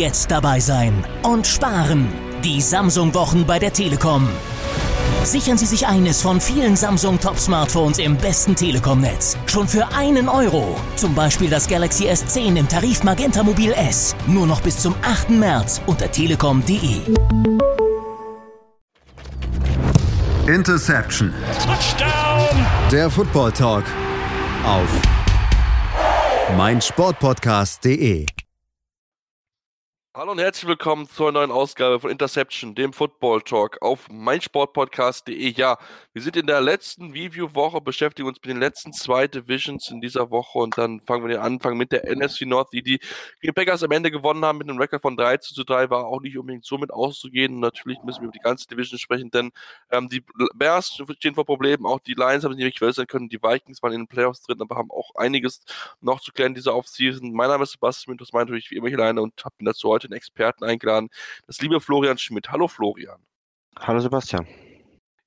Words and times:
Jetzt 0.00 0.30
dabei 0.30 0.60
sein 0.60 1.04
und 1.24 1.46
sparen. 1.46 2.08
Die 2.42 2.62
Samsung-Wochen 2.62 3.44
bei 3.44 3.58
der 3.58 3.70
Telekom. 3.70 4.26
Sichern 5.24 5.58
Sie 5.58 5.66
sich 5.66 5.86
eines 5.86 6.22
von 6.22 6.40
vielen 6.40 6.74
Samsung 6.74 7.20
Top-Smartphones 7.20 7.98
im 7.98 8.16
besten 8.16 8.56
Telekom-Netz. 8.56 9.36
Schon 9.44 9.68
für 9.68 9.86
einen 9.92 10.30
Euro. 10.30 10.74
Zum 10.96 11.14
Beispiel 11.14 11.50
das 11.50 11.68
Galaxy 11.68 12.08
S10 12.08 12.56
im 12.56 12.66
Tarif 12.66 13.02
Magenta 13.02 13.42
Mobil 13.42 13.72
S. 13.72 14.16
Nur 14.26 14.46
noch 14.46 14.62
bis 14.62 14.78
zum 14.78 14.94
8. 15.02 15.28
März 15.28 15.82
unter 15.84 16.10
telekom.de. 16.10 17.02
Interception. 20.46 21.34
Touchdown. 21.62 22.66
Der 22.90 23.10
Football 23.10 23.52
Talk 23.52 23.84
auf 24.64 24.88
meinsportpodcast.de. 26.56 28.24
Hallo 30.12 30.32
und 30.32 30.40
herzlich 30.40 30.66
willkommen 30.66 31.08
zur 31.08 31.30
neuen 31.30 31.52
Ausgabe 31.52 32.00
von 32.00 32.10
Interception, 32.10 32.74
dem 32.74 32.92
Football 32.92 33.42
Talk 33.42 33.80
auf 33.80 34.08
meinsportpodcast.de. 34.10 35.52
Ja, 35.52 35.78
wir 36.12 36.22
sind 36.22 36.36
in 36.36 36.46
der 36.46 36.60
letzten 36.60 37.12
Review-Woche, 37.12 37.80
beschäftigen 37.80 38.26
uns 38.26 38.38
mit 38.38 38.50
den 38.50 38.58
letzten 38.58 38.92
zwei 38.92 39.28
Divisions 39.28 39.90
in 39.90 40.00
dieser 40.00 40.30
Woche 40.30 40.58
und 40.58 40.76
dann 40.76 41.00
fangen 41.00 41.22
wir 41.24 41.28
den 41.28 41.40
Anfang 41.40 41.76
mit 41.76 41.92
der 41.92 42.04
NFC 42.04 42.42
North, 42.42 42.72
die 42.72 42.82
die 42.82 42.98
Packers 43.54 43.84
am 43.84 43.92
Ende 43.92 44.10
gewonnen 44.10 44.44
haben 44.44 44.58
mit 44.58 44.68
einem 44.68 44.78
Rekord 44.78 45.02
von 45.02 45.16
3 45.16 45.36
zu 45.36 45.62
3, 45.62 45.88
war 45.90 46.06
auch 46.06 46.20
nicht 46.20 46.36
unbedingt 46.36 46.64
so 46.64 46.78
mit 46.78 46.90
auszugehen. 46.90 47.54
Und 47.54 47.60
natürlich 47.60 48.02
müssen 48.02 48.22
wir 48.22 48.24
über 48.24 48.32
die 48.32 48.40
ganze 48.40 48.66
Division 48.66 48.98
sprechen, 48.98 49.30
denn 49.30 49.52
ähm, 49.90 50.08
die 50.08 50.24
Bears 50.54 51.00
stehen 51.18 51.34
vor 51.34 51.44
Problemen, 51.44 51.86
auch 51.86 52.00
die 52.00 52.14
Lions 52.14 52.44
haben 52.44 52.54
sich 52.54 52.64
nicht 52.64 52.78
verbessern 52.78 53.06
können, 53.06 53.28
die 53.28 53.40
Vikings 53.40 53.82
waren 53.82 53.92
in 53.92 54.00
den 54.02 54.08
Playoffs 54.08 54.42
drin, 54.42 54.60
aber 54.60 54.76
haben 54.76 54.90
auch 54.90 55.14
einiges 55.14 55.62
noch 56.00 56.20
zu 56.20 56.32
klären 56.32 56.54
diese 56.54 56.74
Offseason. 56.74 57.32
Mein 57.32 57.48
Name 57.48 57.62
ist 57.62 57.72
Sebastian 57.72 58.16
das 58.16 58.32
meint 58.32 58.48
natürlich 58.48 58.70
wie 58.70 58.76
immer 58.76 58.88
hier 58.88 58.98
alleine 58.98 59.22
und 59.22 59.44
habe 59.44 59.54
dazu 59.60 59.88
heute 59.88 60.08
einen 60.08 60.14
Experten 60.14 60.64
eingeladen, 60.64 61.08
das 61.46 61.60
liebe 61.60 61.80
Florian 61.80 62.18
Schmidt. 62.18 62.50
Hallo 62.50 62.66
Florian. 62.66 63.20
Hallo 63.78 64.00
Sebastian. 64.00 64.46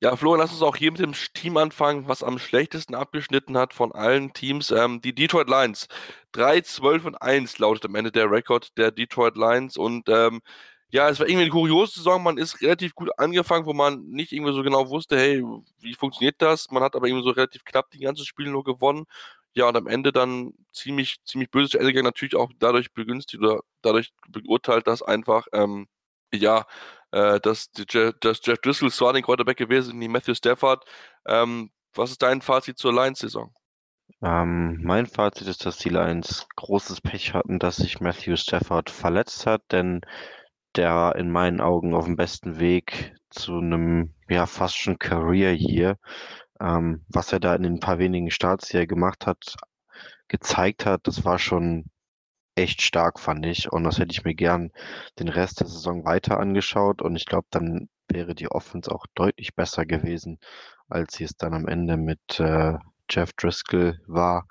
Ja, 0.04 0.18
Florian, 0.18 0.42
lass 0.42 0.52
uns 0.52 0.62
auch 0.62 0.76
hier 0.76 0.92
mit 0.92 1.00
dem 1.00 1.14
Team 1.34 1.56
anfangen, 1.56 2.10
was 2.10 2.24
am 2.24 2.38
schlechtesten 2.38 2.94
abgeschnitten 2.94 3.58
hat 3.58 3.74
von 3.74 3.94
allen 3.94 4.34
Teams. 4.34 4.70
Ähm, 4.70 5.00
die 5.00 5.16
Detroit 5.16 5.48
Lions. 5.48 5.88
3, 6.34 6.60
12 6.60 7.06
und 7.06 7.16
1 7.22 7.58
lautet 7.58 7.86
am 7.86 7.96
Ende 7.96 8.12
der 8.12 8.30
Rekord 8.30 8.78
der 8.78 8.92
Detroit 8.92 9.38
Lions. 9.38 9.78
Und 9.78 10.10
ähm, 10.10 10.42
ja, 10.90 11.08
es 11.08 11.20
war 11.22 11.28
irgendwie 11.28 11.44
eine 11.44 11.52
kuriose 11.52 11.94
Saison. 11.94 12.22
Man 12.22 12.38
ist 12.38 12.62
relativ 12.62 12.96
gut 12.96 13.12
angefangen, 13.18 13.66
wo 13.66 13.72
man 13.72 14.04
nicht 14.10 14.34
irgendwie 14.34 14.54
so 14.54 14.62
genau 14.62 14.90
wusste, 14.90 15.18
hey, 15.18 15.42
wie 15.80 15.94
funktioniert 15.94 16.36
das? 16.42 16.70
Man 16.70 16.84
hat 16.84 16.98
aber 16.98 17.08
irgendwie 17.08 17.24
so 17.24 17.32
relativ 17.32 17.64
knapp 17.64 17.90
die 17.92 18.00
ganzen 18.00 18.26
Spiele 18.26 18.52
nur 18.52 18.66
gewonnen. 18.66 19.06
Ja, 19.54 19.70
und 19.70 19.78
am 19.78 19.88
Ende 19.88 20.12
dann 20.12 20.52
ziemlich, 20.74 21.18
ziemlich 21.24 21.50
böses 21.50 21.72
zu 21.72 21.78
Ende 21.78 21.92
gegangen, 21.94 22.08
natürlich 22.08 22.36
auch 22.36 22.52
dadurch 22.60 22.92
begünstigt 22.94 23.42
oder 23.42 23.62
dadurch 23.82 24.12
beurteilt, 24.28 24.86
dass 24.88 25.02
einfach, 25.02 25.48
ähm, 25.54 25.88
ja, 26.34 26.66
äh, 27.14 27.40
dass, 27.40 27.72
dass 27.72 28.42
Jeff 28.44 28.60
Driscoll 28.60 28.92
zwar 28.92 29.14
den 29.14 29.24
Quarterback 29.24 29.58
gewesen 29.58 29.92
ist, 29.92 29.96
nicht 29.96 30.12
Matthew 30.12 30.36
Stafford. 30.36 30.84
Ähm, 31.28 31.72
was 31.94 32.12
ist 32.12 32.22
dein 32.22 32.42
Fazit 32.42 32.78
zur 32.78 32.94
Lions-Saison? 32.94 33.54
Ähm, 34.22 34.82
mein 34.84 35.06
Fazit 35.06 35.48
ist, 35.48 35.66
dass 35.66 35.78
die 35.78 35.90
Lions 35.90 36.48
großes 36.56 37.02
Pech 37.02 37.34
hatten, 37.34 37.60
dass 37.60 37.78
sich 37.78 38.02
Matthew 38.02 38.36
Stafford 38.36 38.90
verletzt 38.90 39.46
hat, 39.46 39.62
denn 39.72 40.02
der 40.76 41.14
in 41.18 41.32
meinen 41.32 41.62
Augen 41.62 41.94
auf 41.94 42.06
dem 42.06 42.16
besten 42.16 42.60
Weg 42.60 43.16
zu 43.30 43.58
einem 43.58 44.14
ja 44.28 44.46
fast 44.46 44.78
schon 44.78 44.98
Career 44.98 45.54
Year 45.54 45.98
ähm, 46.64 47.04
was 47.10 47.34
er 47.34 47.40
da 47.40 47.56
in 47.56 47.64
den 47.64 47.80
paar 47.80 48.00
wenigen 48.00 48.32
Starts, 48.32 48.70
die 48.70 48.78
er 48.78 48.88
gemacht 48.88 49.28
hat, 49.28 49.56
gezeigt 50.30 50.86
hat, 50.86 51.08
das 51.08 51.26
war 51.26 51.38
schon 51.38 51.86
echt 52.56 52.82
stark, 52.82 53.20
fand 53.20 53.46
ich. 53.46 53.72
Und 53.72 53.84
das 53.84 54.00
hätte 54.00 54.12
ich 54.12 54.24
mir 54.24 54.36
gern 54.36 54.72
den 55.20 55.30
Rest 55.30 55.60
der 55.60 55.68
Saison 55.68 56.06
weiter 56.06 56.40
angeschaut. 56.40 57.02
Und 57.02 57.16
ich 57.16 57.26
glaube, 57.26 57.48
dann 57.52 57.90
wäre 58.10 58.36
die 58.36 58.50
Offense 58.50 58.92
auch 58.92 59.06
deutlich 59.16 59.56
besser 59.56 59.86
gewesen, 59.86 60.40
als 60.90 61.16
sie 61.16 61.24
es 61.24 61.36
dann 61.38 61.54
am 61.54 61.68
Ende 61.68 61.98
mit 61.98 62.40
äh, 62.40 62.78
Jeff 63.10 63.34
Driscoll 63.34 64.00
war. 64.08 64.48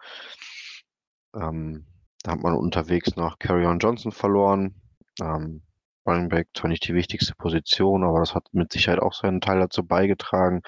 Ähm, 1.34 1.86
da 2.22 2.32
hat 2.32 2.40
man 2.40 2.54
unterwegs 2.54 3.16
noch 3.16 3.38
Carrion 3.38 3.78
Johnson 3.78 4.12
verloren. 4.12 4.80
Ähm, 5.20 5.62
Running 6.06 6.28
Back 6.28 6.48
zwar 6.54 6.68
nicht 6.68 6.86
die 6.86 6.94
wichtigste 6.94 7.34
Position, 7.34 8.04
aber 8.04 8.20
das 8.20 8.34
hat 8.34 8.46
mit 8.52 8.72
Sicherheit 8.72 9.00
auch 9.00 9.12
seinen 9.12 9.40
Teil 9.40 9.60
dazu 9.60 9.84
beigetragen, 9.84 10.62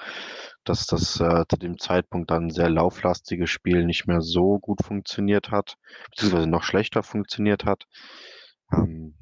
dass 0.63 0.87
das 0.87 1.19
äh, 1.19 1.43
zu 1.49 1.57
dem 1.57 1.77
Zeitpunkt 1.77 2.31
dann 2.31 2.49
sehr 2.49 2.69
lauflastige 2.69 3.47
Spiel 3.47 3.85
nicht 3.85 4.07
mehr 4.07 4.21
so 4.21 4.59
gut 4.59 4.83
funktioniert 4.83 5.51
hat, 5.51 5.75
beziehungsweise 6.09 6.47
noch 6.47 6.63
schlechter 6.63 7.03
funktioniert 7.03 7.65
hat. 7.65 7.85
Ähm, 8.71 9.15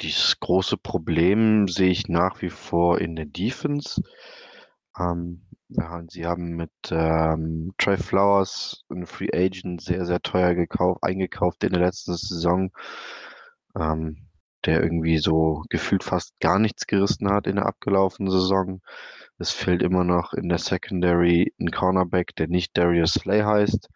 dieses 0.00 0.38
große 0.40 0.76
Problem 0.76 1.68
sehe 1.68 1.90
ich 1.90 2.08
nach 2.08 2.42
wie 2.42 2.50
vor 2.50 3.00
in 3.00 3.16
der 3.16 3.26
Defense. 3.26 4.02
Ähm, 4.98 5.42
sie 6.08 6.26
haben 6.26 6.54
mit 6.56 6.70
ähm, 6.90 7.72
Trey 7.78 7.96
Flowers, 7.96 8.84
einen 8.90 9.06
Free 9.06 9.30
Agent, 9.32 9.80
sehr, 9.80 10.06
sehr 10.06 10.20
teuer 10.20 10.54
gekauft, 10.54 11.02
eingekauft 11.02 11.64
in 11.64 11.72
der 11.72 11.82
letzten 11.82 12.14
Saison. 12.14 12.70
Ähm, 13.74 14.25
der 14.66 14.82
irgendwie 14.82 15.18
so 15.18 15.62
gefühlt 15.70 16.04
fast 16.04 16.38
gar 16.40 16.58
nichts 16.58 16.86
gerissen 16.86 17.30
hat 17.30 17.46
in 17.46 17.56
der 17.56 17.66
abgelaufenen 17.66 18.30
Saison. 18.30 18.80
Es 19.38 19.50
fehlt 19.52 19.82
immer 19.82 20.04
noch 20.04 20.32
in 20.32 20.48
der 20.48 20.58
Secondary 20.58 21.52
ein 21.60 21.70
Cornerback, 21.70 22.34
der 22.36 22.48
nicht 22.48 22.76
Darius 22.76 23.14
Slay 23.14 23.42
heißt. 23.42 23.88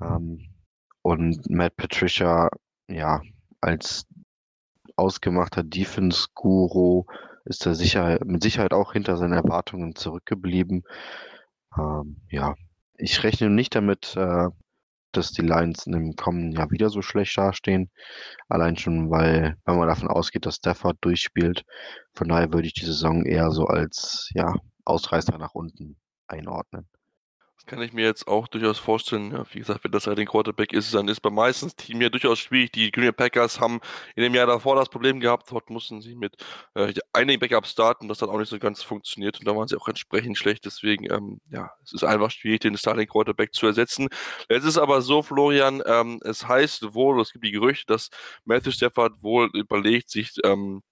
Ähm, 0.00 0.48
und 1.02 1.50
Matt 1.50 1.76
Patricia, 1.76 2.48
ja, 2.88 3.22
als 3.60 4.06
ausgemachter 4.96 5.64
Defense-Guru 5.64 7.04
ist 7.44 7.66
er 7.66 7.74
sicher, 7.74 8.18
mit 8.24 8.42
Sicherheit 8.42 8.72
auch 8.72 8.92
hinter 8.92 9.16
seinen 9.16 9.32
Erwartungen 9.32 9.96
zurückgeblieben. 9.96 10.84
Ähm, 11.76 12.18
ja, 12.30 12.54
ich 12.96 13.22
rechne 13.24 13.50
nicht 13.50 13.74
damit, 13.74 14.14
äh, 14.16 14.48
dass 15.12 15.32
die 15.32 15.42
Lions 15.42 15.86
im 15.86 16.16
kommenden 16.16 16.52
Jahr 16.52 16.70
wieder 16.70 16.90
so 16.90 17.02
schlecht 17.02 17.36
dastehen. 17.38 17.90
Allein 18.48 18.76
schon, 18.76 19.10
weil, 19.10 19.56
wenn 19.64 19.76
man 19.76 19.88
davon 19.88 20.08
ausgeht, 20.08 20.46
dass 20.46 20.56
Stafford 20.56 20.98
durchspielt. 21.00 21.64
Von 22.14 22.28
daher 22.28 22.52
würde 22.52 22.66
ich 22.66 22.74
die 22.74 22.84
Saison 22.86 23.24
eher 23.24 23.50
so 23.50 23.66
als, 23.66 24.30
ja, 24.34 24.54
Ausreißer 24.84 25.38
nach 25.38 25.54
unten 25.54 25.96
einordnen. 26.26 26.88
Kann 27.66 27.80
ich 27.80 27.92
mir 27.92 28.04
jetzt 28.04 28.26
auch 28.26 28.48
durchaus 28.48 28.78
vorstellen. 28.78 29.30
Ja, 29.30 29.44
wie 29.52 29.60
gesagt, 29.60 29.84
wenn 29.84 29.92
das 29.92 30.06
halt 30.06 30.18
ein 30.18 30.26
Quarterback 30.26 30.72
ist, 30.72 30.92
dann 30.94 31.06
ist 31.08 31.20
bei 31.20 31.30
meistens 31.30 31.76
Team 31.76 32.00
ja 32.00 32.08
durchaus 32.08 32.40
schwierig. 32.40 32.72
Die 32.72 32.90
Green 32.90 33.14
Packers 33.14 33.60
haben 33.60 33.80
in 34.16 34.24
dem 34.24 34.34
Jahr 34.34 34.46
davor 34.46 34.74
das 34.74 34.88
Problem 34.88 35.20
gehabt, 35.20 35.50
dort 35.50 35.70
mussten 35.70 36.00
sie 36.00 36.16
mit 36.16 36.34
äh, 36.74 36.92
einigen 37.12 37.38
Backups 37.38 37.70
starten, 37.70 38.08
das 38.08 38.20
hat 38.20 38.28
auch 38.30 38.38
nicht 38.38 38.48
so 38.48 38.58
ganz 38.58 38.82
funktioniert 38.82 39.38
und 39.38 39.46
da 39.46 39.54
waren 39.54 39.68
sie 39.68 39.76
auch 39.76 39.86
entsprechend 39.88 40.36
schlecht. 40.38 40.64
Deswegen, 40.64 41.10
ähm, 41.12 41.40
ja, 41.50 41.70
es 41.84 41.92
ist 41.92 42.04
einfach 42.04 42.30
schwierig, 42.30 42.60
den 42.60 42.76
Starting 42.76 43.06
Quarterback 43.06 43.54
zu 43.54 43.66
ersetzen. 43.66 44.08
Es 44.48 44.64
ist 44.64 44.78
aber 44.78 45.00
so, 45.00 45.22
Florian, 45.22 45.82
ähm, 45.86 46.20
es 46.24 46.46
heißt 46.48 46.94
wohl, 46.94 47.20
es 47.20 47.32
gibt 47.32 47.44
die 47.44 47.52
Gerüchte, 47.52 47.86
dass 47.86 48.10
Matthew 48.44 48.72
Stafford 48.72 49.22
wohl 49.22 49.50
überlegt, 49.54 50.10
sich 50.10 50.32
ähm, 50.44 50.82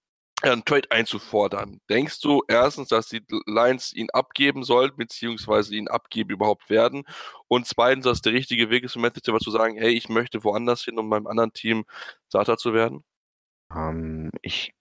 einen 0.42 0.64
Trade 0.64 0.90
einzufordern. 0.90 1.80
Denkst 1.88 2.20
du 2.20 2.42
erstens, 2.48 2.88
dass 2.88 3.08
die 3.08 3.22
Lions 3.46 3.92
ihn 3.94 4.10
abgeben 4.10 4.64
sollten, 4.64 4.96
beziehungsweise 4.96 5.74
ihn 5.74 5.88
abgeben 5.88 6.30
überhaupt 6.30 6.70
werden? 6.70 7.04
Und 7.48 7.66
zweitens, 7.66 8.04
dass 8.04 8.22
der 8.22 8.32
richtige 8.32 8.70
Weg 8.70 8.84
ist 8.84 8.94
für 8.94 8.98
Matthew 8.98 9.38
zu 9.38 9.50
sagen, 9.50 9.76
hey, 9.76 9.90
ich 9.90 10.08
möchte 10.08 10.44
woanders 10.44 10.82
hin, 10.82 10.98
um 10.98 11.10
beim 11.10 11.26
anderen 11.26 11.52
Team 11.52 11.84
Starter 12.28 12.56
zu 12.56 12.74
werden? 12.74 13.04
Ähm, 13.74 14.30
ich, 14.42 14.74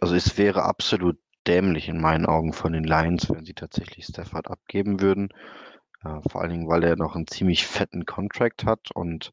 also 0.00 0.14
es 0.14 0.38
wäre 0.38 0.62
absolut 0.62 1.18
dämlich 1.46 1.88
in 1.88 2.00
meinen 2.00 2.26
Augen 2.26 2.52
von 2.52 2.72
den 2.72 2.84
Lions, 2.84 3.30
wenn 3.30 3.44
sie 3.44 3.54
tatsächlich 3.54 4.06
Stafford 4.06 4.48
abgeben 4.50 5.00
würden. 5.00 5.30
Äh, 6.04 6.20
vor 6.28 6.40
allen 6.40 6.50
Dingen, 6.50 6.68
weil 6.68 6.84
er 6.84 6.96
noch 6.96 7.16
einen 7.16 7.26
ziemlich 7.26 7.66
fetten 7.66 8.06
Contract 8.06 8.64
hat 8.64 8.90
und 8.94 9.32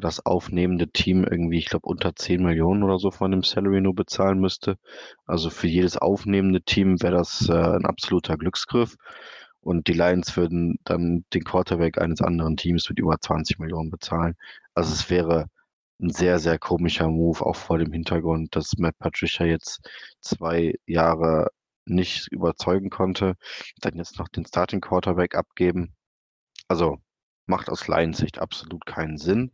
das 0.00 0.24
aufnehmende 0.24 0.88
Team 0.88 1.24
irgendwie, 1.24 1.58
ich 1.58 1.66
glaube, 1.66 1.86
unter 1.88 2.14
10 2.14 2.42
Millionen 2.42 2.82
oder 2.82 2.98
so 2.98 3.10
von 3.10 3.30
dem 3.30 3.42
Salary 3.42 3.80
nur 3.80 3.94
bezahlen 3.94 4.40
müsste. 4.40 4.78
Also 5.26 5.50
für 5.50 5.68
jedes 5.68 5.96
aufnehmende 5.96 6.62
Team 6.62 7.00
wäre 7.02 7.14
das 7.16 7.48
äh, 7.48 7.52
ein 7.52 7.86
absoluter 7.86 8.36
Glücksgriff. 8.36 8.96
Und 9.60 9.88
die 9.88 9.94
Lions 9.94 10.36
würden 10.36 10.78
dann 10.84 11.24
den 11.32 11.44
Quarterback 11.44 11.98
eines 11.98 12.20
anderen 12.20 12.56
Teams 12.56 12.88
mit 12.88 12.98
über 12.98 13.18
20 13.18 13.58
Millionen 13.58 13.90
bezahlen. 13.90 14.36
Also 14.74 14.92
es 14.92 15.08
wäre 15.10 15.46
ein 16.00 16.10
sehr, 16.10 16.38
sehr 16.38 16.58
komischer 16.58 17.08
Move, 17.08 17.44
auch 17.44 17.56
vor 17.56 17.78
dem 17.78 17.92
Hintergrund, 17.92 18.54
dass 18.56 18.76
Matt 18.78 18.98
Patricia 18.98 19.46
jetzt 19.46 19.80
zwei 20.20 20.74
Jahre 20.86 21.48
nicht 21.86 22.28
überzeugen 22.32 22.90
konnte, 22.90 23.36
dann 23.80 23.96
jetzt 23.96 24.18
noch 24.18 24.28
den 24.28 24.46
Starting 24.46 24.80
Quarterback 24.80 25.34
abgeben. 25.34 25.94
Also 26.68 26.98
macht 27.46 27.68
aus 27.70 27.88
Lions 27.88 28.18
Sicht 28.18 28.38
absolut 28.38 28.86
keinen 28.86 29.18
Sinn. 29.18 29.52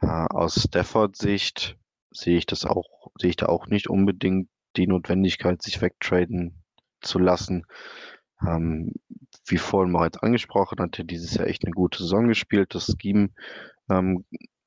Äh, 0.00 0.06
aus 0.06 0.62
Stafford 0.62 1.16
Sicht 1.16 1.76
sehe 2.10 2.38
ich 2.38 2.46
das 2.46 2.64
auch, 2.64 3.10
sehe 3.18 3.30
ich 3.30 3.36
da 3.36 3.46
auch 3.46 3.66
nicht 3.66 3.88
unbedingt 3.88 4.48
die 4.76 4.86
Notwendigkeit, 4.86 5.62
sich 5.62 5.80
wegtraden 5.80 6.62
zu 7.00 7.18
lassen. 7.18 7.66
Ähm, 8.46 8.92
wie 9.46 9.58
vorhin 9.58 9.92
bereits 9.92 10.18
angesprochen, 10.18 10.78
hat 10.80 10.98
er 10.98 11.04
dieses 11.04 11.34
Jahr 11.34 11.46
echt 11.46 11.64
eine 11.64 11.72
gute 11.72 11.98
Saison 11.98 12.28
gespielt. 12.28 12.74
Das 12.74 12.94
Scheme 13.00 13.30
ähm, 13.90 14.24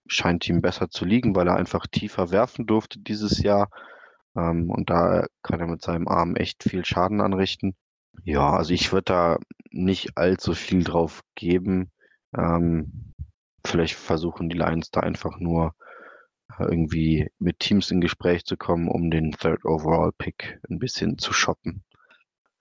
scheint 0.07 0.47
ihm 0.47 0.61
besser 0.61 0.89
zu 0.89 1.05
liegen, 1.05 1.35
weil 1.35 1.47
er 1.47 1.55
einfach 1.55 1.85
tiefer 1.87 2.31
werfen 2.31 2.65
durfte 2.65 2.99
dieses 2.99 3.41
Jahr. 3.41 3.69
Ähm, 4.35 4.69
und 4.69 4.89
da 4.89 5.25
kann 5.43 5.59
er 5.59 5.67
mit 5.67 5.81
seinem 5.81 6.07
Arm 6.07 6.35
echt 6.35 6.63
viel 6.63 6.85
Schaden 6.85 7.21
anrichten. 7.21 7.75
Ja, 8.23 8.51
also 8.51 8.73
ich 8.73 8.91
würde 8.91 9.05
da 9.05 9.37
nicht 9.71 10.17
allzu 10.17 10.53
viel 10.53 10.83
drauf 10.83 11.21
geben. 11.35 11.91
Ähm, 12.37 13.13
vielleicht 13.65 13.95
versuchen 13.95 14.49
die 14.49 14.57
Lions 14.57 14.91
da 14.91 15.01
einfach 15.01 15.39
nur 15.39 15.75
äh, 16.57 16.63
irgendwie 16.63 17.29
mit 17.39 17.59
Teams 17.59 17.91
in 17.91 18.01
Gespräch 18.01 18.45
zu 18.45 18.57
kommen, 18.57 18.87
um 18.87 19.11
den 19.11 19.31
Third 19.31 19.65
Overall 19.65 20.11
Pick 20.17 20.59
ein 20.69 20.79
bisschen 20.79 21.17
zu 21.17 21.33
shoppen. 21.33 21.83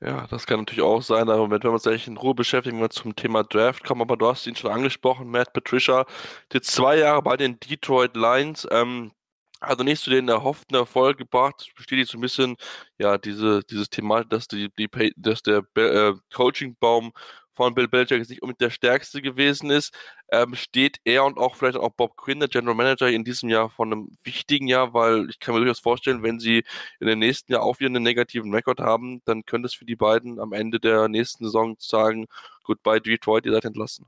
Ja, 0.01 0.29
das 0.29 0.47
kann 0.47 0.61
natürlich 0.61 0.85
auch 0.85 1.03
sein, 1.03 1.29
aber 1.29 1.51
wenn 1.51 1.63
wir 1.63 1.73
uns 1.73 1.85
eigentlich 1.87 2.07
in 2.07 2.17
Ruhe 2.17 2.35
beschäftigen, 2.35 2.79
wir 2.79 2.89
zum 2.89 3.17
Thema 3.17 3.43
Draft 3.43 3.83
kommen, 3.83 4.03
aber 4.03 4.17
du 4.17 4.29
hast 4.29 4.47
ihn 4.47 4.55
schon 4.55 4.71
angesprochen, 4.71 5.29
Matt 5.29 5.53
Patricia, 5.53 6.07
jetzt 6.53 6.71
zwei 6.71 6.99
Jahre 6.99 7.21
bei 7.23 7.37
den 7.37 7.59
Detroit 7.59 8.15
Lions, 8.15 8.67
ähm, 8.71 9.11
also 9.59 9.83
nicht 9.83 10.01
zu 10.01 10.11
den 10.11 10.29
erhofften 10.29 10.77
Erfolg 10.77 11.19
gebracht, 11.19 11.73
besteht 11.77 12.07
so 12.07 12.17
ein 12.19 12.21
bisschen, 12.21 12.57
ja, 12.99 13.19
diese, 13.19 13.63
dieses 13.65 13.91
Thema, 13.91 14.23
dass 14.25 14.47
die, 14.47 14.69
die 14.79 14.89
dass 15.17 15.43
der 15.43 15.65
äh, 15.75 16.15
Coaching-Baum 16.33 17.13
von 17.59 17.75
Bill 17.75 17.89
Belichick 17.89 18.19
jetzt 18.19 18.31
nicht 18.31 18.41
unbedingt 18.41 18.61
der 18.61 18.71
stärkste 18.71 19.21
gewesen 19.21 19.69
ist, 19.69 19.93
ähm, 20.31 20.55
steht 20.55 21.01
er 21.05 21.25
und 21.25 21.39
auch 21.39 21.57
vielleicht 21.57 21.77
auch 21.77 21.91
Bob 21.91 22.17
Quinn, 22.17 22.39
der 22.39 22.49
General 22.49 22.77
Manager, 22.77 23.09
in 23.09 23.25
diesem 23.25 23.49
Jahr 23.49 23.69
von 23.69 23.93
einem 23.93 24.17
wichtigen 24.23 24.69
Jahr, 24.69 24.95
weil 24.95 25.29
ich 25.29 25.41
kann 25.41 25.55
mir 25.55 25.61
durchaus 25.61 25.81
vorstellen, 25.81 26.23
wenn 26.23 26.39
sie 26.39 26.63
in 27.01 27.09
den 27.09 27.19
nächsten 27.19 27.53
Jahr 27.53 27.65
auch 27.65 27.81
wieder 27.81 27.89
einen 27.89 28.05
negativen 28.05 28.55
Rekord 28.55 28.79
haben, 28.79 29.23
dann 29.25 29.45
könnte 29.45 29.67
es 29.67 29.75
für 29.75 29.85
die 29.85 29.97
beiden 29.97 30.39
am 30.39 30.53
Ende 30.53 30.79
der 30.79 31.09
nächsten 31.09 31.45
Saison 31.45 31.75
sagen, 31.81 32.29
goodbye 32.63 33.01
Detroit, 33.01 33.45
ihr 33.45 33.53
seid 33.53 33.65
entlassen. 33.65 34.07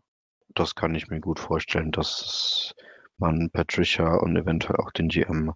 Das 0.54 0.76
kann 0.76 0.94
ich 0.94 1.08
mir 1.08 1.18
gut 1.18 1.40
vorstellen, 1.40 1.90
dass 1.90 2.72
man 3.18 3.50
Patricia 3.50 4.14
und 4.14 4.36
eventuell 4.36 4.76
auch 4.76 4.92
den 4.92 5.08
GM 5.08 5.54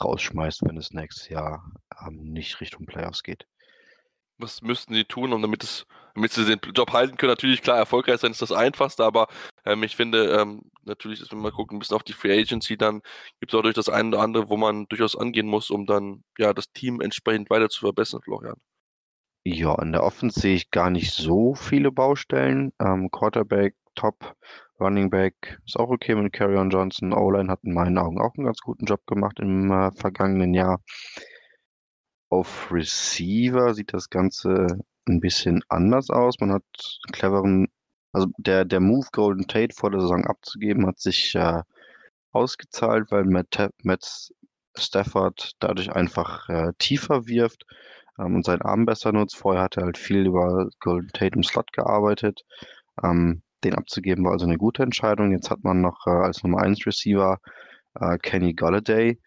rausschmeißt, 0.00 0.62
wenn 0.64 0.76
es 0.76 0.90
nächstes 0.90 1.28
Jahr 1.28 1.64
ähm, 2.04 2.24
nicht 2.24 2.60
Richtung 2.60 2.86
Playoffs 2.86 3.22
geht 3.22 3.46
was 4.40 4.62
müssten 4.62 4.94
sie 4.94 5.04
tun, 5.04 5.32
um 5.32 5.42
damit 5.42 5.62
es, 5.64 5.86
damit 6.14 6.32
sie 6.32 6.44
den 6.44 6.60
Job 6.74 6.92
halten 6.92 7.16
können? 7.16 7.30
Natürlich, 7.30 7.62
klar, 7.62 7.76
erfolgreich 7.76 8.20
sein 8.20 8.32
ist 8.32 8.42
das 8.42 8.52
Einfachste, 8.52 9.04
aber 9.04 9.28
ähm, 9.64 9.82
ich 9.82 9.96
finde, 9.96 10.40
ähm, 10.40 10.62
natürlich 10.84 11.20
ist, 11.20 11.32
wenn 11.32 11.42
wir 11.42 11.52
gucken, 11.52 11.76
ein 11.76 11.78
bisschen 11.80 11.96
auf 11.96 12.02
die 12.02 12.12
Free 12.12 12.38
Agency, 12.38 12.76
dann 12.76 13.02
gibt 13.38 13.52
es 13.52 13.58
auch 13.58 13.62
durch 13.62 13.74
das 13.74 13.88
eine 13.88 14.08
oder 14.08 14.20
andere, 14.20 14.48
wo 14.48 14.56
man 14.56 14.86
durchaus 14.86 15.16
angehen 15.16 15.46
muss, 15.46 15.70
um 15.70 15.86
dann 15.86 16.24
ja 16.38 16.52
das 16.52 16.72
Team 16.72 17.00
entsprechend 17.00 17.50
weiter 17.50 17.68
zu 17.68 17.80
verbessern, 17.80 18.22
Florian. 18.22 18.56
Ja, 19.44 19.80
in 19.80 19.92
der 19.92 20.02
Offense 20.02 20.38
sehe 20.38 20.56
ich 20.56 20.70
gar 20.70 20.90
nicht 20.90 21.12
so 21.12 21.54
viele 21.54 21.90
Baustellen. 21.90 22.72
Ähm, 22.78 23.10
Quarterback, 23.10 23.74
Top, 23.94 24.36
Running 24.78 25.10
Back 25.10 25.60
ist 25.66 25.78
auch 25.78 25.90
okay 25.90 26.14
mit 26.14 26.32
Carrion 26.32 26.70
Johnson. 26.70 27.12
O-Line 27.12 27.50
hat 27.50 27.60
in 27.62 27.74
meinen 27.74 27.98
Augen 27.98 28.20
auch 28.20 28.34
einen 28.36 28.46
ganz 28.46 28.60
guten 28.60 28.86
Job 28.86 29.06
gemacht 29.06 29.38
im 29.40 29.70
äh, 29.70 29.92
vergangenen 29.92 30.54
Jahr. 30.54 30.80
Auf 32.30 32.70
Receiver 32.72 33.74
sieht 33.74 33.92
das 33.92 34.08
Ganze 34.08 34.78
ein 35.08 35.20
bisschen 35.20 35.62
anders 35.68 36.10
aus. 36.10 36.36
Man 36.40 36.52
hat 36.52 36.64
cleveren 37.12 37.68
also 38.12 38.28
der 38.38 38.64
der 38.64 38.80
Move, 38.80 39.06
Golden 39.12 39.46
Tate 39.48 39.74
vor 39.74 39.90
der 39.90 40.00
Saison 40.00 40.24
abzugeben, 40.26 40.86
hat 40.86 40.98
sich, 41.00 41.34
äh, 41.34 41.62
ausgezahlt, 42.32 43.10
weil 43.12 43.24
Matt 43.24 43.70
Matt 43.84 44.30
Stafford 44.78 45.52
dadurch 45.60 45.92
einfach, 45.92 46.48
äh, 46.48 46.72
tiefer 46.78 47.26
wirft, 47.26 47.66
ähm, 48.18 48.36
und 48.36 48.44
seinen 48.44 48.62
Arm 48.62 48.86
besser 48.86 49.12
nutzt. 49.12 49.36
Vorher 49.36 49.62
hat 49.64 49.76
er 49.76 49.84
halt 49.84 49.98
viel 49.98 50.26
über 50.26 50.68
Golden 50.80 51.08
Tate 51.12 51.36
im 51.36 51.42
Slot 51.44 51.72
gearbeitet. 51.72 52.42
Ähm, 53.04 53.42
den 53.64 53.74
abzugeben 53.74 54.24
war 54.24 54.32
also 54.32 54.46
eine 54.46 54.58
gute 54.58 54.82
Entscheidung. 54.84 55.32
Jetzt 55.32 55.50
hat 55.50 55.64
man 55.64 55.80
noch, 55.82 56.06
äh, 56.06 56.10
als 56.10 56.42
Nummer 56.44 56.62
1 56.62 56.86
Receiver, 56.86 57.38
äh, 58.00 58.18
Kenny 58.18 58.54
Golladay, 58.54 59.20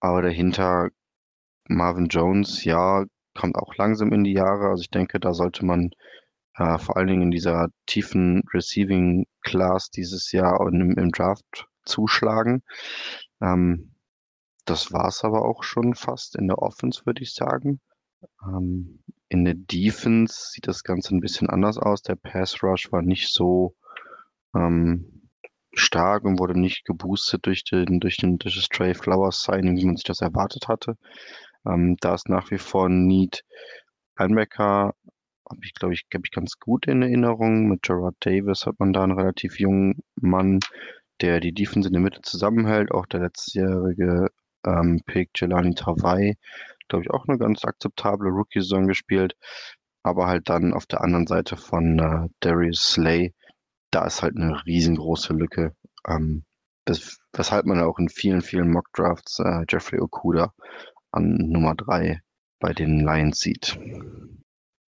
aber 0.00 0.22
dahinter 0.22 0.90
Marvin 1.68 2.06
Jones, 2.06 2.64
ja, 2.64 3.04
kommt 3.34 3.56
auch 3.56 3.74
langsam 3.76 4.12
in 4.12 4.24
die 4.24 4.32
Jahre. 4.32 4.68
Also 4.68 4.82
ich 4.82 4.90
denke, 4.90 5.20
da 5.20 5.34
sollte 5.34 5.64
man 5.64 5.90
äh, 6.56 6.78
vor 6.78 6.96
allen 6.96 7.08
Dingen 7.08 7.22
in 7.22 7.30
dieser 7.30 7.68
tiefen 7.86 8.42
Receiving 8.52 9.26
Class 9.42 9.90
dieses 9.90 10.32
Jahr 10.32 10.60
im, 10.66 10.96
im 10.96 11.10
Draft 11.10 11.66
zuschlagen. 11.84 12.62
Ähm, 13.40 13.92
das 14.64 14.92
war 14.92 15.08
es 15.08 15.22
aber 15.22 15.44
auch 15.44 15.62
schon 15.62 15.94
fast 15.94 16.36
in 16.36 16.48
der 16.48 16.58
Offense, 16.58 17.06
würde 17.06 17.22
ich 17.22 17.34
sagen. 17.34 17.80
Ähm, 18.42 19.02
in 19.28 19.44
der 19.44 19.54
Defense 19.54 20.50
sieht 20.52 20.66
das 20.66 20.82
Ganze 20.82 21.14
ein 21.14 21.20
bisschen 21.20 21.48
anders 21.48 21.78
aus. 21.78 22.02
Der 22.02 22.16
Pass 22.16 22.62
Rush 22.62 22.90
war 22.90 23.02
nicht 23.02 23.32
so 23.32 23.74
ähm, 24.54 25.28
stark 25.72 26.24
und 26.24 26.38
wurde 26.38 26.58
nicht 26.58 26.84
geboostet 26.84 27.46
durch 27.46 27.64
den, 27.64 28.00
durch 28.00 28.16
den, 28.16 28.38
durch 28.38 28.56
das 28.56 28.68
Trey 28.68 28.94
Flowers 28.94 29.42
Signing, 29.42 29.76
wie 29.76 29.84
man 29.84 29.96
sich 29.96 30.04
das 30.04 30.20
erwartet 30.20 30.68
hatte. 30.68 30.96
Ähm, 31.66 31.96
da 32.00 32.14
ist 32.14 32.28
nach 32.28 32.50
wie 32.50 32.58
vor 32.58 32.88
Need. 32.88 33.44
Linebacker 34.18 34.94
habe 35.48 35.60
ich, 35.62 35.74
glaube 35.74 35.94
ich, 35.94 36.06
habe 36.12 36.24
ich 36.24 36.30
ganz 36.32 36.58
gut 36.58 36.86
in 36.86 37.02
Erinnerung. 37.02 37.68
Mit 37.68 37.82
Gerard 37.82 38.16
Davis 38.20 38.66
hat 38.66 38.78
man 38.78 38.92
da 38.92 39.04
einen 39.04 39.18
relativ 39.18 39.58
jungen 39.60 40.02
Mann, 40.16 40.60
der 41.20 41.40
die 41.40 41.52
Defense 41.52 41.88
in 41.88 41.92
der 41.92 42.02
Mitte 42.02 42.22
zusammenhält. 42.22 42.92
Auch 42.92 43.06
der 43.06 43.20
letztjährige 43.20 44.28
ähm, 44.66 45.00
Pick 45.06 45.30
Jelani 45.36 45.74
Tavai, 45.74 46.36
glaube 46.88 47.04
ich, 47.04 47.10
auch 47.10 47.26
eine 47.28 47.38
ganz 47.38 47.64
akzeptable 47.64 48.30
Rookie-Saison 48.30 48.86
gespielt. 48.86 49.34
Aber 50.02 50.26
halt 50.26 50.48
dann 50.48 50.72
auf 50.72 50.86
der 50.86 51.00
anderen 51.02 51.26
Seite 51.26 51.56
von 51.56 51.98
äh, 51.98 52.28
Darius 52.40 52.92
Slay, 52.92 53.34
da 53.90 54.06
ist 54.06 54.22
halt 54.22 54.36
eine 54.36 54.64
riesengroße 54.64 55.32
Lücke. 55.32 55.74
Ähm, 56.06 56.44
das, 56.84 57.18
weshalb 57.32 57.66
man 57.66 57.80
auch 57.80 57.98
in 57.98 58.08
vielen, 58.08 58.42
vielen 58.42 58.70
Mock-Drafts 58.70 59.40
äh, 59.40 59.64
Jeffrey 59.68 60.00
Okuda 60.00 60.52
an 61.16 61.36
Nummer 61.50 61.74
drei 61.74 62.20
bei 62.60 62.72
den 62.72 63.00
Lions 63.00 63.40
sieht. 63.40 63.78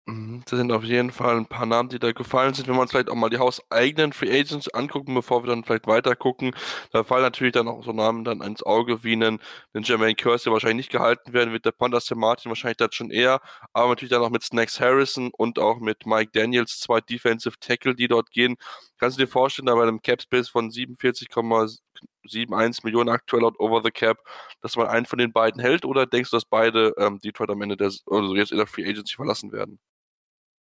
Mhm, 0.06 0.42
das 0.44 0.58
sind 0.58 0.70
auf 0.70 0.84
jeden 0.84 1.12
Fall 1.12 1.38
ein 1.38 1.46
paar 1.46 1.64
Namen, 1.64 1.88
die 1.88 1.98
da 1.98 2.12
gefallen 2.12 2.52
sind. 2.52 2.68
Wenn 2.68 2.76
uns 2.76 2.90
vielleicht 2.90 3.08
auch 3.08 3.14
mal 3.14 3.30
die 3.30 3.38
hauseigenen 3.38 4.12
Free 4.12 4.38
Agents 4.38 4.68
angucken, 4.68 5.14
bevor 5.14 5.42
wir 5.42 5.48
dann 5.48 5.64
vielleicht 5.64 5.86
weiter 5.86 6.14
gucken, 6.14 6.54
da 6.92 7.04
fallen 7.04 7.22
natürlich 7.22 7.54
dann 7.54 7.68
auch 7.68 7.82
so 7.82 7.92
Namen 7.92 8.22
dann 8.22 8.42
ins 8.42 8.62
Auge 8.62 9.02
wie 9.02 9.14
einen, 9.14 9.40
einen 9.72 9.84
Jermaine 9.84 10.14
Curse, 10.14 10.44
der 10.44 10.52
wahrscheinlich 10.52 10.76
nicht 10.88 10.92
gehalten 10.92 11.32
werden 11.32 11.54
wird, 11.54 11.64
der 11.64 11.72
Pandas 11.72 12.10
Martin 12.14 12.50
wahrscheinlich 12.50 12.76
dann 12.76 12.92
schon 12.92 13.10
eher, 13.10 13.40
aber 13.72 13.88
natürlich 13.88 14.10
dann 14.10 14.20
auch 14.20 14.30
mit 14.30 14.42
Snacks 14.42 14.78
Harrison 14.78 15.30
und 15.32 15.58
auch 15.58 15.80
mit 15.80 16.04
Mike 16.04 16.32
Daniels, 16.34 16.80
zwei 16.80 17.00
Defensive 17.00 17.56
Tackle, 17.58 17.94
die 17.94 18.08
dort 18.08 18.30
gehen. 18.30 18.56
Kannst 18.98 19.18
du 19.18 19.24
dir 19.24 19.30
vorstellen, 19.30 19.66
da 19.66 19.74
bei 19.74 19.82
einem 19.82 20.02
Cap 20.02 20.22
Space 20.22 20.48
von 20.48 20.70
47,71 20.70 22.84
Millionen 22.84 23.10
aktuell 23.10 23.42
laut 23.42 23.58
Over 23.58 23.82
the 23.84 23.90
Cap, 23.90 24.18
dass 24.60 24.76
man 24.76 24.86
einen 24.86 25.06
von 25.06 25.18
den 25.18 25.32
beiden 25.32 25.60
hält 25.60 25.84
oder 25.84 26.06
denkst 26.06 26.30
du, 26.30 26.36
dass 26.36 26.44
beide 26.44 26.94
ähm, 26.98 27.18
Detroit 27.18 27.50
am 27.50 27.62
Ende 27.62 27.76
der, 27.76 27.90
also 28.06 28.36
jetzt 28.36 28.52
in 28.52 28.58
der 28.58 28.66
Free 28.66 28.88
Agency 28.88 29.16
verlassen 29.16 29.52
werden? 29.52 29.78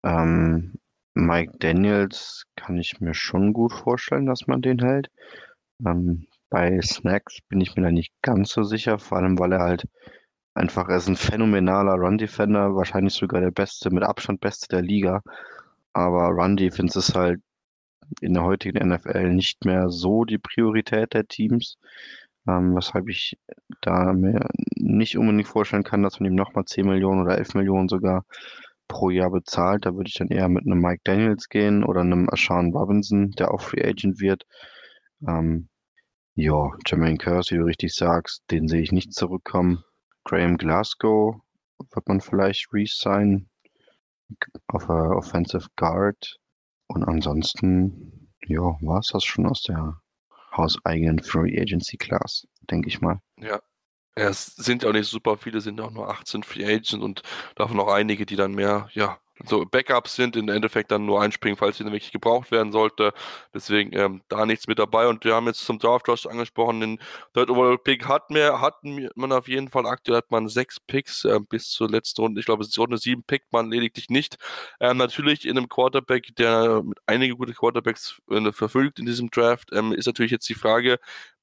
Ähm, 0.03 0.75
Mike 1.15 1.53
Daniels 1.59 2.45
kann 2.55 2.77
ich 2.77 2.99
mir 3.01 3.13
schon 3.13 3.53
gut 3.53 3.73
vorstellen, 3.73 4.27
dass 4.27 4.47
man 4.47 4.61
den 4.61 4.79
hält. 4.79 5.09
Ähm, 5.85 6.27
bei 6.49 6.79
Snacks 6.81 7.39
bin 7.49 7.61
ich 7.61 7.75
mir 7.75 7.83
da 7.83 7.91
nicht 7.91 8.13
ganz 8.21 8.51
so 8.51 8.63
sicher, 8.63 8.99
vor 8.99 9.17
allem 9.17 9.37
weil 9.39 9.53
er 9.53 9.59
halt 9.59 9.87
einfach, 10.53 10.89
er 10.89 10.97
ist 10.97 11.07
ein 11.07 11.15
phänomenaler 11.15 11.93
Run-Defender, 11.93 12.75
wahrscheinlich 12.75 13.13
sogar 13.13 13.41
der 13.41 13.51
beste, 13.51 13.89
mit 13.91 14.03
Abstand 14.03 14.41
beste 14.41 14.67
der 14.69 14.81
Liga. 14.81 15.21
Aber 15.93 16.29
Run-Defense 16.29 16.99
ist 16.99 17.15
halt 17.15 17.41
in 18.21 18.33
der 18.33 18.43
heutigen 18.43 18.87
NFL 18.87 19.31
nicht 19.31 19.65
mehr 19.65 19.89
so 19.89 20.25
die 20.25 20.37
Priorität 20.37 21.13
der 21.13 21.27
Teams, 21.27 21.77
ähm, 22.47 22.75
weshalb 22.75 23.09
ich 23.09 23.37
da 23.81 24.13
mir 24.13 24.47
nicht 24.75 25.17
unbedingt 25.17 25.47
vorstellen 25.47 25.83
kann, 25.83 26.03
dass 26.03 26.19
man 26.19 26.31
ihm 26.31 26.35
nochmal 26.35 26.65
10 26.65 26.85
Millionen 26.85 27.21
oder 27.21 27.37
11 27.37 27.55
Millionen 27.55 27.89
sogar 27.89 28.25
pro 28.87 29.09
Jahr 29.09 29.31
bezahlt. 29.31 29.85
Da 29.85 29.95
würde 29.95 30.09
ich 30.09 30.15
dann 30.15 30.29
eher 30.29 30.49
mit 30.49 30.65
einem 30.65 30.81
Mike 30.81 31.01
Daniels 31.03 31.49
gehen 31.49 31.83
oder 31.83 32.01
einem 32.01 32.29
Ashawn 32.29 32.73
Robinson, 32.73 33.31
der 33.31 33.51
auch 33.51 33.61
Free 33.61 33.83
Agent 33.83 34.19
wird. 34.19 34.45
Ähm, 35.27 35.69
ja, 36.35 36.71
Jermaine 36.85 37.17
Curse, 37.17 37.53
wie 37.53 37.59
du 37.59 37.65
richtig 37.65 37.93
sagst, 37.93 38.43
den 38.49 38.67
sehe 38.67 38.81
ich 38.81 38.91
nicht 38.91 39.13
zurückkommen. 39.13 39.83
Graham 40.23 40.57
Glasgow 40.57 41.35
wird 41.93 42.07
man 42.07 42.21
vielleicht 42.21 42.73
re-sign 42.73 43.49
auf 44.67 44.87
Offensive 44.89 45.67
Guard. 45.75 46.38
Und 46.89 47.03
ansonsten, 47.03 48.29
ja, 48.45 48.61
war 48.81 48.99
es 48.99 49.09
das 49.13 49.23
schon 49.23 49.45
aus 49.45 49.61
der 49.61 50.01
hauseigenen 50.55 51.19
Free 51.19 51.59
Agency 51.59 51.97
Class, 51.97 52.47
denke 52.69 52.87
ich 52.89 52.99
mal. 52.99 53.21
Ja, 53.37 53.61
ja, 54.17 54.27
es 54.27 54.47
sind 54.47 54.83
ja 54.83 54.89
auch 54.89 54.93
nicht 54.93 55.07
super 55.07 55.37
viele, 55.37 55.61
sind 55.61 55.79
auch 55.79 55.91
nur 55.91 56.09
18 56.09 56.43
Free 56.43 56.65
Agents 56.65 56.93
und 56.93 57.21
davon 57.55 57.79
auch 57.79 57.87
einige, 57.87 58.25
die 58.25 58.35
dann 58.35 58.53
mehr, 58.53 58.89
ja, 58.93 59.19
so 59.45 59.65
Backups 59.65 60.15
sind, 60.15 60.35
im 60.35 60.49
Endeffekt 60.49 60.91
dann 60.91 61.05
nur 61.05 61.21
einspringen, 61.21 61.57
falls 61.57 61.77
sie 61.77 61.83
dann 61.83 61.93
wirklich 61.93 62.11
gebraucht 62.11 62.51
werden 62.51 62.71
sollte. 62.71 63.13
Deswegen 63.53 63.91
ähm, 63.93 64.21
da 64.27 64.45
nichts 64.45 64.67
mit 64.67 64.79
dabei. 64.79 65.07
Und 65.07 65.23
wir 65.23 65.35
haben 65.35 65.47
jetzt 65.47 65.65
zum 65.65 65.79
Draft 65.79 66.07
Josh 66.07 66.25
angesprochen, 66.25 66.81
den 66.81 66.99
Third 67.33 67.49
Overall 67.49 67.77
Pick 67.77 68.07
hat 68.07 68.29
mir, 68.29 68.61
hatten 68.61 69.09
man 69.15 69.31
auf 69.31 69.47
jeden 69.47 69.69
Fall 69.69 69.85
aktuell 69.85 70.17
hat 70.17 70.31
man 70.31 70.47
sechs 70.47 70.79
Picks 70.79 71.25
äh, 71.25 71.39
bis 71.49 71.69
zur 71.69 71.89
letzten 71.89 72.21
Runde. 72.21 72.39
Ich 72.39 72.45
glaube, 72.45 72.63
es 72.63 72.69
ist 72.69 72.79
Runde 72.79 72.97
sieben 72.97 73.23
pickt 73.23 73.51
man 73.51 73.69
lediglich 73.71 74.09
nicht. 74.09 74.37
Ähm, 74.79 74.97
natürlich 74.97 75.45
in 75.45 75.57
einem 75.57 75.69
Quarterback, 75.69 76.35
der 76.37 76.83
mit 76.83 76.97
einige 77.05 77.35
gute 77.35 77.53
Quarterbacks 77.53 78.21
äh, 78.29 78.51
verfügt 78.51 78.99
in 78.99 79.05
diesem 79.05 79.29
Draft, 79.29 79.69
ähm, 79.73 79.93
ist 79.93 80.05
natürlich 80.05 80.31
jetzt 80.31 80.49
die 80.49 80.55
Frage, 80.55 80.99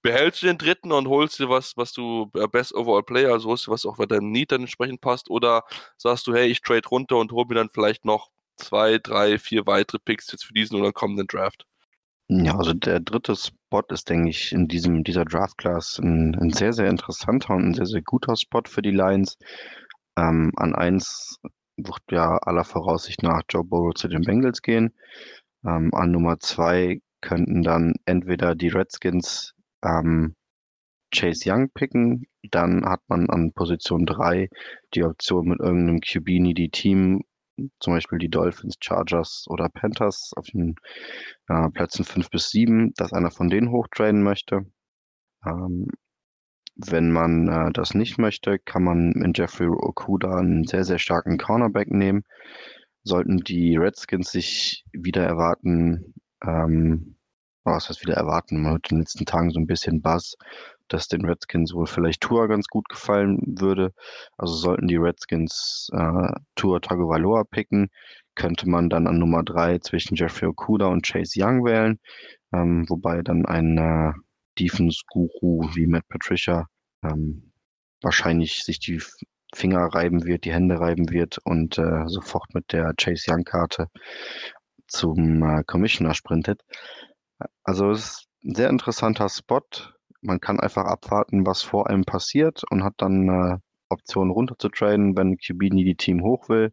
behältst 0.07 0.41
du 0.41 0.47
den 0.47 0.57
dritten 0.57 0.93
und 0.93 1.09
holst 1.09 1.41
dir 1.41 1.49
was, 1.49 1.77
was 1.77 1.93
du 1.93 2.31
äh, 2.35 2.47
Best 2.47 2.73
Overall 2.77 3.03
Player, 3.03 3.33
also 3.33 3.49
holst 3.49 3.67
du 3.67 3.73
was 3.73 3.85
auch 3.85 3.97
bei 3.97 4.07
deinem 4.07 4.31
Need 4.31 4.53
dann 4.53 4.61
entsprechend 4.61 5.01
passt, 5.01 5.29
oder 5.31 5.65
sagst 5.97 6.29
du, 6.29 6.33
hey, 6.33 6.47
ich 6.47 6.63
trade 6.63 6.89
runter 6.89 7.17
und 7.17 7.33
hol 7.33 7.45
mir 7.49 7.57
dann 7.57 7.71
vielleicht 7.71 8.05
noch 8.05 8.31
zwei, 8.57 8.99
drei, 8.99 9.37
vier 9.41 9.67
weitere 9.67 9.99
Picks 9.99 10.31
jetzt 10.31 10.45
für 10.45 10.53
diesen 10.53 10.79
oder 10.79 10.93
kommenden 10.93 11.27
Draft? 11.27 11.67
Ja, 12.29 12.57
also 12.57 12.73
der 12.73 13.01
dritte 13.01 13.35
Spot 13.35 13.83
ist, 13.89 14.09
denke 14.09 14.31
ich, 14.31 14.53
in 14.53 14.69
diesem, 14.69 15.03
dieser 15.03 15.25
Draft-Class 15.25 15.99
ein, 15.99 16.37
ein, 16.37 16.53
sehr, 16.53 16.73
sehr 16.73 16.89
interessanter 16.89 17.55
und 17.55 17.65
ein 17.65 17.75
sehr, 17.75 17.87
sehr 17.87 18.03
guter 18.03 18.37
Spot 18.37 18.63
für 18.65 18.83
die 18.83 18.93
Lions. 18.93 19.37
Ähm, 20.17 20.53
an 20.55 20.77
eins 20.77 21.41
wird 21.77 22.03
ja 22.13 22.37
aller 22.39 22.65
Voraussicht 22.65 23.25
nach 23.25 23.43
Joe 23.49 23.65
Burrow 23.65 23.93
zu 23.93 24.07
den 24.07 24.23
Bengals 24.23 24.63
gehen. 24.63 24.95
Ähm, 25.65 25.93
an 25.93 26.13
Nummer 26.13 26.39
zwei 26.39 27.01
könnten 27.23 27.65
dann 27.65 27.95
entweder 28.05 28.55
die 28.55 28.69
Redskins 28.69 29.56
ähm, 29.85 30.35
Chase 31.15 31.51
Young 31.51 31.71
picken, 31.71 32.27
dann 32.51 32.85
hat 32.85 33.01
man 33.09 33.31
an 33.31 33.53
Position 33.53 34.07
drei 34.07 34.49
die 34.95 35.05
Option 35.05 35.49
mit 35.49 35.61
irgendeinem 35.61 36.01
QB-needy 36.01 36.71
Team 36.71 37.23
zum 37.81 37.95
Beispiel 37.95 38.19
die 38.19 38.29
Dolphins, 38.29 38.77
Chargers 38.81 39.47
oder 39.49 39.69
Panthers 39.69 40.33
auf 40.37 40.47
den 40.47 40.77
äh, 41.49 41.71
Plätzen 41.71 42.05
5 42.05 42.31
bis 42.31 42.51
7, 42.51 42.93
dass 42.97 43.13
einer 43.13 43.31
von 43.31 43.49
denen 43.49 43.71
hochtrainen 43.71 44.23
möchte. 44.23 44.67
Ähm, 45.45 45.89
wenn 46.77 47.11
man 47.11 47.49
äh, 47.49 47.73
das 47.73 47.95
nicht 47.95 48.19
möchte, 48.19 48.59
kann 48.59 48.85
man 48.85 49.13
in 49.13 49.33
Jeffrey 49.35 49.69
Okuda 49.69 50.39
einen 50.39 50.65
sehr, 50.65 50.85
sehr 50.85 50.99
starken 50.99 51.39
Cornerback 51.39 51.91
nehmen. 51.91 52.25
Sollten 53.03 53.39
die 53.39 53.77
Redskins 53.77 54.31
sich 54.31 54.85
wieder 54.93 55.25
erwarten, 55.25 56.15
ähm, 56.45 57.16
was 57.75 57.89
heißt 57.89 58.03
wieder 58.03 58.15
erwarten, 58.15 58.63
man 58.63 58.75
hat 58.75 58.91
in 58.91 58.97
den 58.97 59.01
letzten 59.03 59.27
Tagen 59.27 59.51
so 59.51 59.59
ein 59.61 59.67
bisschen 59.67 60.03
Buzz, 60.03 60.37
dass 60.89 61.09
den 61.09 61.25
Redskins 61.25 61.75
wohl 61.75 61.87
vielleicht 61.87 62.21
Tour 62.21 62.49
ganz 62.49 62.67
gut 62.69 62.89
gefallen 62.89 63.39
würde. 63.59 63.93
Also 64.37 64.55
sollten 64.55 64.89
die 64.89 64.97
Redskins 64.97 65.89
äh, 65.93 66.29
Tour 66.55 66.81
Tagovailoa 66.81 67.45
picken, 67.45 67.89
könnte 68.35 68.69
man 68.69 68.89
dann 68.89 69.07
an 69.07 69.19
Nummer 69.19 69.43
drei 69.43 69.79
zwischen 69.79 70.15
Jeffrey 70.17 70.49
Okuda 70.49 70.87
und 70.87 71.07
Chase 71.07 71.41
Young 71.43 71.65
wählen, 71.65 71.99
ähm, 72.53 72.87
wobei 72.89 73.23
dann 73.23 73.47
ein 73.47 73.79
äh, 73.79 74.13
Defense-Guru 74.59 75.75
wie 75.75 75.87
Matt 75.87 76.07
Patricia 76.09 76.67
ähm, 77.03 77.53
wahrscheinlich 78.03 78.63
sich 78.65 78.79
die 78.79 79.01
Finger 79.55 79.87
reiben 79.87 80.25
wird, 80.25 80.45
die 80.45 80.53
Hände 80.53 80.79
reiben 80.79 81.11
wird 81.11 81.39
und 81.45 81.79
äh, 81.79 82.05
sofort 82.07 82.55
mit 82.55 82.73
der 82.73 82.95
Chase 82.95 83.31
Young-Karte 83.31 83.89
zum 84.87 85.43
äh, 85.43 85.65
Commissioner 85.65 86.15
sprintet. 86.15 86.63
Also 87.65 87.91
es 87.91 88.01
ist 88.01 88.29
ein 88.45 88.55
sehr 88.55 88.71
interessanter 88.71 89.29
Spot 89.29 89.63
man 90.27 90.41
kann 90.41 90.61
einfach 90.61 90.85
abwarten, 90.85 91.47
was 91.47 91.63
vor 91.63 91.89
einem 91.89 92.05
passiert 92.05 92.63
und 92.71 92.85
hat 92.85 92.95
dann 92.99 93.29
äh, 93.29 93.59
Option 93.89 94.31
runter 94.31 94.57
zu 94.59 94.69
traden, 94.69 95.17
wenn 95.17 95.39
QB 95.39 95.73
nie 95.73 95.85
die 95.85 95.95
Team 95.97 96.23
hoch 96.23 96.49
will 96.49 96.73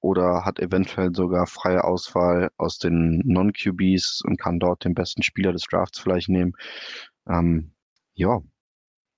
oder 0.00 0.44
hat 0.44 0.60
eventuell 0.60 1.14
sogar 1.14 1.46
freie 1.46 1.84
Auswahl 1.84 2.50
aus 2.56 2.78
den 2.78 3.22
Non-QBs 3.24 4.22
und 4.24 4.38
kann 4.38 4.60
dort 4.60 4.84
den 4.84 4.94
besten 4.94 5.22
Spieler 5.22 5.52
des 5.52 5.64
Drafts 5.64 5.98
vielleicht 5.98 6.28
nehmen. 6.28 6.52
Ähm, 7.28 7.74
ja, 8.14 8.40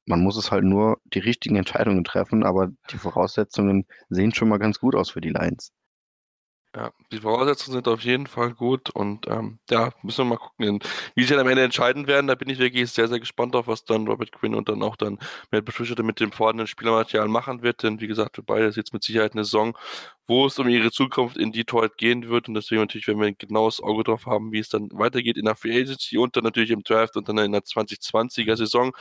man 0.06 0.20
muss 0.22 0.36
es 0.36 0.50
halt 0.52 0.64
nur 0.64 1.00
die 1.04 1.18
richtigen 1.18 1.56
Entscheidungen 1.56 2.04
treffen, 2.04 2.44
aber 2.44 2.68
die 2.90 2.98
Voraussetzungen 2.98 3.86
sehen 4.08 4.32
schon 4.34 4.48
mal 4.48 4.58
ganz 4.58 4.78
gut 4.78 4.94
aus 4.94 5.10
für 5.10 5.20
die 5.20 5.30
Lions. 5.30 5.72
Ja, 6.76 6.92
die 7.10 7.20
Voraussetzungen 7.20 7.76
sind 7.76 7.88
auf 7.88 8.02
jeden 8.02 8.26
Fall 8.26 8.52
gut 8.52 8.90
und 8.90 9.26
ähm, 9.28 9.58
ja, 9.70 9.92
müssen 10.02 10.18
wir 10.18 10.24
mal 10.26 10.36
gucken, 10.36 10.80
wie 11.14 11.22
sie 11.24 11.30
dann 11.30 11.38
am 11.40 11.48
Ende 11.48 11.62
entscheiden 11.62 12.06
werden. 12.06 12.26
Da 12.26 12.34
bin 12.34 12.50
ich 12.50 12.58
wirklich 12.58 12.90
sehr, 12.92 13.08
sehr 13.08 13.18
gespannt 13.18 13.56
auf, 13.56 13.66
was 13.66 13.86
dann 13.86 14.06
Robert 14.06 14.30
Quinn 14.30 14.54
und 14.54 14.68
dann 14.68 14.82
auch 14.82 14.96
dann 14.96 15.18
Matt 15.50 15.64
Patricia 15.64 16.02
mit 16.02 16.20
dem 16.20 16.32
vorhandenen 16.32 16.66
Spielermaterial 16.66 17.28
machen 17.28 17.62
wird. 17.62 17.82
Denn 17.82 18.00
wie 18.00 18.06
gesagt, 18.06 18.36
für 18.36 18.42
beide 18.42 18.66
ist 18.66 18.76
jetzt 18.76 18.92
mit 18.92 19.02
Sicherheit 19.02 19.32
eine 19.32 19.44
Saison, 19.44 19.74
wo 20.28 20.46
es 20.46 20.58
um 20.58 20.68
ihre 20.68 20.90
Zukunft 20.90 21.36
in 21.36 21.52
Detroit 21.52 21.96
gehen 21.98 22.28
wird 22.28 22.48
und 22.48 22.54
deswegen 22.54 22.80
natürlich, 22.80 23.06
wenn 23.06 23.18
wir 23.18 23.26
ein 23.26 23.38
genaues 23.38 23.80
Auge 23.80 24.04
drauf 24.04 24.26
haben, 24.26 24.50
wie 24.52 24.58
es 24.58 24.68
dann 24.68 24.88
weitergeht 24.92 25.36
in 25.36 25.44
der 25.44 25.54
Free 25.54 25.80
Agency 25.80 26.18
und 26.18 26.36
dann 26.36 26.44
natürlich 26.44 26.70
im 26.70 26.82
Draft 26.82 27.16
und 27.16 27.28
dann 27.28 27.38
in 27.38 27.52
der 27.52 27.62
2020er 27.62 28.56
Saison. 28.56 28.92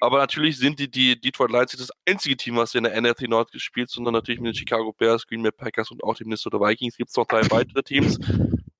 Aber 0.00 0.18
natürlich 0.18 0.58
sind 0.58 0.78
die, 0.78 0.90
die 0.90 1.20
Detroit 1.20 1.50
Lions 1.50 1.72
nicht 1.72 1.82
das 1.82 1.96
einzige 2.06 2.36
Team, 2.36 2.56
was 2.56 2.74
in 2.74 2.84
der 2.84 2.98
NFC 3.00 3.28
Nord 3.28 3.52
gespielt, 3.52 3.90
sondern 3.90 4.14
natürlich 4.14 4.40
mit 4.40 4.54
den 4.54 4.58
Chicago 4.58 4.92
Bears, 4.92 5.26
Green 5.26 5.42
Bay 5.42 5.52
Packers 5.52 5.90
und 5.90 6.02
auch 6.02 6.14
den 6.14 6.26
Minnesota 6.28 6.58
Vikings 6.58 6.96
gibt 6.96 7.10
es 7.10 7.16
noch 7.16 7.26
drei 7.26 7.42
weitere 7.50 7.82
Teams. 7.82 8.18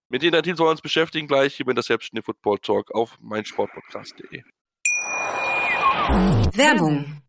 Mit 0.09 0.23
denen 0.23 0.43
Teams 0.43 0.59
wollen 0.59 0.69
wir 0.69 0.73
uns 0.73 0.81
beschäftigen 0.81 1.29
gleich 1.29 1.55
hier 1.55 1.67
mit 1.67 1.77
der 1.77 1.85
Selbstständige 1.85 2.25
Football 2.25 2.59
Talk 2.59 2.91
auf 2.93 3.17
meinsportpodcast.de. 3.21 4.43
Werbung. 6.57 7.23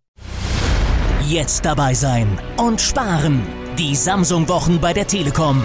Jetzt 1.27 1.63
dabei 1.63 1.93
sein 1.93 2.39
und 2.57 2.81
sparen. 2.81 3.60
Die 3.81 3.95
Samsung-Wochen 3.95 4.79
bei 4.79 4.93
der 4.93 5.07
Telekom. 5.07 5.63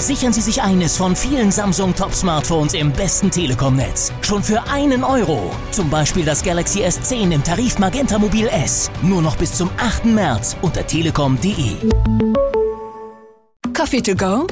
Sichern 0.00 0.32
Sie 0.32 0.40
sich 0.40 0.60
eines 0.60 0.96
von 0.96 1.14
vielen 1.14 1.52
Samsung 1.52 1.94
Top-Smartphones 1.94 2.74
im 2.74 2.92
besten 2.92 3.30
Telekom-Netz. 3.30 4.12
Schon 4.22 4.42
für 4.42 4.60
einen 4.68 5.04
Euro. 5.04 5.52
Zum 5.70 5.88
Beispiel 5.88 6.24
das 6.24 6.42
Galaxy 6.42 6.82
S10 6.82 7.30
im 7.30 7.44
Tarif 7.44 7.78
Magenta 7.78 8.18
Mobil 8.18 8.48
S. 8.48 8.90
Nur 9.02 9.22
noch 9.22 9.36
bis 9.36 9.52
zum 9.52 9.70
8. 9.78 10.06
März 10.06 10.56
unter 10.62 10.84
telekom.de. 10.84 11.76
Coffee 13.82 14.00
to 14.00 14.14
go? 14.14 14.46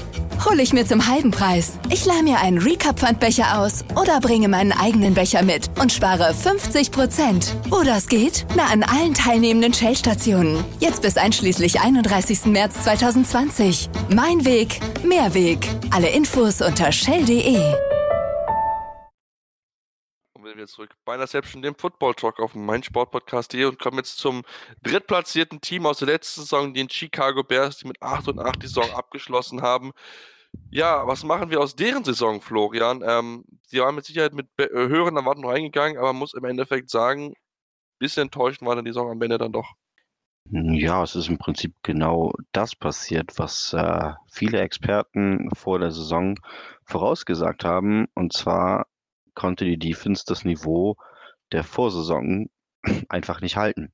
Hole 0.44 0.60
ich 0.60 0.72
mir 0.72 0.84
zum 0.84 1.06
halben 1.06 1.30
Preis. 1.30 1.78
Ich 1.88 2.04
leih 2.04 2.20
mir 2.25 2.40
einen 2.40 2.58
Recap-Pfandbecher 2.58 3.60
aus 3.60 3.84
oder 3.94 4.18
bringe 4.18 4.49
meinen 4.49 4.72
eigenen 4.72 5.14
Becher 5.14 5.44
mit 5.44 5.70
und 5.80 5.92
spare 5.92 6.34
50 6.34 6.90
Prozent. 6.90 7.54
Oder 7.70 7.96
es 7.96 8.08
geht? 8.08 8.44
Na, 8.56 8.64
an 8.64 8.82
allen 8.82 9.14
teilnehmenden 9.14 9.72
Shell-Stationen. 9.72 10.64
Jetzt 10.80 11.02
bis 11.02 11.16
einschließlich 11.16 11.80
31. 11.80 12.46
März 12.46 12.82
2020. 12.82 13.88
Mein 14.12 14.44
Weg, 14.44 14.80
mehr 15.04 15.32
Weg. 15.32 15.68
Alle 15.92 16.08
Infos 16.08 16.60
unter 16.60 16.90
shell.de 16.90 18.00
wieder 20.57 20.66
zurück 20.66 20.95
bei 21.04 21.25
selbst 21.26 21.54
dem 21.54 21.75
Football 21.75 22.14
Talk 22.14 22.40
auf 22.40 22.54
meinsportpodcast.de 22.54 23.64
und 23.64 23.78
kommen 23.78 23.99
jetzt 23.99 24.19
zum 24.19 24.42
drittplatzierten 24.83 25.61
Team 25.61 25.87
aus 25.87 25.99
der 25.99 26.09
letzten 26.09 26.42
Saison, 26.42 26.75
den 26.75 26.88
Chicago 26.88 27.42
Bears, 27.42 27.78
die 27.78 27.88
mit 27.88 28.00
8 28.02 28.28
und 28.28 28.38
8 28.38 28.62
die 28.62 28.66
Saison 28.66 28.90
abgeschlossen 28.92 29.62
haben. 29.62 29.92
Ja, 30.71 31.07
was 31.07 31.25
machen 31.25 31.50
wir 31.50 31.61
aus 31.61 31.76
deren 31.76 32.04
Saison, 32.04 32.40
Florian? 32.40 33.02
Ähm, 33.04 33.45
die 33.73 33.78
waren 33.78 33.95
mit 33.95 34.04
Sicherheit 34.04 34.35
mit 34.35 34.49
äh, 34.59 34.69
höheren 34.73 35.16
Erwartungen 35.16 35.49
reingegangen, 35.49 35.99
aber 35.99 36.09
man 36.09 36.16
muss 36.21 36.35
im 36.35 36.45
Endeffekt 36.45 36.90
sagen, 36.90 37.28
ein 37.28 37.35
bisschen 37.99 38.25
enttäuschend 38.25 38.66
war 38.69 38.76
dann 38.76 38.85
die 38.85 38.90
Saison 38.90 39.11
am 39.11 39.23
Ende 39.23 39.38
dann 39.38 39.52
doch. 39.52 39.75
Ja, 40.52 41.04
es 41.04 41.14
ist 41.14 41.28
im 41.28 41.38
Prinzip 41.38 41.75
genau 41.83 42.33
das 42.50 42.75
passiert, 42.75 43.38
was 43.38 43.73
äh, 43.73 44.12
viele 44.33 44.61
Experten 44.61 45.49
vor 45.54 45.78
der 45.78 45.92
Saison 45.92 46.35
vorausgesagt 46.85 47.64
haben. 47.64 48.07
Und 48.14 48.33
zwar 48.33 48.87
konnte 49.40 49.64
die 49.64 49.78
Defense 49.78 50.25
das 50.26 50.44
Niveau 50.44 50.97
der 51.50 51.64
Vorsaison 51.64 52.50
einfach 53.09 53.40
nicht 53.40 53.56
halten. 53.56 53.90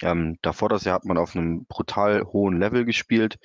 Ähm, 0.00 0.38
davor 0.40 0.70
das 0.70 0.84
Jahr 0.84 0.94
hat 0.94 1.04
man 1.04 1.18
auf 1.18 1.36
einem 1.36 1.66
brutal 1.66 2.22
hohen 2.24 2.58
Level 2.58 2.86
gespielt, 2.86 3.38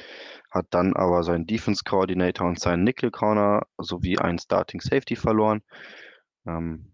hat 0.49 0.67
dann 0.69 0.95
aber 0.95 1.23
seinen 1.23 1.45
Defense 1.45 1.83
Coordinator 1.83 2.47
und 2.47 2.57
seinen 2.57 2.85
Nickel 2.85 3.11
Corner 3.11 3.63
sowie 3.77 4.17
einen 4.17 4.39
Starting 4.39 4.79
Safety 4.79 5.17
verloren. 5.17 5.61
Ähm, 6.47 6.93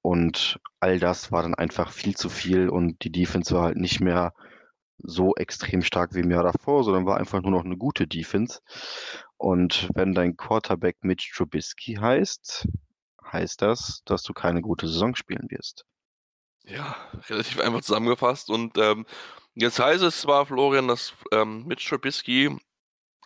und 0.00 0.58
all 0.80 0.98
das 0.98 1.30
war 1.30 1.42
dann 1.42 1.54
einfach 1.54 1.92
viel 1.92 2.16
zu 2.16 2.30
viel 2.30 2.70
und 2.70 3.04
die 3.04 3.12
Defense 3.12 3.54
war 3.54 3.64
halt 3.64 3.76
nicht 3.76 4.00
mehr 4.00 4.32
so 4.96 5.34
extrem 5.34 5.82
stark 5.82 6.14
wie 6.14 6.20
im 6.20 6.30
Jahr 6.30 6.44
davor, 6.44 6.84
sondern 6.84 7.04
war 7.04 7.18
einfach 7.18 7.42
nur 7.42 7.50
noch 7.50 7.64
eine 7.66 7.76
gute 7.76 8.06
Defense. 8.06 8.60
Und 9.36 9.90
wenn 9.94 10.14
dein 10.14 10.38
Quarterback 10.38 10.96
Mitch 11.02 11.32
Trubisky 11.34 11.96
heißt, 11.96 12.66
heißt 13.34 13.60
das, 13.60 14.02
dass 14.06 14.22
du 14.22 14.32
keine 14.32 14.62
gute 14.62 14.88
Saison 14.88 15.14
spielen 15.14 15.50
wirst. 15.50 15.84
Ja, 16.64 16.96
relativ 17.28 17.60
einfach 17.60 17.82
zusammengefasst. 17.82 18.48
Und 18.50 18.78
ähm, 18.78 19.06
jetzt 19.54 19.78
heißt 19.78 20.02
es 20.02 20.22
zwar, 20.22 20.46
Florian, 20.46 20.88
dass 20.88 21.12
ähm, 21.32 21.66
Mitch 21.66 21.88
Trubisky 21.88 22.56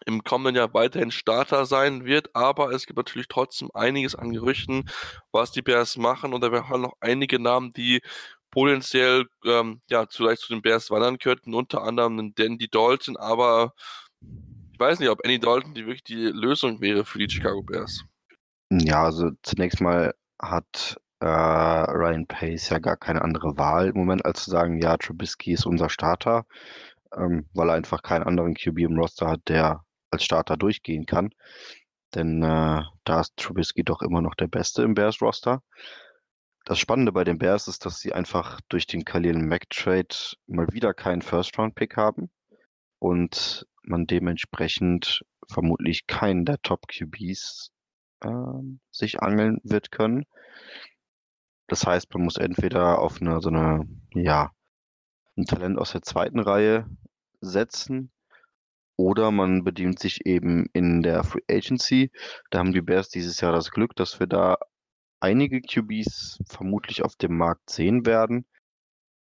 im 0.06 0.24
kommenden 0.24 0.56
Jahr 0.56 0.72
weiterhin 0.74 1.10
Starter 1.10 1.66
sein 1.66 2.04
wird, 2.04 2.34
aber 2.34 2.70
es 2.70 2.86
gibt 2.86 2.96
natürlich 2.96 3.28
trotzdem 3.28 3.70
einiges 3.74 4.14
an 4.14 4.32
Gerüchten, 4.32 4.88
was 5.32 5.52
die 5.52 5.62
Bears 5.62 5.96
machen. 5.96 6.32
Und 6.32 6.40
da 6.42 6.50
haben 6.68 6.82
noch 6.82 6.96
einige 7.00 7.38
Namen, 7.38 7.72
die 7.72 8.00
potenziell 8.50 9.26
ähm, 9.44 9.82
ja, 9.90 10.06
vielleicht 10.10 10.42
zu 10.42 10.52
den 10.52 10.62
Bears 10.62 10.90
wandern 10.90 11.18
könnten, 11.18 11.54
unter 11.54 11.82
anderem 11.82 12.34
Dandy 12.34 12.68
Dalton, 12.68 13.16
aber 13.16 13.74
ich 14.72 14.80
weiß 14.80 15.00
nicht, 15.00 15.10
ob 15.10 15.24
Andy 15.24 15.38
Dalton 15.38 15.74
die 15.74 15.86
wirklich 15.86 16.04
die 16.04 16.26
Lösung 16.26 16.80
wäre 16.80 17.04
für 17.04 17.18
die 17.18 17.28
Chicago 17.28 17.62
Bears. 17.62 18.04
Ja, 18.70 19.04
also 19.04 19.30
zunächst 19.42 19.80
mal 19.80 20.14
hat 20.40 20.98
äh, 21.20 21.26
Ryan 21.26 22.26
Pace 22.26 22.68
ja 22.70 22.78
gar 22.78 22.96
keine 22.96 23.22
andere 23.22 23.56
Wahl 23.56 23.88
im 23.88 23.96
Moment, 23.96 24.24
als 24.24 24.44
zu 24.44 24.50
sagen, 24.50 24.80
ja, 24.80 24.96
Trubisky 24.96 25.52
ist 25.52 25.66
unser 25.66 25.88
Starter, 25.88 26.46
ähm, 27.16 27.48
weil 27.54 27.70
er 27.70 27.74
einfach 27.76 28.02
keinen 28.02 28.24
anderen 28.24 28.54
QB 28.54 28.78
im 28.80 28.98
Roster 28.98 29.28
hat, 29.28 29.40
der 29.48 29.84
als 30.10 30.24
Starter 30.24 30.56
durchgehen 30.56 31.06
kann. 31.06 31.30
Denn 32.14 32.42
äh, 32.42 32.82
da 33.04 33.20
ist 33.20 33.36
Trubisky 33.36 33.84
doch 33.84 34.02
immer 34.02 34.22
noch 34.22 34.34
der 34.34 34.48
Beste 34.48 34.82
im 34.82 34.94
Bears-Roster. 34.94 35.62
das 36.64 36.78
Spannende 36.78 37.12
bei 37.12 37.24
den 37.24 37.38
Bears 37.38 37.68
ist, 37.68 37.86
dass 37.86 38.00
sie 38.00 38.12
einfach 38.12 38.60
durch 38.68 38.86
den 38.86 39.04
Khalil 39.04 39.38
Mack 39.38 39.70
Trade 39.70 40.14
mal 40.46 40.66
wieder 40.72 40.94
keinen 40.94 41.22
First-Round-Pick 41.22 41.96
haben 41.96 42.30
und 42.98 43.66
man 43.82 44.06
dementsprechend 44.06 45.24
vermutlich 45.48 46.06
keinen 46.06 46.44
der 46.44 46.60
Top-QBs 46.62 47.72
äh, 48.22 48.28
sich 48.90 49.20
angeln 49.20 49.58
wird 49.64 49.90
können. 49.90 50.24
Das 51.68 51.86
heißt, 51.86 52.12
man 52.14 52.24
muss 52.24 52.36
entweder 52.36 52.98
auf 52.98 53.20
eine 53.20 53.40
so 53.40 53.50
eine, 53.50 53.86
ja, 54.14 54.52
ein 55.36 55.44
Talent 55.44 55.78
aus 55.78 55.92
der 55.92 56.02
zweiten 56.02 56.40
Reihe 56.40 56.86
setzen 57.40 58.10
oder 58.96 59.30
man 59.30 59.64
bedient 59.64 59.98
sich 60.00 60.26
eben 60.26 60.66
in 60.72 61.02
der 61.02 61.22
Free 61.24 61.42
Agency. 61.48 62.10
Da 62.50 62.58
haben 62.58 62.72
die 62.72 62.80
Bears 62.80 63.10
dieses 63.10 63.40
Jahr 63.40 63.52
das 63.52 63.70
Glück, 63.70 63.94
dass 63.96 64.18
wir 64.18 64.26
da 64.26 64.56
einige 65.20 65.60
QBs 65.60 66.40
vermutlich 66.46 67.04
auf 67.04 67.16
dem 67.16 67.36
Markt 67.36 67.70
sehen 67.70 68.06
werden. 68.06 68.44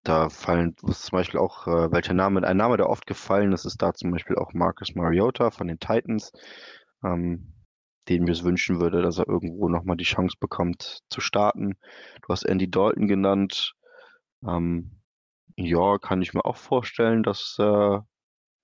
Da 0.03 0.31
fallen 0.31 0.76
zum 0.76 1.11
Beispiel 1.11 1.41
auch, 1.41 1.67
äh, 1.67 1.93
welcher 1.93 2.15
Name, 2.15 2.47
ein 2.47 2.57
Name, 2.57 2.76
der 2.76 2.88
oft 2.88 3.07
gefallen 3.07 3.53
ist, 3.53 3.65
ist 3.65 3.83
da 3.83 3.93
zum 3.93 4.12
Beispiel 4.12 4.37
auch 4.37 4.53
Marcus 4.55 4.95
Mariota 4.95 5.50
von 5.50 5.67
den 5.67 5.81
Titans, 5.81 6.33
ähm, 7.05 7.53
den 8.09 8.25
mir 8.25 8.33
es 8.33 8.45
wünschen 8.45 8.81
würde, 8.81 9.03
dass 9.03 9.19
er 9.19 9.29
irgendwo 9.29 9.69
nochmal 9.69 9.97
die 9.97 10.05
Chance 10.05 10.37
bekommt 10.39 11.01
zu 11.11 11.21
starten. 11.21 11.75
Du 12.23 12.29
hast 12.29 12.45
Andy 12.45 12.71
Dalton 12.71 13.09
genannt. 13.09 13.75
Ähm, 14.47 15.01
ja, 15.57 15.99
kann 15.99 16.23
ich 16.23 16.35
mir 16.35 16.45
auch 16.45 16.57
vorstellen, 16.57 17.23
dass 17.23 17.57
äh, 17.59 17.99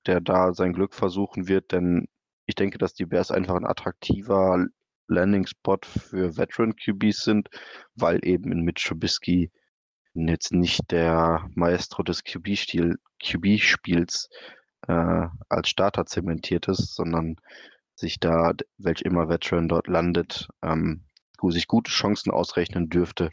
der 0.06 0.20
da 0.20 0.52
sein 0.52 0.72
Glück 0.72 0.94
versuchen 0.94 1.48
wird, 1.48 1.72
denn 1.72 2.08
ich 2.46 2.54
denke, 2.54 2.78
dass 2.78 2.94
die 2.94 3.06
Bears 3.06 3.30
einfach 3.30 3.54
ein 3.54 3.66
attraktiver 3.66 4.66
Landing-Spot 5.08 5.78
für 5.84 6.36
Veteran-QBs 6.36 7.24
sind, 7.24 7.48
weil 7.94 8.20
eben 8.24 8.52
in 8.52 8.62
Mitch 8.62 8.88
Trubisky 8.88 9.50
jetzt 10.14 10.52
nicht 10.52 10.90
der 10.90 11.48
Maestro 11.54 12.02
des 12.02 12.22
QB-Spiels 12.24 12.98
QB 13.22 13.46
äh, 14.88 15.26
als 15.48 15.68
Starter 15.68 16.06
zementiert 16.06 16.68
ist, 16.68 16.94
sondern 16.94 17.36
sich 18.02 18.20
da, 18.20 18.52
welch 18.76 19.00
immer 19.02 19.28
Veteran 19.28 19.68
dort 19.68 19.86
landet, 19.86 20.48
ähm, 20.62 21.04
sich 21.48 21.66
gute 21.66 21.90
Chancen 21.90 22.30
ausrechnen 22.30 22.88
dürfte, 22.88 23.30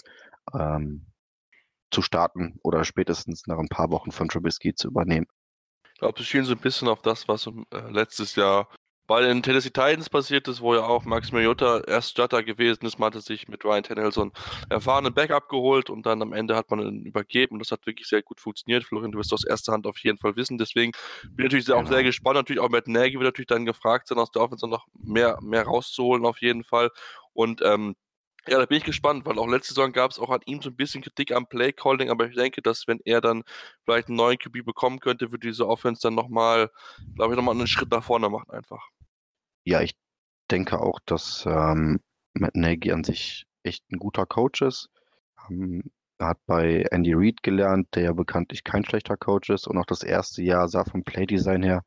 ähm, 0.53 1.05
zu 1.91 2.01
starten 2.01 2.59
oder 2.63 2.83
spätestens 2.85 3.45
nach 3.47 3.59
ein 3.59 3.67
paar 3.67 3.91
Wochen 3.91 4.11
von 4.11 4.29
Trubisky 4.29 4.73
zu 4.73 4.87
übernehmen. 4.87 5.27
Ich 5.93 5.99
glaube, 5.99 6.17
sie 6.19 6.25
spielen 6.25 6.45
so 6.45 6.53
ein 6.53 6.59
bisschen 6.59 6.87
auf 6.87 7.01
das, 7.01 7.27
was 7.27 7.47
äh, 7.47 7.91
letztes 7.91 8.35
Jahr 8.35 8.69
bei 9.09 9.21
den 9.21 9.41
Tennessee 9.41 9.71
Titans 9.71 10.07
passiert 10.07 10.47
ist, 10.47 10.61
wo 10.61 10.75
ja 10.75 10.83
auch 10.83 11.03
Max 11.03 11.31
Mariota 11.31 11.81
erst 11.87 12.11
Starter 12.11 12.43
gewesen 12.43 12.85
ist. 12.85 12.99
Man 12.99 13.07
hatte 13.07 13.21
sich 13.21 13.47
mit 13.47 13.65
Ryan 13.65 13.81
Tannehill 13.81 14.11
so 14.11 14.21
einen 14.21 14.31
erfahrenen 14.69 15.15
Backup 15.15 15.49
geholt 15.49 15.89
und 15.89 16.05
dann 16.05 16.21
am 16.21 16.31
Ende 16.31 16.55
hat 16.55 16.69
man 16.69 16.79
ihn 16.79 17.05
übergeben. 17.05 17.57
Das 17.57 17.71
hat 17.71 17.87
wirklich 17.87 18.07
sehr 18.07 18.21
gut 18.21 18.39
funktioniert. 18.39 18.83
Florian, 18.83 19.11
du 19.11 19.17
wirst 19.17 19.33
aus 19.33 19.43
erster 19.43 19.73
Hand 19.73 19.87
auf 19.87 19.97
jeden 19.97 20.19
Fall 20.19 20.35
wissen. 20.35 20.59
Deswegen 20.59 20.91
bin 21.23 21.39
ich 21.39 21.43
natürlich 21.45 21.65
genau. 21.65 21.79
auch 21.79 21.87
sehr 21.87 22.03
gespannt. 22.03 22.35
Natürlich 22.35 22.61
auch 22.61 22.69
Matt 22.69 22.87
Nagy 22.87 23.13
wird 23.13 23.23
natürlich 23.23 23.47
dann 23.47 23.65
gefragt 23.65 24.09
sein, 24.09 24.19
aus 24.19 24.29
der 24.29 24.43
Offense 24.43 24.67
noch 24.67 24.85
mehr, 24.93 25.39
mehr 25.41 25.63
rauszuholen 25.63 26.23
auf 26.23 26.39
jeden 26.39 26.63
Fall. 26.63 26.91
Und 27.33 27.63
ähm, 27.63 27.95
ja, 28.47 28.59
da 28.59 28.67
bin 28.67 28.77
ich 28.77 28.83
gespannt, 28.83 29.25
weil 29.25 29.39
auch 29.39 29.47
letzte 29.47 29.73
Saison 29.73 29.91
gab 29.91 30.11
es 30.11 30.19
auch 30.19 30.29
an 30.29 30.41
ihm 30.45 30.61
so 30.61 30.69
ein 30.69 30.75
bisschen 30.75 31.01
Kritik 31.01 31.31
am 31.31 31.47
Play-Calling, 31.47 32.11
aber 32.11 32.27
ich 32.27 32.35
denke, 32.35 32.61
dass 32.61 32.87
wenn 32.87 32.99
er 33.05 33.21
dann 33.21 33.41
vielleicht 33.85 34.07
einen 34.07 34.17
neuen 34.17 34.37
QB 34.37 34.63
bekommen 34.63 34.99
könnte, 34.99 35.31
würde 35.31 35.47
diese 35.47 35.67
Offense 35.67 36.01
dann 36.03 36.13
nochmal, 36.13 36.69
glaube 37.15 37.33
ich, 37.33 37.37
nochmal 37.37 37.55
einen 37.55 37.65
Schritt 37.65 37.89
nach 37.89 38.03
vorne 38.03 38.29
machen 38.29 38.51
einfach. 38.51 38.87
Ja, 39.69 39.81
ich 39.81 39.95
denke 40.49 40.81
auch, 40.81 40.99
dass 41.05 41.45
ähm, 41.45 41.99
Matt 42.33 42.55
Nagy 42.55 42.91
an 42.91 43.03
sich 43.03 43.45
echt 43.61 43.83
ein 43.91 43.99
guter 43.99 44.25
Coach 44.25 44.63
ist. 44.63 44.89
Ähm, 45.47 45.91
hat 46.19 46.39
bei 46.47 46.87
Andy 46.89 47.13
Reid 47.13 47.43
gelernt, 47.43 47.87
der 47.93 48.03
ja 48.03 48.13
bekanntlich 48.13 48.63
kein 48.63 48.83
schlechter 48.83 49.15
Coach 49.15 49.51
ist. 49.51 49.67
Und 49.67 49.77
auch 49.77 49.85
das 49.85 50.01
erste 50.01 50.41
Jahr 50.41 50.67
sah 50.69 50.85
vom 50.85 51.03
Playdesign 51.03 51.61
her 51.61 51.83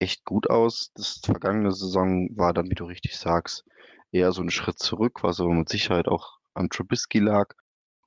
echt 0.00 0.26
gut 0.26 0.50
aus. 0.50 0.90
Das 0.96 1.22
vergangene 1.24 1.72
Saison 1.72 2.28
war 2.36 2.52
dann, 2.52 2.68
wie 2.68 2.74
du 2.74 2.84
richtig 2.84 3.16
sagst, 3.16 3.64
eher 4.12 4.30
so 4.32 4.42
ein 4.42 4.50
Schritt 4.50 4.78
zurück, 4.78 5.22
was 5.22 5.40
aber 5.40 5.54
mit 5.54 5.70
Sicherheit 5.70 6.08
auch 6.08 6.40
an 6.52 6.68
Trubisky 6.68 7.20
lag. 7.20 7.54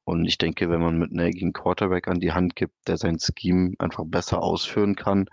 Und 0.04 0.26
ich 0.26 0.38
denke, 0.38 0.70
wenn 0.70 0.80
man 0.80 1.00
mit 1.00 1.12
Nagy 1.12 1.42
einen 1.42 1.54
Quarterback 1.54 2.08
an 2.08 2.20
die 2.20 2.34
Hand 2.34 2.56
gibt, 2.56 2.76
der 2.88 2.98
sein 2.98 3.18
Scheme 3.18 3.74
einfach 3.80 4.04
besser 4.06 4.44
ausführen 4.44 4.96
kann, 4.96 5.28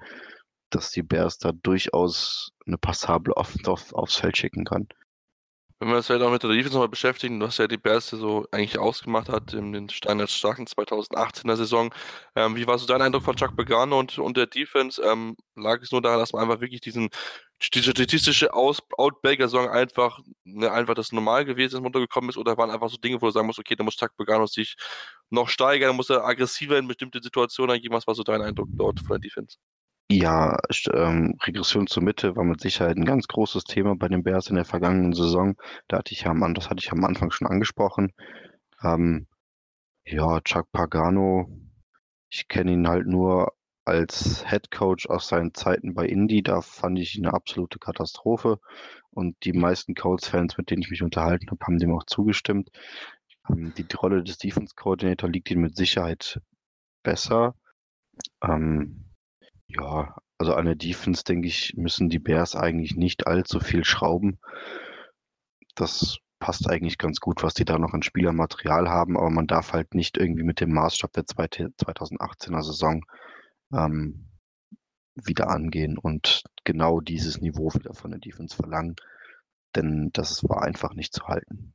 dass 0.74 0.90
die 0.90 1.02
Bears 1.02 1.38
da 1.38 1.52
durchaus 1.52 2.52
eine 2.66 2.78
passable 2.78 3.36
Offense 3.36 3.70
auf, 3.70 3.92
aufs 3.94 4.16
Feld 4.16 4.36
schicken 4.36 4.64
kann. 4.64 4.88
Wenn 5.80 5.88
wir 5.88 5.96
uns 5.96 6.06
vielleicht 6.06 6.24
auch 6.24 6.30
mit 6.30 6.42
der 6.42 6.50
Defense 6.50 6.72
nochmal 6.72 6.88
beschäftigen, 6.88 7.40
was 7.40 7.58
ja 7.58 7.66
die 7.66 7.76
Bears 7.76 8.08
so 8.08 8.46
eigentlich 8.52 8.78
ausgemacht 8.78 9.28
hat 9.28 9.52
in 9.52 9.72
den 9.72 9.88
Steiner 9.90 10.26
starken 10.28 10.66
2018er 10.66 11.56
Saison. 11.56 11.92
Ähm, 12.36 12.56
wie 12.56 12.66
war 12.66 12.78
so 12.78 12.86
dein 12.86 13.02
Eindruck 13.02 13.24
von 13.24 13.36
Chuck 13.36 13.56
Pagano 13.56 13.98
und, 13.98 14.18
und 14.18 14.36
der 14.36 14.46
Defense? 14.46 15.02
Ähm, 15.02 15.36
lag 15.56 15.82
es 15.82 15.90
nur 15.90 16.00
daran, 16.00 16.20
dass 16.20 16.32
man 16.32 16.42
einfach 16.42 16.60
wirklich 16.60 16.80
diesen 16.80 17.10
die 17.72 17.82
statistische 17.82 18.52
Outbaker-Saison 18.52 19.68
einfach, 19.68 20.20
ne, 20.44 20.70
einfach 20.70 20.94
das 20.94 21.12
normal 21.12 21.44
gewesen 21.44 21.76
ist, 21.76 21.84
runtergekommen 21.84 22.30
ist, 22.30 22.36
oder 22.36 22.56
waren 22.56 22.70
einfach 22.70 22.88
so 22.90 22.96
Dinge, 22.96 23.20
wo 23.20 23.26
du 23.26 23.32
sagen 23.32 23.46
musst, 23.46 23.58
okay, 23.58 23.74
da 23.76 23.84
muss 23.84 23.96
Chuck 23.96 24.16
Pagano 24.16 24.46
sich 24.46 24.76
noch 25.30 25.48
steigern, 25.48 25.90
da 25.90 25.92
muss 25.92 26.10
er 26.10 26.24
aggressiver 26.24 26.78
in 26.78 26.88
bestimmte 26.88 27.20
Situationen 27.22 27.76
eingehen. 27.76 27.92
Was 27.92 28.06
war 28.06 28.14
so 28.14 28.22
dein 28.22 28.42
Eindruck 28.42 28.68
dort 28.72 29.00
von 29.00 29.10
der 29.10 29.18
Defense? 29.18 29.56
Ja, 30.10 30.58
ähm, 30.92 31.34
Regression 31.46 31.86
zur 31.86 32.02
Mitte 32.02 32.36
war 32.36 32.44
mit 32.44 32.60
Sicherheit 32.60 32.96
ein 32.96 33.04
ganz 33.06 33.26
großes 33.26 33.64
Thema 33.64 33.96
bei 33.96 34.08
den 34.08 34.22
Bears 34.22 34.48
in 34.48 34.56
der 34.56 34.64
vergangenen 34.66 35.14
Saison. 35.14 35.56
Da 35.88 35.98
hatte 35.98 36.12
ich 36.12 36.22
ja 36.22 36.30
am, 36.30 36.54
das 36.54 36.68
hatte 36.70 36.80
ich 36.82 36.92
am 36.92 37.04
Anfang 37.04 37.30
schon 37.30 37.48
angesprochen. 37.48 38.12
Ähm, 38.82 39.26
ja, 40.06 40.40
Chuck 40.42 40.70
Pagano, 40.72 41.48
ich 42.30 42.48
kenne 42.48 42.72
ihn 42.72 42.88
halt 42.88 43.06
nur 43.06 43.54
als 43.86 44.44
Head 44.48 44.70
Coach 44.70 45.06
aus 45.08 45.28
seinen 45.28 45.54
Zeiten 45.54 45.94
bei 45.94 46.06
Indy. 46.06 46.42
Da 46.42 46.60
fand 46.60 46.98
ich 46.98 47.16
ihn 47.16 47.26
eine 47.26 47.34
absolute 47.34 47.78
Katastrophe. 47.78 48.58
Und 49.10 49.36
die 49.44 49.52
meisten 49.52 49.94
Colts-Fans, 49.94 50.58
mit 50.58 50.70
denen 50.70 50.82
ich 50.82 50.90
mich 50.90 51.02
unterhalten 51.02 51.50
habe, 51.50 51.64
haben 51.64 51.78
dem 51.78 51.94
auch 51.94 52.04
zugestimmt. 52.04 52.70
Ähm, 53.48 53.72
die 53.76 53.86
Rolle 53.96 54.22
des 54.24 54.38
Defense 54.38 54.74
Coordinator 54.76 55.30
liegt 55.30 55.50
ihm 55.50 55.60
mit 55.62 55.76
Sicherheit 55.76 56.40
besser. 57.02 57.54
Ähm, 58.42 59.03
ja, 59.68 60.16
also 60.38 60.54
an 60.54 60.66
der 60.66 60.74
Defense, 60.74 61.24
denke 61.24 61.48
ich, 61.48 61.74
müssen 61.76 62.08
die 62.08 62.18
Bears 62.18 62.56
eigentlich 62.56 62.96
nicht 62.96 63.26
allzu 63.26 63.60
viel 63.60 63.84
schrauben. 63.84 64.38
Das 65.74 66.18
passt 66.38 66.68
eigentlich 66.68 66.98
ganz 66.98 67.20
gut, 67.20 67.42
was 67.42 67.54
die 67.54 67.64
da 67.64 67.78
noch 67.78 67.94
an 67.94 68.02
Spielermaterial 68.02 68.88
haben, 68.88 69.16
aber 69.16 69.30
man 69.30 69.46
darf 69.46 69.72
halt 69.72 69.94
nicht 69.94 70.18
irgendwie 70.18 70.42
mit 70.42 70.60
dem 70.60 70.72
Maßstab 70.72 71.12
der 71.12 71.24
2018er 71.24 72.62
Saison 72.62 73.04
ähm, 73.72 74.28
wieder 75.14 75.48
angehen 75.48 75.96
und 75.96 76.42
genau 76.64 77.00
dieses 77.00 77.40
Niveau 77.40 77.72
wieder 77.74 77.94
von 77.94 78.10
der 78.10 78.20
Defense 78.20 78.54
verlangen, 78.54 78.96
denn 79.74 80.10
das 80.12 80.42
war 80.44 80.62
einfach 80.62 80.94
nicht 80.94 81.14
zu 81.14 81.26
halten. 81.28 81.74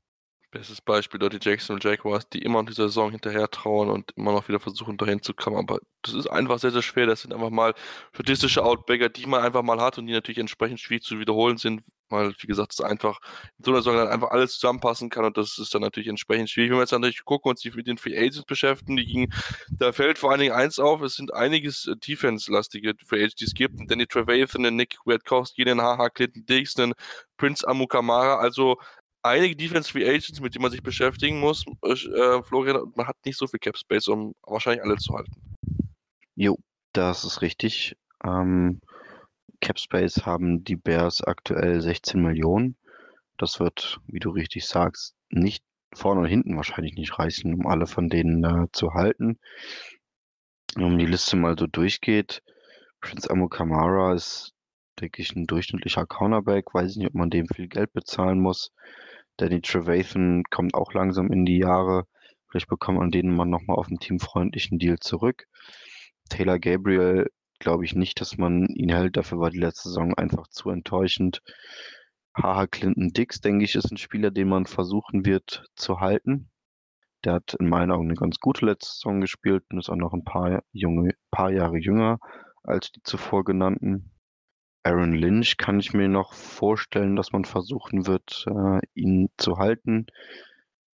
Bestes 0.52 0.82
Beispiel 0.82 1.20
dort 1.20 1.34
die 1.34 1.40
Jackson 1.42 1.76
und 1.76 1.84
Jaguars, 1.84 2.28
die 2.28 2.42
immer 2.42 2.62
in 2.62 2.66
dieser 2.66 2.88
Saison 2.88 3.12
hinterher 3.12 3.52
trauen 3.52 3.90
und 3.90 4.12
immer 4.16 4.32
noch 4.32 4.48
wieder 4.48 4.60
versuchen, 4.60 4.98
dahin 4.98 5.22
zu 5.22 5.36
kommen. 5.36 5.58
Aber 5.58 5.80
das 6.02 6.16
ist 6.16 6.28
einfach 6.28 6.58
sehr, 6.58 6.72
sehr 6.72 6.82
schwer. 6.82 7.06
Das 7.06 7.22
sind 7.22 7.34
einfach 7.34 7.52
mal 7.52 7.76
statistische 8.14 8.64
Outbacker, 8.64 9.10
die 9.10 9.28
man 9.28 9.44
einfach 9.44 9.62
mal 9.62 9.80
hat 9.80 10.00
und 10.00 10.08
die 10.08 10.14
natürlich 10.14 10.40
entsprechend 10.40 10.80
schwierig 10.80 11.04
zu 11.04 11.20
wiederholen 11.20 11.58
sind, 11.58 11.84
weil, 12.10 12.34
wie 12.40 12.48
gesagt, 12.48 12.74
es 12.74 12.82
einfach 12.82 13.20
in 13.60 13.66
so 13.66 13.72
einer 13.72 13.82
Saison 13.82 13.98
dann 13.98 14.08
einfach 14.08 14.32
alles 14.32 14.54
zusammenpassen 14.54 15.10
kann 15.10 15.26
und 15.26 15.38
das 15.38 15.60
ist 15.60 15.74
dann 15.76 15.82
natürlich 15.82 16.08
entsprechend 16.08 16.50
schwierig. 16.50 16.72
Wenn 16.72 16.78
wir 16.78 16.82
jetzt 16.82 16.92
natürlich 16.92 17.24
gucken 17.26 17.52
und 17.52 17.60
sich 17.60 17.76
mit 17.76 17.86
den 17.86 17.98
Free 17.98 18.18
Agents 18.18 18.46
beschäftigen, 18.46 18.96
die 18.96 19.06
gingen, 19.06 19.34
da 19.70 19.92
fällt 19.92 20.18
vor 20.18 20.32
allen 20.32 20.40
Dingen 20.40 20.54
eins 20.54 20.80
auf, 20.80 21.02
es 21.02 21.16
sind 21.16 21.34
einiges 21.34 21.86
äh, 21.86 21.96
Defense-lastige 21.96 22.94
Free 23.06 23.20
Agents, 23.20 23.36
die 23.36 23.46
es 23.46 23.54
gibt. 23.54 23.76
Danny 23.88 24.08
Trevathan, 24.08 24.76
Nick 24.76 24.98
Wiatkowski, 25.06 25.64
den 25.64 25.80
HH 25.80 26.10
Clinton 26.10 26.46
Dix, 26.46 26.74
den 26.74 26.94
Prince 27.38 27.68
Amukamara, 27.68 28.38
also 28.40 28.78
einige 29.24 29.56
Defense 29.56 29.92
Free 29.92 30.08
Agents, 30.08 30.40
mit 30.40 30.56
denen 30.56 30.64
man 30.64 30.72
sich 30.72 30.84
beschäftigen 30.84 31.40
muss. 31.40 31.66
Äh, 31.84 32.44
Florian, 32.44 32.92
man 32.96 33.08
hat 33.08 33.18
nicht 33.26 33.38
so 33.38 33.48
viel 33.48 33.60
Cap 33.60 33.78
Space, 33.78 34.08
um 34.08 34.34
wahrscheinlich 34.44 34.84
alle 34.84 34.98
zu 34.98 35.14
halten. 35.14 35.32
Jo, 36.36 36.58
das 36.94 37.24
ist 37.24 37.42
richtig. 37.42 37.96
Ähm, 38.24 38.82
Cap 39.62 39.80
Space 39.80 40.26
haben 40.26 40.64
die 40.64 40.76
Bears 40.76 41.22
aktuell 41.24 41.82
16 41.82 42.22
Millionen. 42.22 42.78
Das 43.38 43.60
wird, 43.60 44.00
wie 44.08 44.20
du 44.20 44.30
richtig 44.32 44.66
sagst, 44.66 45.16
nicht 45.30 45.64
vorne 45.94 46.22
und 46.22 46.28
hinten 46.28 46.56
wahrscheinlich 46.56 46.96
nicht 46.96 47.18
reichen, 47.20 47.54
um 47.54 47.68
alle 47.68 47.88
von 47.88 48.10
denen 48.10 48.44
äh, 48.44 48.68
zu 48.72 48.94
halten. 48.94 49.40
Wenn 50.76 50.90
man 50.90 51.00
die 51.00 51.06
Liste 51.06 51.36
mal 51.36 51.58
so 51.58 51.68
durchgeht, 51.68 52.44
Prince 53.02 53.30
Amo 53.30 53.48
Kamara 53.48 54.14
ist, 54.14 54.54
denke 55.00 55.22
ich, 55.22 55.36
ein 55.36 55.48
durchschnittlicher 55.48 56.06
Cornerback. 56.06 56.74
Weiß 56.74 56.96
nicht, 56.96 57.08
ob 57.08 57.16
man 57.16 57.30
dem 57.30 57.48
viel 57.48 57.68
Geld 57.68 57.94
bezahlen 57.94 58.40
muss. 58.40 58.72
Danny 59.40 59.62
Trevathan 59.62 60.44
kommt 60.50 60.74
auch 60.74 60.94
langsam 60.94 61.32
in 61.32 61.46
die 61.46 61.60
Jahre. 61.60 62.04
Vielleicht 62.50 62.68
bekommt 62.68 62.98
man 62.98 63.10
den 63.10 63.34
mal 63.34 63.46
nochmal 63.46 63.78
auf 63.78 63.88
einen 63.88 64.00
teamfreundlichen 64.00 64.80
Deal 64.80 65.00
zurück. 65.00 65.46
Taylor 66.30 66.60
Gabriel 66.60 67.30
glaube 67.60 67.86
ich 67.86 67.96
nicht, 67.96 68.20
dass 68.20 68.38
man 68.38 68.68
ihn 68.68 68.90
hält. 68.90 69.16
Dafür 69.16 69.40
war 69.40 69.50
die 69.50 69.60
letzte 69.60 69.88
Saison 69.88 70.14
einfach 70.14 70.50
zu 70.50 70.70
enttäuschend. 70.70 71.42
Haha 72.36 72.68
Clinton 72.68 73.14
Dix, 73.14 73.40
denke 73.40 73.64
ich, 73.64 73.76
ist 73.76 73.90
ein 73.90 73.98
Spieler, 73.98 74.30
den 74.30 74.50
man 74.50 74.66
versuchen 74.66 75.26
wird 75.26 75.64
zu 75.76 76.02
halten. 76.02 76.50
Der 77.24 77.34
hat 77.34 77.56
in 77.60 77.70
meinen 77.70 77.92
Augen 77.92 78.08
eine 78.08 78.16
ganz 78.16 78.40
gute 78.40 78.66
letzte 78.66 78.92
Saison 78.94 79.22
gespielt 79.22 79.64
und 79.72 79.80
ist 79.80 79.90
auch 79.90 79.96
noch 79.96 80.14
ein 80.14 80.26
paar, 80.26 80.64
junge, 80.74 81.14
paar 81.32 81.52
Jahre 81.52 81.78
jünger 81.78 82.20
als 82.64 82.92
die 82.92 83.02
zuvor 83.04 83.46
genannten. 83.46 84.12
Aaron 84.90 85.14
Lynch 85.14 85.58
kann 85.58 85.80
ich 85.80 85.94
mir 85.94 86.08
noch 86.08 86.34
vorstellen, 86.34 87.16
dass 87.16 87.32
man 87.32 87.46
versuchen 87.46 88.08
wird, 88.08 88.46
äh, 88.48 88.80
ihn 88.96 89.30
zu 89.38 89.60
halten 89.60 90.08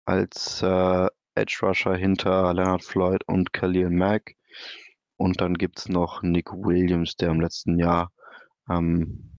als 0.04 0.62
äh, 0.62 1.08
Edge 1.34 1.58
Rusher 1.62 1.96
hinter 1.96 2.54
Leonard 2.54 2.84
Floyd 2.84 3.24
und 3.26 3.52
Khalil 3.52 3.90
Mack. 3.90 4.36
Und 5.16 5.40
dann 5.40 5.54
gibt 5.54 5.80
es 5.80 5.88
noch 5.88 6.22
Nick 6.22 6.52
Williams, 6.52 7.16
der 7.16 7.30
im 7.30 7.40
letzten 7.40 7.80
Jahr 7.80 8.12
ähm, 8.68 9.36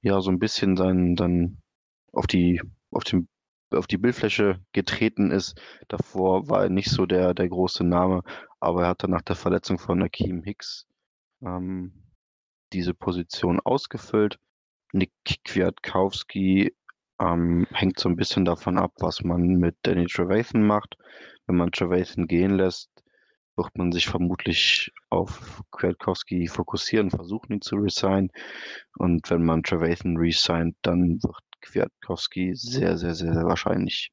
ja 0.00 0.22
so 0.22 0.30
ein 0.30 0.38
bisschen 0.38 0.74
dann, 0.74 1.14
dann 1.14 1.58
auf 2.12 2.26
die 2.26 2.62
auf 2.90 3.04
dem 3.04 3.28
auf 3.70 3.86
die 3.86 3.98
Bildfläche 3.98 4.62
getreten 4.72 5.30
ist. 5.30 5.60
Davor 5.88 6.48
war 6.48 6.62
er 6.62 6.70
nicht 6.70 6.88
so 6.90 7.04
der, 7.04 7.34
der 7.34 7.50
große 7.50 7.84
Name, 7.84 8.22
aber 8.60 8.84
er 8.84 8.88
hat 8.88 9.02
dann 9.02 9.10
nach 9.10 9.20
der 9.20 9.36
Verletzung 9.36 9.78
von 9.78 10.02
Akeem 10.02 10.42
Hicks 10.42 10.86
ähm, 11.42 12.07
diese 12.72 12.94
Position 12.94 13.60
ausgefüllt. 13.60 14.38
Nick 14.92 15.12
Kwiatkowski 15.44 16.74
ähm, 17.20 17.66
hängt 17.72 17.98
so 17.98 18.08
ein 18.08 18.16
bisschen 18.16 18.44
davon 18.44 18.78
ab, 18.78 18.92
was 18.98 19.22
man 19.22 19.42
mit 19.56 19.76
Danny 19.82 20.06
Trevathan 20.06 20.66
macht. 20.66 20.96
Wenn 21.46 21.56
man 21.56 21.72
Trevathan 21.72 22.26
gehen 22.26 22.56
lässt, 22.56 22.90
wird 23.56 23.76
man 23.76 23.92
sich 23.92 24.06
vermutlich 24.06 24.92
auf 25.10 25.62
Kwiatkowski 25.72 26.46
fokussieren, 26.46 27.10
versuchen 27.10 27.54
ihn 27.54 27.60
zu 27.60 27.76
resignen. 27.76 28.30
Und 28.98 29.30
wenn 29.30 29.44
man 29.44 29.62
Trevathan 29.62 30.16
resignt, 30.16 30.76
dann 30.82 31.22
wird 31.22 31.42
Kwiatkowski 31.60 32.54
sehr, 32.54 32.96
sehr, 32.96 33.14
sehr, 33.14 33.34
sehr 33.34 33.44
wahrscheinlich 33.44 34.12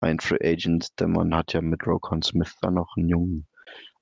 ein 0.00 0.20
Free 0.20 0.38
Agent, 0.42 0.88
denn 1.00 1.12
man 1.12 1.34
hat 1.34 1.52
ja 1.52 1.60
mit 1.60 1.86
Rokon 1.86 2.22
Smith 2.22 2.54
dann 2.60 2.74
noch 2.74 2.96
einen 2.96 3.08
jungen, 3.08 3.46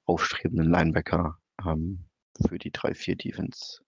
aufstrebenden 0.06 0.70
Linebacker 0.70 1.38
ähm, 1.64 2.04
für 2.48 2.58
die 2.58 2.70
3-4 2.70 3.16
Defense. 3.16 3.84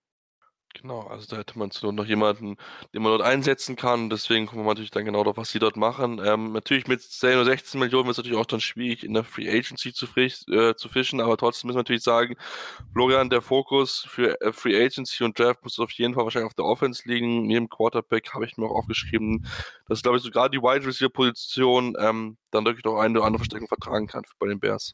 Genau, 0.81 1.01
also 1.01 1.25
da 1.27 1.37
hätte 1.37 1.57
man 1.57 1.71
nur 1.81 1.91
noch 1.91 2.05
jemanden, 2.05 2.55
den 2.93 3.01
man 3.01 3.11
dort 3.11 3.23
einsetzen 3.23 3.75
kann. 3.75 4.09
Deswegen 4.11 4.45
gucken 4.45 4.63
wir 4.63 4.69
natürlich 4.69 4.91
dann 4.91 5.05
genau 5.05 5.23
darauf, 5.23 5.37
was 5.37 5.49
sie 5.49 5.57
dort 5.59 5.75
machen. 5.75 6.21
Ähm, 6.23 6.51
natürlich 6.51 6.87
mit 6.87 7.01
10 7.01 7.35
oder 7.35 7.45
16 7.45 7.79
Millionen 7.79 8.05
wird 8.05 8.13
es 8.13 8.17
natürlich 8.17 8.37
auch 8.37 8.45
dann 8.45 8.59
schwierig, 8.59 9.03
in 9.03 9.13
der 9.15 9.23
Free 9.23 9.49
Agency 9.49 9.91
zu, 9.91 10.05
frisch, 10.05 10.43
äh, 10.49 10.75
zu 10.75 10.87
fischen. 10.89 11.19
Aber 11.19 11.35
trotzdem 11.37 11.67
müssen 11.67 11.77
wir 11.77 11.79
natürlich 11.79 12.03
sagen, 12.03 12.35
Florian, 12.93 13.29
der 13.31 13.41
Fokus 13.41 14.05
für 14.07 14.39
äh, 14.41 14.53
Free 14.53 14.79
Agency 14.79 15.23
und 15.23 15.39
Draft 15.39 15.63
muss 15.63 15.79
auf 15.79 15.91
jeden 15.91 16.13
Fall 16.13 16.25
wahrscheinlich 16.25 16.47
auf 16.47 16.55
der 16.55 16.65
Offense 16.65 17.07
liegen. 17.09 17.47
Neben 17.47 17.69
Quarterback 17.69 18.33
habe 18.33 18.45
ich 18.45 18.57
mir 18.57 18.67
auch 18.67 18.75
aufgeschrieben, 18.75 19.47
dass, 19.87 20.03
glaube 20.03 20.17
ich, 20.17 20.23
sogar 20.23 20.49
die 20.49 20.61
Wide 20.61 20.85
Receiver 20.85 21.09
Position 21.09 21.95
ähm, 21.99 22.37
dann 22.51 22.65
wirklich 22.65 22.85
noch 22.85 22.99
eine 22.99 23.17
oder 23.17 23.25
andere 23.25 23.39
Verstärkung 23.39 23.67
vertragen 23.67 24.07
kann 24.07 24.23
bei 24.37 24.47
den 24.47 24.59
Bears. 24.59 24.93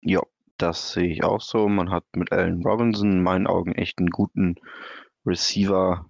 Ja, 0.00 0.22
das 0.58 0.92
sehe 0.92 1.08
ich 1.08 1.24
auch 1.24 1.40
so. 1.40 1.68
Man 1.68 1.90
hat 1.90 2.04
mit 2.14 2.32
Allen 2.32 2.62
Robinson 2.62 3.12
in 3.12 3.22
meinen 3.22 3.46
Augen 3.46 3.74
echt 3.74 3.98
einen 3.98 4.10
guten 4.10 4.56
Receiver, 5.24 6.08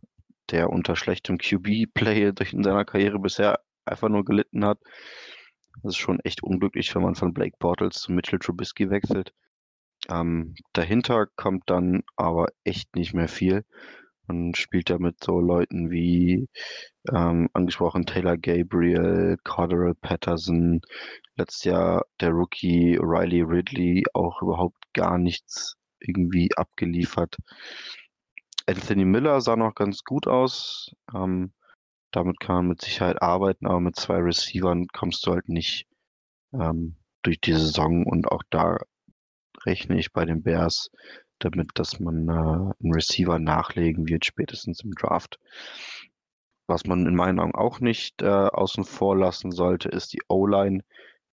der 0.50 0.70
unter 0.70 0.96
schlechtem 0.96 1.38
QB-Play 1.38 2.32
in 2.52 2.62
seiner 2.62 2.84
Karriere 2.84 3.18
bisher 3.18 3.60
einfach 3.84 4.08
nur 4.08 4.24
gelitten 4.24 4.64
hat. 4.64 4.78
Das 5.82 5.94
ist 5.94 5.96
schon 5.96 6.20
echt 6.20 6.42
unglücklich, 6.42 6.94
wenn 6.94 7.02
man 7.02 7.14
von 7.14 7.34
Blake 7.34 7.56
Bortles 7.58 7.96
zu 7.96 8.12
Mitchell 8.12 8.38
Trubisky 8.38 8.90
wechselt. 8.90 9.32
Ähm, 10.08 10.54
dahinter 10.72 11.26
kommt 11.36 11.64
dann 11.66 12.02
aber 12.16 12.48
echt 12.64 12.94
nicht 12.96 13.14
mehr 13.14 13.28
viel. 13.28 13.64
Man 14.26 14.54
spielt 14.54 14.90
ja 14.90 14.98
mit 14.98 15.22
so 15.22 15.40
Leuten 15.40 15.90
wie 15.90 16.48
ähm, 17.12 17.48
angesprochen 17.52 18.06
Taylor 18.06 18.36
Gabriel, 18.36 19.36
Cordero 19.44 19.94
Patterson, 19.94 20.80
letztes 21.36 21.64
Jahr 21.64 22.06
der 22.20 22.30
Rookie 22.30 22.98
Riley 23.00 23.42
Ridley 23.42 24.04
auch 24.14 24.42
überhaupt 24.42 24.92
gar 24.94 25.18
nichts 25.18 25.76
irgendwie 26.00 26.50
abgeliefert. 26.56 27.36
Anthony 28.66 29.04
Miller 29.04 29.40
sah 29.40 29.56
noch 29.56 29.74
ganz 29.74 30.02
gut 30.02 30.26
aus. 30.26 30.90
Ähm, 31.14 31.52
damit 32.10 32.40
kann 32.40 32.56
man 32.56 32.68
mit 32.68 32.82
Sicherheit 32.82 33.22
arbeiten, 33.22 33.66
aber 33.66 33.80
mit 33.80 33.96
zwei 33.96 34.16
Receivern 34.16 34.86
kommst 34.88 35.26
du 35.26 35.32
halt 35.32 35.48
nicht 35.48 35.86
ähm, 36.52 36.96
durch 37.22 37.40
die 37.40 37.52
Saison 37.52 38.04
und 38.06 38.26
auch 38.28 38.42
da 38.50 38.78
rechne 39.64 39.98
ich 39.98 40.12
bei 40.12 40.24
den 40.24 40.42
Bears 40.42 40.90
damit, 41.38 41.70
dass 41.74 42.00
man 42.00 42.28
äh, 42.28 42.32
einen 42.32 42.92
Receiver 42.92 43.38
nachlegen 43.38 44.08
wird, 44.08 44.24
spätestens 44.24 44.80
im 44.82 44.92
Draft. 44.92 45.38
Was 46.66 46.84
man 46.84 47.06
in 47.06 47.14
meinen 47.14 47.38
Augen 47.38 47.54
auch 47.54 47.80
nicht 47.80 48.22
äh, 48.22 48.26
außen 48.26 48.84
vor 48.84 49.16
lassen 49.16 49.52
sollte, 49.52 49.88
ist 49.88 50.12
die 50.12 50.22
O-Line. 50.28 50.82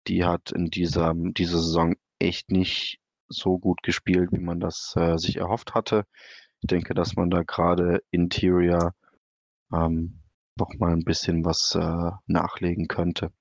Die 0.06 0.24
hat 0.24 0.50
in 0.50 0.66
dieser, 0.66 1.14
dieser 1.14 1.58
Saison 1.58 1.94
echt 2.18 2.50
nicht 2.50 3.00
so 3.28 3.58
gut 3.58 3.82
gespielt, 3.82 4.30
wie 4.32 4.40
man 4.40 4.58
das 4.58 4.94
äh, 4.96 5.16
sich 5.18 5.36
erhofft 5.36 5.74
hatte. 5.74 6.04
Ich 6.60 6.66
denke, 6.66 6.94
dass 6.94 7.14
man 7.14 7.30
da 7.30 7.42
gerade 7.42 8.02
Interior 8.10 8.92
ähm, 9.72 10.20
noch 10.56 10.74
mal 10.78 10.92
ein 10.92 11.04
bisschen 11.04 11.44
was 11.44 11.74
äh, 11.74 12.10
nachlegen 12.26 12.88
könnte. 12.88 13.32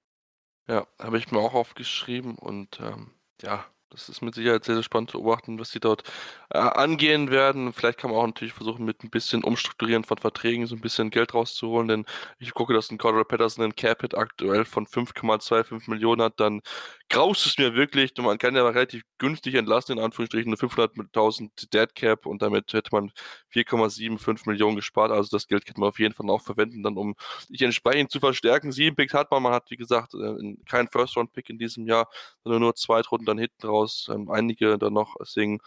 Ja, 0.68 0.88
habe 1.00 1.18
ich 1.18 1.32
mir 1.32 1.40
auch 1.40 1.56
aufgeschrieben 1.56 2.36
und 2.38 2.80
ähm, 2.80 3.12
ja, 3.42 3.66
das 3.90 4.10
ist 4.10 4.22
mit 4.22 4.36
Sicherheit 4.36 4.64
sehr, 4.64 4.76
sehr 4.76 4.84
spannend 4.84 5.12
zu 5.12 5.20
beobachten, 5.22 5.60
was 5.60 5.72
sie 5.72 5.80
dort 5.80 6.04
äh, 6.50 6.58
angehen 6.60 7.32
werden. 7.32 7.74
Vielleicht 7.74 7.98
kann 8.00 8.12
man 8.12 8.20
auch 8.20 8.26
natürlich 8.28 8.54
versuchen, 8.54 8.86
mit 8.86 9.04
ein 9.04 9.10
bisschen 9.10 9.44
Umstrukturieren 9.44 10.04
von 10.04 10.18
Verträgen 10.18 10.68
so 10.68 10.76
ein 10.76 10.82
bisschen 10.82 11.10
Geld 11.10 11.34
rauszuholen, 11.34 11.88
denn 11.88 12.06
ich 12.40 12.54
gucke, 12.54 12.74
dass 12.74 12.92
ein 12.92 12.98
Cordero 12.98 13.26
Patterson 13.26 13.66
ein 13.66 13.76
Capit 13.76 14.16
aktuell 14.16 14.66
von 14.66 14.86
5,25 14.88 15.90
Millionen 15.90 16.22
hat, 16.22 16.40
dann 16.40 16.62
graust 17.10 17.46
es 17.46 17.58
mir 17.58 17.74
wirklich. 17.74 18.14
Man 18.18 18.38
kann 18.38 18.56
ja 18.56 18.68
relativ 18.68 19.04
günstig 19.18 19.56
entlassen, 19.56 19.98
in 19.98 20.04
Anführungsstrichen, 20.04 20.56
500.000 20.56 21.70
Dead 21.74 21.94
Cap 21.96 22.26
und 22.26 22.42
damit 22.42 22.72
hätte 22.74 22.90
man 22.92 23.12
4,75 23.54 24.48
Millionen 24.48 24.76
gespart. 24.76 25.12
Also 25.12 25.30
das 25.36 25.48
Geld 25.48 25.66
könnte 25.66 25.82
man 25.82 25.90
auf 25.90 26.00
jeden 26.00 26.14
Fall 26.14 26.30
auch 26.30 26.42
verwenden, 26.42 26.84
dann 26.84 26.98
um 26.98 27.16
sich 27.48 27.62
entsprechend 27.64 28.12
zu 28.12 28.20
verstärken. 28.20 28.72
Sieben 28.72 28.96
Picks 28.96 29.14
hat 29.14 29.32
man, 29.32 29.44
man 29.44 29.54
hat 29.54 29.70
wie 29.72 29.78
gesagt 29.78 30.14
äh, 30.14 30.56
keinen 30.70 30.88
First-Round-Pick 30.88 31.50
in 31.50 31.58
diesem 31.58 31.88
Jahr, 31.88 32.08
sondern 32.44 32.62
nur 32.62 32.76
zwei 32.76 33.02
Runden 33.02 33.26
dann 33.26 33.40
hinten 33.40 33.66
raus, 33.68 34.08
ähm, 34.14 34.30
einige 34.30 34.78
dann 34.78 34.94
noch. 34.94 35.16
Deswegen 35.20 35.60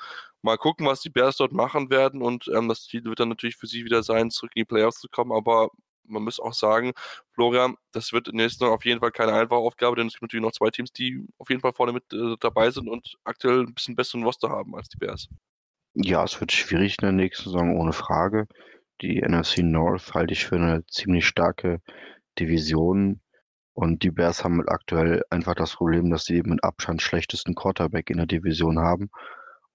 mal 0.42 0.58
gucken, 0.58 0.86
was 0.86 1.00
die 1.00 1.10
Bears 1.10 1.36
dort 1.36 1.52
machen 1.52 1.90
werden 1.90 2.22
und 2.22 2.48
ähm, 2.48 2.68
das 2.68 2.84
Ziel 2.84 3.04
wird 3.04 3.20
dann 3.20 3.28
natürlich 3.28 3.56
für 3.56 3.66
sie 3.66 3.84
wieder 3.84 4.02
sein, 4.02 4.30
zurück 4.30 4.52
in 4.54 4.60
die 4.60 4.64
Playoffs 4.64 5.00
zu 5.00 5.08
kommen, 5.08 5.32
aber 5.32 5.70
man 6.04 6.22
muss 6.22 6.40
auch 6.40 6.54
sagen, 6.54 6.92
Florian, 7.32 7.76
das 7.92 8.12
wird 8.12 8.28
in 8.28 8.36
der 8.36 8.46
nächsten 8.46 8.64
auf 8.64 8.84
jeden 8.84 9.00
Fall 9.00 9.12
keine 9.12 9.32
einfache 9.32 9.60
Aufgabe, 9.60 9.96
denn 9.96 10.06
es 10.06 10.14
gibt 10.14 10.22
natürlich 10.22 10.44
noch 10.44 10.52
zwei 10.52 10.70
Teams, 10.70 10.92
die 10.92 11.26
auf 11.38 11.48
jeden 11.50 11.60
Fall 11.60 11.72
vorne 11.72 11.92
mit 11.92 12.04
äh, 12.12 12.36
dabei 12.40 12.70
sind 12.70 12.88
und 12.88 13.16
aktuell 13.24 13.62
ein 13.62 13.74
bisschen 13.74 13.96
besseren 13.96 14.24
Roster 14.24 14.48
haben 14.48 14.74
als 14.74 14.88
die 14.88 14.98
Bears. 14.98 15.28
Ja, 15.94 16.24
es 16.24 16.40
wird 16.40 16.52
schwierig 16.52 16.96
in 17.00 17.06
der 17.06 17.12
nächsten 17.12 17.44
Saison, 17.44 17.76
ohne 17.76 17.92
Frage. 17.92 18.46
Die 19.02 19.20
NFC 19.20 19.58
North 19.58 20.14
halte 20.14 20.32
ich 20.32 20.46
für 20.46 20.56
eine 20.56 20.86
ziemlich 20.86 21.26
starke 21.26 21.80
Division. 22.38 23.20
Und 23.74 24.02
die 24.02 24.10
Bears 24.10 24.44
haben 24.44 24.66
aktuell 24.68 25.22
einfach 25.30 25.54
das 25.54 25.74
Problem, 25.74 26.10
dass 26.10 26.24
sie 26.24 26.36
eben 26.36 26.50
mit 26.50 26.64
Abstand 26.64 27.00
schlechtesten 27.00 27.54
Quarterback 27.54 28.10
in 28.10 28.18
der 28.18 28.26
Division 28.26 28.78
haben. 28.78 29.10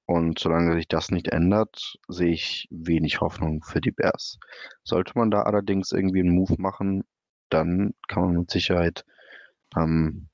Und 0.07 0.39
solange 0.39 0.73
sich 0.75 0.87
das 0.87 1.11
nicht 1.11 1.27
ändert, 1.27 1.97
sehe 2.07 2.31
ich 2.31 2.67
wenig 2.71 3.19
Hoffnung 3.19 3.61
für 3.63 3.81
die 3.81 3.91
Bears. 3.91 4.39
Sollte 4.83 5.11
man 5.15 5.31
da 5.31 5.41
allerdings 5.41 5.91
irgendwie 5.91 6.21
einen 6.21 6.33
Move 6.33 6.55
machen, 6.57 7.03
dann 7.49 7.93
kann 8.07 8.23
man 8.23 8.37
mit 8.37 8.51
Sicherheit 8.51 9.05
ähm, 9.75 10.29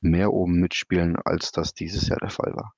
mehr 0.00 0.32
oben 0.32 0.58
mitspielen, 0.60 1.16
als 1.16 1.52
das 1.52 1.72
dieses 1.72 2.08
Jahr 2.08 2.18
der 2.18 2.30
Fall 2.30 2.52
war. 2.56 2.74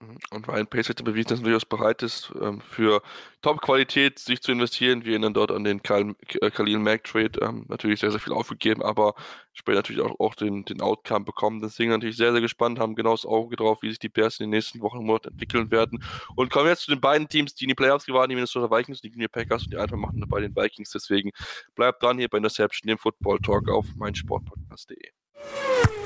Mhm. 0.00 0.18
Und 0.30 0.48
Ryan 0.48 0.66
Pace 0.66 0.90
hat 0.90 1.04
bewiesen, 1.04 1.28
dass 1.28 1.40
er 1.40 1.44
durchaus 1.44 1.64
bereit 1.64 2.02
ist, 2.02 2.32
ähm, 2.40 2.60
für 2.60 3.02
Top-Qualität 3.40 4.18
sich 4.18 4.42
zu 4.42 4.52
investieren. 4.52 5.04
Wir 5.04 5.12
erinnern 5.12 5.32
dort 5.32 5.50
an 5.50 5.64
den 5.64 5.82
Khalil 5.82 6.14
äh, 6.42 6.78
Mack 6.78 7.04
Trade. 7.04 7.38
Ähm, 7.40 7.64
natürlich 7.68 8.00
sehr, 8.00 8.10
sehr 8.10 8.20
viel 8.20 8.32
aufgegeben, 8.32 8.82
aber 8.82 9.14
später 9.52 9.76
natürlich 9.76 10.02
auch, 10.02 10.18
auch 10.20 10.34
den, 10.34 10.64
den 10.64 10.82
Outcome 10.82 11.24
bekommen. 11.24 11.60
Deswegen 11.62 11.90
natürlich 11.90 12.16
sehr, 12.16 12.32
sehr 12.32 12.42
gespannt, 12.42 12.78
haben 12.78 12.94
genau 12.94 13.12
das 13.12 13.24
Auge 13.24 13.56
drauf, 13.56 13.82
wie 13.82 13.88
sich 13.88 13.98
die 13.98 14.10
Bears 14.10 14.38
in 14.38 14.44
den 14.44 14.50
nächsten 14.50 14.80
Wochen 14.80 14.98
und 14.98 15.06
Monaten 15.06 15.28
entwickeln 15.28 15.70
werden. 15.70 16.04
Und 16.34 16.50
kommen 16.50 16.68
jetzt 16.68 16.82
zu 16.82 16.90
den 16.90 17.00
beiden 17.00 17.28
Teams, 17.28 17.54
die 17.54 17.64
in 17.64 17.68
die 17.68 17.74
Playoffs 17.74 18.06
waren, 18.08 18.28
die 18.28 18.34
Minnesota 18.34 18.70
Vikings 18.70 18.98
und 18.98 19.04
die 19.04 19.12
Green 19.12 19.28
Packers 19.30 19.64
und 19.64 19.72
die 19.72 19.78
einfach 19.78 19.96
machen 19.96 20.22
bei 20.28 20.40
den 20.40 20.54
Vikings. 20.54 20.90
Deswegen 20.90 21.30
bleibt 21.74 22.02
dran 22.02 22.18
hier 22.18 22.28
bei 22.28 22.38
Interception, 22.38 22.88
dem 22.88 22.98
Football 22.98 23.38
Talk 23.38 23.70
auf 23.70 23.86
meinsportpodcast.de. 23.96 26.05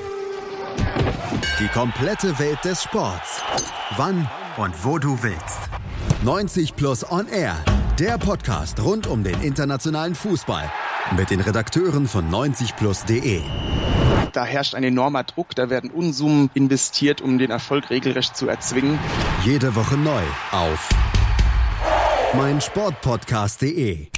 Die 1.59 1.69
komplette 1.69 2.39
Welt 2.39 2.59
des 2.65 2.83
Sports. 2.83 3.43
Wann 3.97 4.29
und 4.57 4.85
wo 4.85 4.99
du 4.99 5.23
willst. 5.23 5.59
90 6.25 6.77
Plus 6.77 7.11
On 7.11 7.27
Air. 7.29 7.57
Der 7.99 8.19
Podcast 8.19 8.83
rund 8.83 9.07
um 9.07 9.25
den 9.25 9.41
internationalen 9.43 10.15
Fußball. 10.15 10.71
Mit 11.17 11.31
den 11.31 11.41
Redakteuren 11.41 12.09
von 12.09 12.31
90plus.de. 12.31 13.43
Da 14.33 14.45
herrscht 14.45 14.75
ein 14.75 14.85
enormer 14.85 15.25
Druck, 15.25 15.55
da 15.55 15.71
werden 15.71 15.91
Unsummen 15.91 16.51
investiert, 16.55 17.21
um 17.21 17.39
den 17.39 17.51
Erfolg 17.51 17.91
regelrecht 17.91 18.37
zu 18.37 18.49
erzwingen. 18.49 18.99
Jede 19.45 19.75
Woche 19.75 19.97
neu 19.97 20.23
auf 20.53 20.89
meinsportpodcast.de. 22.35 24.09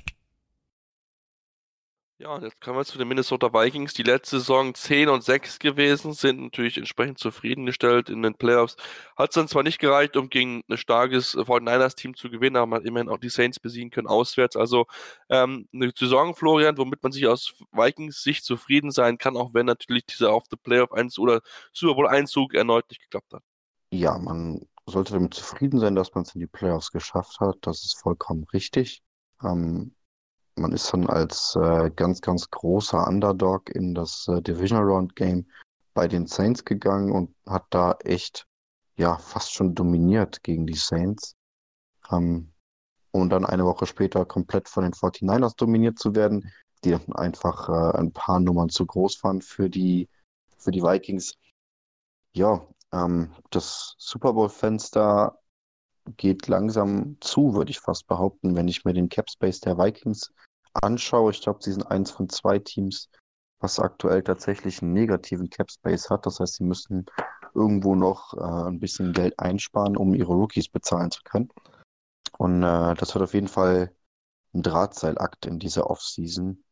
Ja, 2.22 2.36
und 2.36 2.44
jetzt 2.44 2.60
kommen 2.60 2.78
wir 2.78 2.84
zu 2.84 2.98
den 2.98 3.08
Minnesota 3.08 3.52
Vikings, 3.52 3.94
die 3.94 4.04
letzte 4.04 4.38
Saison 4.38 4.76
10 4.76 5.08
und 5.08 5.24
6 5.24 5.58
gewesen, 5.58 6.12
sind 6.12 6.40
natürlich 6.40 6.78
entsprechend 6.78 7.18
zufriedengestellt 7.18 8.10
in 8.10 8.22
den 8.22 8.36
Playoffs. 8.36 8.76
Hat 9.16 9.30
es 9.30 9.34
dann 9.34 9.48
zwar 9.48 9.64
nicht 9.64 9.80
gereicht, 9.80 10.16
um 10.16 10.28
gegen 10.28 10.62
ein 10.70 10.76
starkes 10.76 11.36
49ers-Team 11.36 12.14
zu 12.14 12.30
gewinnen, 12.30 12.54
aber 12.54 12.66
man 12.66 12.78
hat 12.78 12.86
immerhin 12.86 13.08
auch 13.08 13.18
die 13.18 13.28
Saints 13.28 13.58
besiegen 13.58 13.90
können 13.90 14.06
auswärts. 14.06 14.54
Also 14.54 14.86
ähm, 15.30 15.68
eine 15.72 15.90
Saison, 15.98 16.36
Florian, 16.36 16.78
womit 16.78 17.02
man 17.02 17.10
sich 17.10 17.26
aus 17.26 17.54
Vikings 17.72 18.22
Sicht 18.22 18.44
zufrieden 18.44 18.92
sein 18.92 19.18
kann, 19.18 19.36
auch 19.36 19.52
wenn 19.52 19.66
natürlich 19.66 20.06
dieser 20.06 20.32
auf 20.32 20.44
the 20.48 20.56
Playoff 20.56 20.92
1 20.92 21.18
oder 21.18 21.40
Super 21.72 21.96
Bowl 21.96 22.06
Einzug 22.06 22.54
erneut 22.54 22.88
nicht 22.88 23.02
geklappt 23.02 23.32
hat. 23.32 23.42
Ja, 23.90 24.16
man 24.16 24.64
sollte 24.86 25.14
damit 25.14 25.34
zufrieden 25.34 25.80
sein, 25.80 25.96
dass 25.96 26.14
man 26.14 26.22
es 26.22 26.36
in 26.36 26.40
die 26.40 26.46
Playoffs 26.46 26.92
geschafft 26.92 27.40
hat. 27.40 27.56
Das 27.62 27.84
ist 27.84 27.98
vollkommen 28.00 28.44
richtig. 28.52 29.02
Ähm, 29.42 29.96
man 30.56 30.72
ist 30.72 30.92
dann 30.92 31.06
als 31.06 31.56
äh, 31.56 31.90
ganz, 31.94 32.20
ganz 32.20 32.50
großer 32.50 33.06
Underdog 33.06 33.70
in 33.70 33.94
das 33.94 34.26
äh, 34.28 34.42
Divisional 34.42 34.84
Round 34.84 35.16
Game 35.16 35.46
bei 35.94 36.08
den 36.08 36.26
Saints 36.26 36.64
gegangen 36.64 37.12
und 37.12 37.34
hat 37.46 37.64
da 37.70 37.92
echt, 38.04 38.46
ja, 38.96 39.16
fast 39.18 39.52
schon 39.52 39.74
dominiert 39.74 40.42
gegen 40.42 40.66
die 40.66 40.74
Saints. 40.74 41.36
Ähm, 42.10 42.52
und 43.12 43.30
dann 43.30 43.44
eine 43.44 43.64
Woche 43.64 43.86
später 43.86 44.24
komplett 44.24 44.68
von 44.68 44.84
den 44.84 44.92
49ers 44.92 45.56
dominiert 45.56 45.98
zu 45.98 46.14
werden, 46.14 46.50
die 46.84 46.90
dann 46.90 47.12
einfach 47.12 47.68
äh, 47.68 47.98
ein 47.98 48.12
paar 48.12 48.40
Nummern 48.40 48.70
zu 48.70 48.86
groß 48.86 49.22
waren 49.22 49.42
für 49.42 49.68
die, 49.68 50.08
für 50.56 50.70
die 50.70 50.82
Vikings. 50.82 51.34
Ja, 52.32 52.66
ähm, 52.92 53.30
das 53.50 53.94
Super 53.98 54.32
Bowl-Fenster 54.32 55.38
geht 56.16 56.48
langsam 56.48 57.16
zu, 57.20 57.54
würde 57.54 57.70
ich 57.70 57.80
fast 57.80 58.06
behaupten, 58.06 58.56
wenn 58.56 58.68
ich 58.68 58.84
mir 58.84 58.92
den 58.92 59.08
Cap 59.08 59.30
Space 59.30 59.60
der 59.60 59.78
Vikings 59.78 60.32
anschaue. 60.74 61.30
Ich 61.30 61.42
glaube, 61.42 61.60
sie 61.62 61.72
sind 61.72 61.84
eins 61.84 62.10
von 62.10 62.28
zwei 62.28 62.58
Teams, 62.58 63.08
was 63.60 63.78
aktuell 63.78 64.22
tatsächlich 64.22 64.82
einen 64.82 64.92
negativen 64.92 65.48
Cap 65.50 65.70
Space 65.70 66.10
hat. 66.10 66.26
Das 66.26 66.40
heißt, 66.40 66.56
sie 66.56 66.64
müssen 66.64 67.06
irgendwo 67.54 67.94
noch 67.94 68.34
äh, 68.34 68.68
ein 68.68 68.80
bisschen 68.80 69.12
Geld 69.12 69.38
einsparen, 69.38 69.96
um 69.96 70.14
ihre 70.14 70.32
Rookies 70.32 70.68
bezahlen 70.68 71.10
zu 71.10 71.22
können. 71.22 71.48
Und 72.38 72.62
äh, 72.62 72.94
das 72.94 73.14
wird 73.14 73.22
auf 73.22 73.34
jeden 73.34 73.48
Fall 73.48 73.92
ein 74.54 74.62
Drahtseilakt 74.62 75.46
in 75.46 75.58
dieser 75.58 75.88
Offseason, 75.88 76.62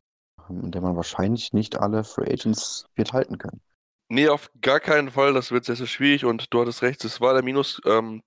in 0.48 0.70
der 0.70 0.82
man 0.82 0.96
wahrscheinlich 0.96 1.52
nicht 1.52 1.78
alle 1.78 2.04
Free 2.04 2.30
Agents 2.30 2.86
wird 2.94 3.12
halten 3.12 3.38
können. 3.38 3.60
Nee, 4.08 4.28
auf 4.28 4.50
gar 4.60 4.80
keinen 4.80 5.10
Fall. 5.10 5.32
Das 5.32 5.52
wird 5.52 5.64
sehr, 5.64 5.76
sehr 5.76 5.86
schwierig 5.86 6.24
und 6.24 6.52
du 6.52 6.60
hattest 6.60 6.82
recht, 6.82 7.04
es 7.04 7.20
war 7.20 7.32
der 7.32 7.44
Minus 7.44 7.80
ähm, 7.84 8.22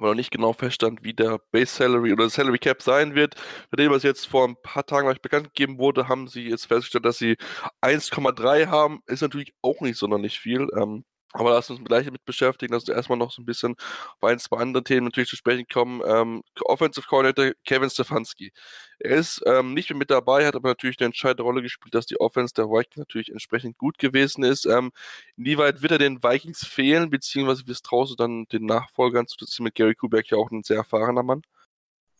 weil 0.00 0.10
noch 0.10 0.16
nicht 0.16 0.30
genau 0.30 0.52
feststand, 0.52 1.04
wie 1.04 1.14
der 1.14 1.38
Base 1.52 1.74
Salary 1.74 2.12
oder 2.12 2.28
Salary 2.30 2.58
Cap 2.58 2.82
sein 2.82 3.14
wird. 3.14 3.34
Nachdem 3.70 3.92
es 3.92 4.02
jetzt 4.02 4.26
vor 4.26 4.46
ein 4.46 4.56
paar 4.62 4.84
Tagen 4.86 5.08
euch 5.08 5.20
bekannt 5.20 5.54
gegeben 5.54 5.78
wurde, 5.78 6.08
haben 6.08 6.28
sie 6.28 6.48
jetzt 6.48 6.66
festgestellt, 6.66 7.04
dass 7.04 7.18
sie 7.18 7.36
1,3 7.82 8.66
haben. 8.68 9.00
Ist 9.06 9.22
natürlich 9.22 9.54
auch 9.62 9.80
nicht 9.80 9.98
sonderlich 9.98 10.38
viel. 10.40 10.68
Ähm, 10.76 11.04
aber 11.32 11.50
lass 11.50 11.68
uns 11.68 11.84
gleich 11.84 12.06
damit 12.06 12.24
beschäftigen, 12.24 12.72
dass 12.72 12.86
wir 12.86 12.94
erstmal 12.94 13.18
noch 13.18 13.30
so 13.30 13.42
ein 13.42 13.44
bisschen 13.44 13.74
auf 14.20 14.28
ein, 14.28 14.38
zwei 14.38 14.58
andere 14.58 14.82
Themen 14.82 15.04
natürlich 15.04 15.28
zu 15.28 15.36
sprechen 15.36 15.66
kommen. 15.70 16.00
Ähm, 16.06 16.42
Offensive 16.62 17.06
Coordinator 17.06 17.52
Kevin 17.64 17.90
Stefanski. 17.90 18.52
Er 18.98 19.16
ist 19.16 19.42
ähm, 19.46 19.74
nicht 19.74 19.90
mehr 19.90 19.98
mit 19.98 20.10
dabei, 20.10 20.46
hat 20.46 20.56
aber 20.56 20.70
natürlich 20.70 20.98
eine 20.98 21.06
entscheidende 21.06 21.42
Rolle 21.42 21.60
gespielt, 21.60 21.94
dass 21.94 22.06
die 22.06 22.18
Offense 22.18 22.54
der 22.54 22.66
Vikings 22.66 22.96
natürlich 22.96 23.30
entsprechend 23.30 23.76
gut 23.76 23.98
gewesen 23.98 24.42
ist. 24.42 24.64
Ähm, 24.64 24.90
inwieweit 25.36 25.82
wird 25.82 25.92
er 25.92 25.98
den 25.98 26.22
Vikings 26.22 26.66
fehlen, 26.66 27.10
beziehungsweise 27.10 27.66
wie 27.66 27.72
es 27.72 27.82
draußen 27.82 28.16
dann 28.16 28.46
den 28.46 28.64
Nachfolgern 28.64 29.26
zu 29.26 29.36
das 29.36 29.58
mit 29.60 29.74
Gary 29.74 29.94
Kubeck 29.94 30.30
ja 30.30 30.38
auch 30.38 30.50
ein 30.50 30.62
sehr 30.62 30.78
erfahrener 30.78 31.22
Mann? 31.22 31.42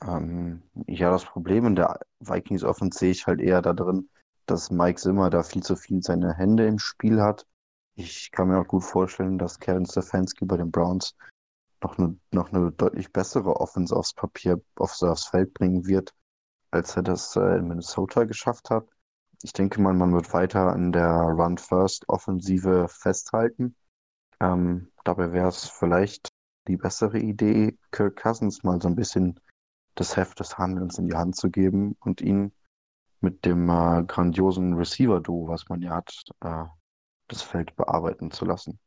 Ähm, 0.02 0.62
ja, 0.86 1.10
das 1.10 1.24
Problem 1.24 1.66
in 1.66 1.76
der 1.76 1.98
Vikings 2.20 2.62
Offense 2.62 2.98
sehe 2.98 3.10
ich 3.10 3.26
halt 3.26 3.40
eher 3.40 3.62
da 3.62 3.72
drin, 3.72 4.08
dass 4.44 4.70
Mike 4.70 5.00
Zimmer 5.00 5.30
da 5.30 5.42
viel 5.42 5.62
zu 5.62 5.76
viel 5.76 6.02
seine 6.02 6.34
Hände 6.34 6.66
im 6.66 6.78
Spiel 6.78 7.20
hat 7.20 7.46
ich 7.98 8.30
kann 8.30 8.48
mir 8.48 8.60
auch 8.60 8.66
gut 8.66 8.84
vorstellen, 8.84 9.38
dass 9.38 9.58
Kevin 9.58 9.84
Stefanski 9.84 10.44
bei 10.44 10.56
den 10.56 10.70
Browns 10.70 11.16
noch 11.82 11.98
eine, 11.98 12.16
noch 12.30 12.52
eine 12.52 12.70
deutlich 12.70 13.12
bessere 13.12 13.56
Offense 13.56 13.94
aufs 13.94 14.14
Papier, 14.14 14.60
aufs, 14.76 15.02
aufs 15.02 15.26
Feld 15.26 15.52
bringen 15.52 15.84
wird, 15.86 16.14
als 16.70 16.96
er 16.96 17.02
das 17.02 17.34
äh, 17.34 17.56
in 17.56 17.66
Minnesota 17.66 18.24
geschafft 18.24 18.70
hat. 18.70 18.86
Ich 19.42 19.52
denke 19.52 19.80
mal, 19.80 19.94
man 19.94 20.12
wird 20.12 20.32
weiter 20.32 20.74
in 20.74 20.92
der 20.92 21.10
Run-First-Offensive 21.10 22.86
festhalten. 22.88 23.74
Ähm, 24.40 24.92
dabei 25.04 25.32
wäre 25.32 25.48
es 25.48 25.68
vielleicht 25.68 26.28
die 26.68 26.76
bessere 26.76 27.18
Idee, 27.18 27.76
Kirk 27.90 28.16
Cousins 28.16 28.62
mal 28.62 28.80
so 28.80 28.88
ein 28.88 28.96
bisschen 28.96 29.40
das 29.96 30.16
Heft 30.16 30.38
des 30.38 30.56
Handelns 30.56 30.98
in 30.98 31.08
die 31.08 31.16
Hand 31.16 31.34
zu 31.34 31.50
geben 31.50 31.96
und 32.00 32.20
ihn 32.20 32.52
mit 33.20 33.44
dem 33.44 33.68
äh, 33.68 34.04
grandiosen 34.04 34.74
Receiver-Duo, 34.74 35.48
was 35.48 35.68
man 35.68 35.82
ja 35.82 35.96
hat, 35.96 36.12
äh, 36.40 36.64
das 37.28 37.42
Feld 37.42 37.76
bearbeiten 37.76 38.30
zu 38.30 38.44
lassen. 38.44 38.78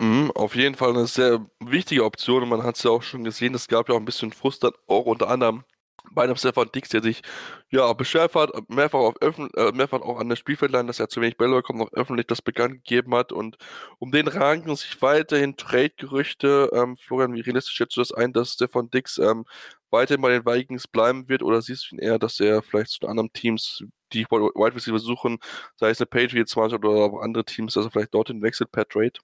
Mhm, 0.00 0.30
auf 0.32 0.54
jeden 0.54 0.74
Fall 0.74 0.90
eine 0.90 1.06
sehr 1.06 1.46
wichtige 1.60 2.04
Option 2.04 2.42
und 2.42 2.50
man 2.50 2.62
hat 2.62 2.76
es 2.76 2.82
ja 2.82 2.90
auch 2.90 3.02
schon 3.02 3.24
gesehen, 3.24 3.54
es 3.54 3.68
gab 3.68 3.88
ja 3.88 3.94
auch 3.94 3.98
ein 3.98 4.04
bisschen 4.04 4.32
Frust 4.32 4.62
dann 4.62 4.72
auch 4.86 5.06
unter 5.06 5.28
anderem 5.28 5.64
bei 6.12 6.24
einem 6.24 6.36
Stefan 6.36 6.70
Dix, 6.74 6.90
der 6.90 7.02
sich 7.02 7.22
ja 7.70 7.92
beschwert 7.92 8.34
hat, 8.34 8.50
mehrfach, 8.68 8.98
auf 9.00 9.14
äh, 9.20 9.72
mehrfach 9.72 10.02
auch 10.02 10.18
an 10.18 10.28
der 10.28 10.36
Spielfeldline, 10.36 10.86
dass 10.86 11.00
er 11.00 11.08
zu 11.08 11.20
wenig 11.20 11.36
Bälle 11.36 11.56
bekommt, 11.56 11.80
auch 11.82 11.92
öffentlich 11.92 12.26
das 12.26 12.42
bekannt 12.42 12.84
gegeben 12.84 13.14
hat 13.14 13.32
und 13.32 13.56
um 13.98 14.12
den 14.12 14.28
ranken 14.28 14.76
sich 14.76 15.00
weiterhin 15.02 15.56
Trade-Gerüchte. 15.56 16.70
Ähm, 16.72 16.96
Florian, 16.96 17.34
wie 17.34 17.40
realistisch 17.40 17.74
schätzt 17.74 17.96
du 17.96 18.00
das 18.00 18.12
ein, 18.12 18.32
dass 18.32 18.52
Stefan 18.54 18.90
Dix 18.90 19.18
ähm, 19.18 19.44
weiterhin 19.90 20.22
bei 20.22 20.30
den 20.30 20.46
Vikings 20.46 20.88
bleiben 20.88 21.28
wird 21.28 21.42
oder 21.42 21.62
siehst 21.62 21.90
du 21.90 21.96
ihn 21.96 22.00
eher, 22.00 22.18
dass 22.18 22.40
er 22.40 22.62
vielleicht 22.62 22.90
zu 22.90 23.06
anderen 23.08 23.32
Teams 23.32 23.84
die 24.12 24.24
Wide 24.26 24.74
Receiver 24.74 24.98
suchen, 24.98 25.38
sei 25.76 25.90
es 25.90 26.00
eine 26.00 26.06
Patriots 26.06 26.56
oder 26.56 26.88
auch 26.88 27.20
andere 27.20 27.44
Teams, 27.44 27.74
dass 27.74 27.86
er 27.86 27.90
vielleicht 27.90 28.14
dorthin 28.14 28.42
wechselt 28.42 28.70
per 28.72 28.86
Trade? 28.86 29.18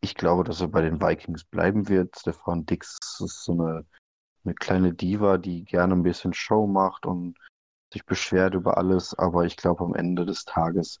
Ich 0.00 0.14
glaube, 0.14 0.44
dass 0.44 0.60
er 0.60 0.68
bei 0.68 0.82
den 0.82 1.00
Vikings 1.00 1.44
bleiben 1.44 1.88
wird. 1.88 2.16
Stefan 2.18 2.66
Dix 2.66 2.98
ist 3.20 3.44
so 3.44 3.52
eine, 3.52 3.84
eine 4.44 4.54
kleine 4.54 4.94
Diva, 4.94 5.38
die 5.38 5.64
gerne 5.64 5.94
ein 5.94 6.02
bisschen 6.02 6.32
Show 6.32 6.66
macht 6.66 7.06
und 7.06 7.36
sich 7.92 8.04
beschwert 8.04 8.54
über 8.54 8.76
alles, 8.76 9.18
aber 9.18 9.44
ich 9.44 9.56
glaube, 9.56 9.84
am 9.84 9.94
Ende 9.94 10.26
des 10.26 10.44
Tages 10.44 11.00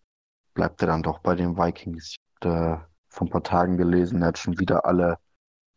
bleibt 0.54 0.80
er 0.82 0.88
dann 0.88 1.02
doch 1.02 1.18
bei 1.20 1.34
den 1.34 1.56
Vikings. 1.56 2.16
Ich 2.40 2.46
habe 2.46 2.86
vor 3.08 3.26
ein 3.26 3.30
paar 3.30 3.42
Tagen 3.42 3.76
gelesen, 3.76 4.22
er 4.22 4.28
hat 4.28 4.38
schon 4.38 4.58
wieder 4.58 4.86
alle 4.86 5.18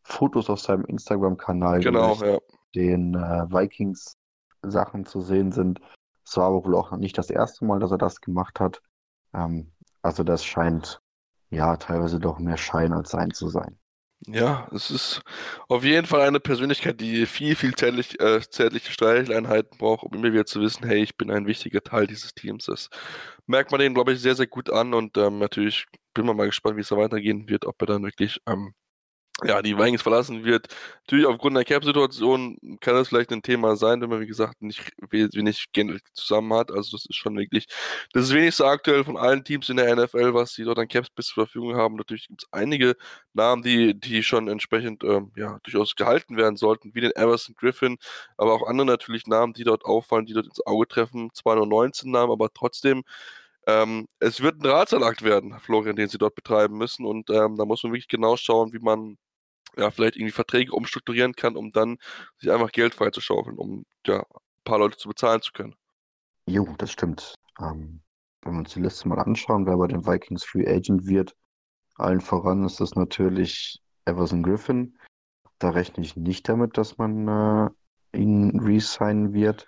Fotos 0.04 0.49
auf 0.49 0.60
seinem 0.60 0.86
Instagram-Kanal, 0.86 1.82
genau, 1.82 2.15
ja. 2.15 2.39
den 2.75 3.13
äh, 3.13 3.45
Vikings 3.49 4.15
Sachen 4.63 5.06
zu 5.06 5.21
sehen 5.21 5.51
sind. 5.51 5.80
Es 6.25 6.38
war 6.38 6.47
aber 6.47 6.65
wohl 6.65 6.75
auch 6.75 6.91
nicht 6.97 7.17
das 7.17 7.29
erste 7.29 7.65
Mal, 7.65 7.79
dass 7.79 7.91
er 7.91 7.97
das 7.97 8.21
gemacht 8.21 8.60
hat. 8.60 8.81
Ähm, 9.34 9.71
also 10.01 10.23
das 10.23 10.43
scheint 10.45 11.01
ja 11.49 11.77
teilweise 11.77 12.19
doch 12.19 12.39
mehr 12.39 12.57
Schein 12.57 12.93
als 12.93 13.12
Sein 13.12 13.31
zu 13.31 13.49
sein. 13.49 13.77
Ja, 14.27 14.67
es 14.71 14.91
ist 14.91 15.21
auf 15.67 15.84
jeden 15.84 16.05
Fall 16.05 16.21
eine 16.21 16.39
Persönlichkeit, 16.39 17.01
die 17.01 17.25
viel, 17.25 17.55
viel 17.55 17.73
zärtlich, 17.73 18.19
äh, 18.19 18.39
zärtliche 18.41 18.91
Streicheleinheiten 18.91 19.79
braucht, 19.79 20.03
um 20.03 20.13
immer 20.13 20.31
wieder 20.31 20.45
zu 20.45 20.62
wissen, 20.62 20.86
hey, 20.86 21.01
ich 21.01 21.17
bin 21.17 21.31
ein 21.31 21.47
wichtiger 21.47 21.81
Teil 21.81 22.05
dieses 22.05 22.36
Teams. 22.36 22.65
Das 22.65 22.89
merkt 23.47 23.71
man 23.71 23.79
den, 23.79 23.95
glaube 23.95 24.13
ich, 24.13 24.21
sehr, 24.21 24.36
sehr 24.36 24.45
gut 24.45 24.69
an 24.69 24.93
und 24.93 25.17
ähm, 25.17 25.39
natürlich 25.39 25.88
bin 26.13 26.27
man 26.27 26.38
mal 26.38 26.45
gespannt, 26.45 26.77
wie 26.77 26.81
es 26.81 26.89
da 26.89 26.97
weitergehen 26.97 27.49
wird, 27.49 27.65
ob 27.65 27.81
er 27.81 27.88
dann 27.88 28.03
wirklich 28.03 28.39
ähm, 28.47 28.75
ja, 29.43 29.62
die 29.62 29.77
Vikings 29.77 30.01
verlassen 30.04 30.43
wird. 30.45 30.67
Natürlich 31.06 31.25
aufgrund 31.25 31.58
der 31.58 31.65
Cap-Situation 31.65 32.58
kann 32.80 32.95
das 32.95 33.08
vielleicht 33.08 33.32
ein 33.32 33.41
Thema 33.41 33.75
sein, 33.75 33.99
wenn 34.01 34.10
man, 34.10 34.21
wie 34.21 34.27
gesagt, 34.27 34.62
nicht 34.62 34.91
wenig 35.10 35.65
Geld 35.71 36.01
zusammen 36.13 36.54
hat. 36.54 36.71
Also 36.71 36.95
das 36.95 37.06
ist 37.08 37.15
schon 37.15 37.38
wirklich 37.38 37.65
das 38.13 38.32
wenigste 38.34 38.65
aktuell 38.65 39.04
von 39.04 39.17
allen 39.17 39.43
Teams 39.43 39.69
in 39.69 39.77
der 39.77 39.95
NFL, 39.95 40.34
was 40.34 40.54
sie 40.54 40.63
dort 40.63 40.77
an 40.80 40.88
Caps 40.88 41.10
bis 41.10 41.27
zur 41.27 41.45
Verfügung 41.45 41.75
haben. 41.75 41.95
Natürlich 41.95 42.27
gibt 42.27 42.43
es 42.43 42.49
einige 42.51 42.95
Namen, 43.34 43.63
die, 43.63 43.99
die 43.99 44.21
schon 44.23 44.47
entsprechend 44.47 45.04
ähm, 45.04 45.32
ja, 45.36 45.58
durchaus 45.63 45.95
gehalten 45.95 46.38
werden 46.38 46.56
sollten, 46.58 46.93
wie 46.93 47.01
den 47.01 47.12
Everson 47.15 47.56
Griffin, 47.56 47.97
aber 48.38 48.54
auch 48.54 48.67
andere 48.67 48.86
natürlich 48.86 49.25
Namen, 49.27 49.54
die 49.54 49.63
dort 49.63 49.86
auffallen, 49.86 50.25
die 50.25 50.34
dort 50.34 50.45
ins 50.47 50.65
Auge 50.65 50.88
treffen. 50.88 51.30
Zwar 51.34 51.56
nur 51.56 51.67
19 51.67 52.12
Namen, 52.12 52.32
aber 52.32 52.49
trotzdem 52.54 53.04
ähm, 53.67 54.08
es 54.19 54.41
wird 54.41 54.60
ein 54.62 54.65
Ratsalakt 54.65 55.21
werden, 55.23 55.60
Florian, 55.60 55.95
den 55.95 56.10
sie 56.10 56.17
dort 56.17 56.36
betreiben 56.36 56.77
müssen. 56.77 57.06
Und 57.06 57.30
ähm, 57.30 57.58
da 57.58 57.65
muss 57.65 57.84
man 57.84 57.93
wirklich 57.93 58.08
genau 58.08 58.36
schauen, 58.38 58.73
wie 58.73 58.80
man 58.80 59.17
ja, 59.77 59.91
vielleicht 59.91 60.15
irgendwie 60.15 60.31
Verträge 60.31 60.73
umstrukturieren 60.73 61.34
kann, 61.34 61.55
um 61.55 61.71
dann 61.71 61.97
sich 62.38 62.51
einfach 62.51 62.71
Geld 62.71 62.93
freizuschaufeln, 62.93 63.57
um 63.57 63.86
ja, 64.05 64.19
ein 64.19 64.63
paar 64.63 64.79
Leute 64.79 64.97
zu 64.97 65.07
bezahlen 65.07 65.41
zu 65.41 65.51
können. 65.51 65.75
Jo, 66.45 66.67
das 66.77 66.91
stimmt. 66.91 67.36
Ähm, 67.60 68.01
wenn 68.41 68.53
wir 68.53 68.60
uns 68.60 68.73
die 68.73 68.81
Liste 68.81 69.07
mal 69.07 69.19
anschauen, 69.19 69.65
wer 69.65 69.77
bei 69.77 69.88
den 69.88 70.05
Vikings 70.05 70.43
Free 70.43 70.67
Agent 70.67 71.05
wird, 71.05 71.36
allen 71.95 72.21
voran 72.21 72.65
ist 72.65 72.79
das 72.79 72.95
natürlich 72.95 73.79
Everson 74.05 74.43
Griffin. 74.43 74.97
Da 75.60 75.69
rechne 75.69 76.03
ich 76.03 76.15
nicht 76.15 76.49
damit, 76.49 76.77
dass 76.77 76.97
man 76.97 77.27
äh, 77.27 78.17
ihn 78.17 78.60
resignen 78.60 79.34
wird. 79.34 79.67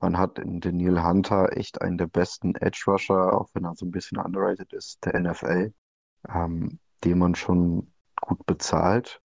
Man 0.00 0.18
hat 0.18 0.38
in 0.38 0.60
Daniel 0.60 1.02
Hunter 1.02 1.56
echt 1.56 1.80
einen 1.82 1.98
der 1.98 2.06
besten 2.06 2.54
Edge 2.56 2.82
Rusher, 2.86 3.34
auch 3.38 3.50
wenn 3.52 3.64
er 3.64 3.76
so 3.76 3.86
ein 3.86 3.90
bisschen 3.90 4.18
underrated 4.18 4.72
ist, 4.72 5.04
der 5.04 5.20
NFL, 5.20 5.72
ähm, 6.28 6.80
den 7.04 7.18
man 7.18 7.34
schon 7.34 7.92
gut 8.20 8.44
bezahlt. 8.46 9.20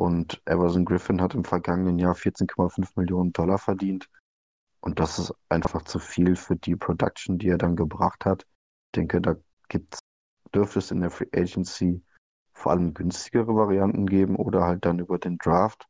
Und 0.00 0.40
Everson 0.46 0.86
Griffin 0.86 1.20
hat 1.20 1.34
im 1.34 1.44
vergangenen 1.44 1.98
Jahr 1.98 2.14
14,5 2.14 2.92
Millionen 2.96 3.34
Dollar 3.34 3.58
verdient. 3.58 4.08
Und 4.80 4.98
das 4.98 5.18
ist 5.18 5.34
einfach 5.50 5.82
zu 5.82 5.98
viel 5.98 6.36
für 6.36 6.56
die 6.56 6.74
Production, 6.74 7.36
die 7.36 7.48
er 7.48 7.58
dann 7.58 7.76
gebracht 7.76 8.24
hat. 8.24 8.44
Ich 8.44 8.92
denke, 8.96 9.20
da 9.20 9.36
gibt's, 9.68 9.98
dürfte 10.54 10.78
es 10.78 10.90
in 10.90 11.02
der 11.02 11.10
Free 11.10 11.28
Agency 11.34 12.02
vor 12.54 12.72
allem 12.72 12.94
günstigere 12.94 13.54
Varianten 13.54 14.06
geben 14.06 14.36
oder 14.36 14.64
halt 14.64 14.86
dann 14.86 15.00
über 15.00 15.18
den 15.18 15.36
Draft. 15.36 15.86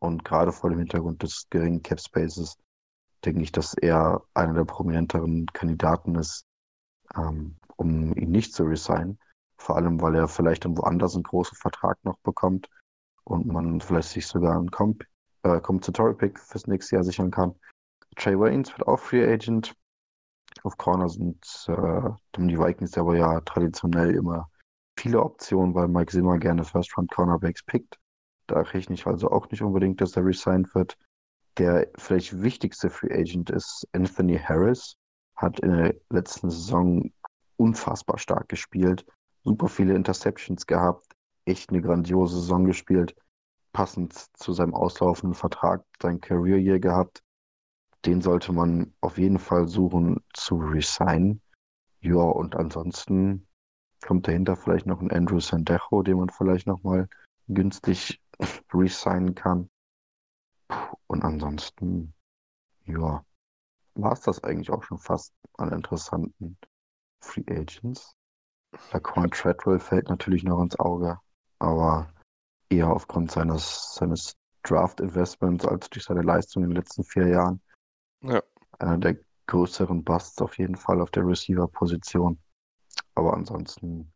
Und 0.00 0.22
gerade 0.22 0.52
vor 0.52 0.68
dem 0.68 0.80
Hintergrund 0.80 1.22
des 1.22 1.46
geringen 1.48 1.82
Cap 1.82 1.98
Spaces 1.98 2.58
denke 3.24 3.40
ich, 3.40 3.52
dass 3.52 3.72
er 3.72 4.22
einer 4.34 4.52
der 4.52 4.66
prominenteren 4.66 5.46
Kandidaten 5.46 6.14
ist, 6.16 6.44
ähm, 7.16 7.56
um 7.76 8.14
ihn 8.16 8.32
nicht 8.32 8.52
zu 8.52 8.64
resignen. 8.64 9.18
Vor 9.56 9.76
allem, 9.76 10.02
weil 10.02 10.14
er 10.14 10.28
vielleicht 10.28 10.66
dann 10.66 10.76
woanders 10.76 11.14
einen 11.14 11.22
großen 11.22 11.56
Vertrag 11.56 11.96
noch 12.04 12.18
bekommt 12.18 12.68
und 13.26 13.46
man 13.46 13.80
vielleicht 13.80 14.10
sich 14.10 14.26
sogar 14.26 14.56
einen 14.56 14.70
Comp 14.70 15.04
äh, 15.42 15.60
Compensatory-Pick 15.60 16.38
fürs 16.38 16.66
nächste 16.66 16.96
Jahr 16.96 17.04
sichern 17.04 17.30
kann. 17.30 17.54
Trey 18.16 18.38
Waynes 18.38 18.72
wird 18.72 18.86
auch 18.86 18.98
Free 18.98 19.24
Agent. 19.24 19.74
Auf 20.62 20.76
Corner 20.78 21.08
sind 21.08 21.44
äh, 21.68 22.10
die 22.38 22.58
Vikings 22.58 22.96
aber 22.96 23.16
ja 23.16 23.40
traditionell 23.42 24.14
immer 24.14 24.48
viele 24.98 25.22
Optionen, 25.22 25.74
weil 25.74 25.88
Mike 25.88 26.12
Zimmer 26.12 26.38
gerne 26.38 26.64
First-Round 26.64 27.10
Cornerbacks 27.10 27.62
pickt. 27.64 27.98
Da 28.46 28.60
rechne 28.60 28.94
ich 28.94 29.06
also 29.06 29.30
auch 29.30 29.50
nicht 29.50 29.62
unbedingt, 29.62 30.00
dass 30.00 30.16
er 30.16 30.24
resigned 30.24 30.74
wird. 30.74 30.96
Der 31.58 31.88
vielleicht 31.96 32.40
wichtigste 32.42 32.90
Free 32.90 33.12
Agent 33.12 33.50
ist 33.50 33.86
Anthony 33.92 34.38
Harris. 34.38 34.96
Hat 35.36 35.60
in 35.60 35.72
der 35.72 35.94
letzten 36.10 36.48
Saison 36.48 37.10
unfassbar 37.56 38.18
stark 38.18 38.48
gespielt. 38.48 39.04
Super 39.44 39.68
viele 39.68 39.94
Interceptions 39.94 40.66
gehabt. 40.66 41.05
Echt 41.46 41.70
eine 41.70 41.80
grandiose 41.80 42.36
Saison 42.36 42.66
gespielt. 42.66 43.16
Passend 43.72 44.12
zu 44.36 44.52
seinem 44.52 44.74
auslaufenden 44.74 45.34
Vertrag 45.34 45.84
sein 46.02 46.20
Career 46.20 46.58
Year 46.58 46.78
gehabt. 46.78 47.22
Den 48.04 48.20
sollte 48.20 48.52
man 48.52 48.94
auf 49.00 49.16
jeden 49.16 49.38
Fall 49.38 49.66
suchen 49.68 50.22
zu 50.34 50.56
resignen. 50.56 51.40
Ja, 52.00 52.16
und 52.16 52.56
ansonsten 52.56 53.46
kommt 54.04 54.28
dahinter 54.28 54.56
vielleicht 54.56 54.86
noch 54.86 55.00
ein 55.00 55.10
Andrew 55.10 55.40
Sandejo, 55.40 56.02
den 56.02 56.18
man 56.18 56.28
vielleicht 56.28 56.66
nochmal 56.66 57.08
günstig 57.48 58.20
resignen 58.72 59.34
kann. 59.34 59.70
Und 61.06 61.24
ansonsten, 61.24 62.12
ja, 62.84 63.24
war 63.94 64.12
es 64.12 64.20
das 64.20 64.42
eigentlich 64.44 64.70
auch 64.70 64.82
schon 64.82 64.98
fast 64.98 65.32
an 65.54 65.72
interessanten 65.72 66.58
Free 67.20 67.44
Agents. 67.48 68.14
Laquan 68.92 69.30
Treadwell 69.30 69.78
fällt 69.78 70.08
natürlich 70.08 70.44
noch 70.44 70.62
ins 70.62 70.78
Auge, 70.78 71.18
aber 71.58 72.08
eher 72.68 72.88
aufgrund 72.88 73.30
seines, 73.30 73.94
seines 73.94 74.36
Draft-Investments 74.62 75.64
als 75.64 75.88
durch 75.90 76.04
seine 76.04 76.22
Leistung 76.22 76.64
in 76.64 76.70
den 76.70 76.76
letzten 76.76 77.04
vier 77.04 77.28
Jahren. 77.28 77.60
Ja. 78.22 78.42
Einer 78.78 78.98
der 78.98 79.16
größeren 79.46 80.02
Busts 80.02 80.40
auf 80.42 80.58
jeden 80.58 80.76
Fall 80.76 81.00
auf 81.00 81.10
der 81.10 81.26
Receiver-Position. 81.26 82.38
Aber 83.14 83.34
ansonsten. 83.34 84.12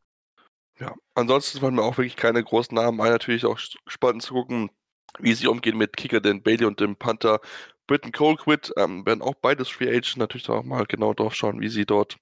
Ja, 0.78 0.94
ansonsten 1.14 1.60
fallen 1.60 1.74
mir 1.74 1.82
auch 1.82 1.98
wirklich 1.98 2.16
keine 2.16 2.42
großen 2.42 2.74
Namen 2.74 3.00
ein. 3.00 3.12
Natürlich 3.12 3.44
auch 3.44 3.58
spannend 3.86 4.22
zu 4.22 4.34
gucken, 4.34 4.70
wie 5.18 5.34
sie 5.34 5.46
umgehen 5.46 5.76
mit 5.76 5.96
Kicker 5.96 6.20
Dan 6.20 6.42
Bailey 6.42 6.64
und 6.64 6.80
dem 6.80 6.96
Panther 6.96 7.40
Britton 7.86 8.12
Colquitt. 8.12 8.72
Ähm, 8.76 9.04
werden 9.06 9.22
auch 9.22 9.34
beides 9.34 9.68
Free 9.68 9.88
Agents 9.88 10.16
natürlich 10.16 10.48
auch 10.48 10.64
mal 10.64 10.86
genau 10.86 11.14
drauf 11.14 11.34
schauen, 11.34 11.60
wie 11.60 11.68
sie 11.68 11.86
dort 11.86 12.18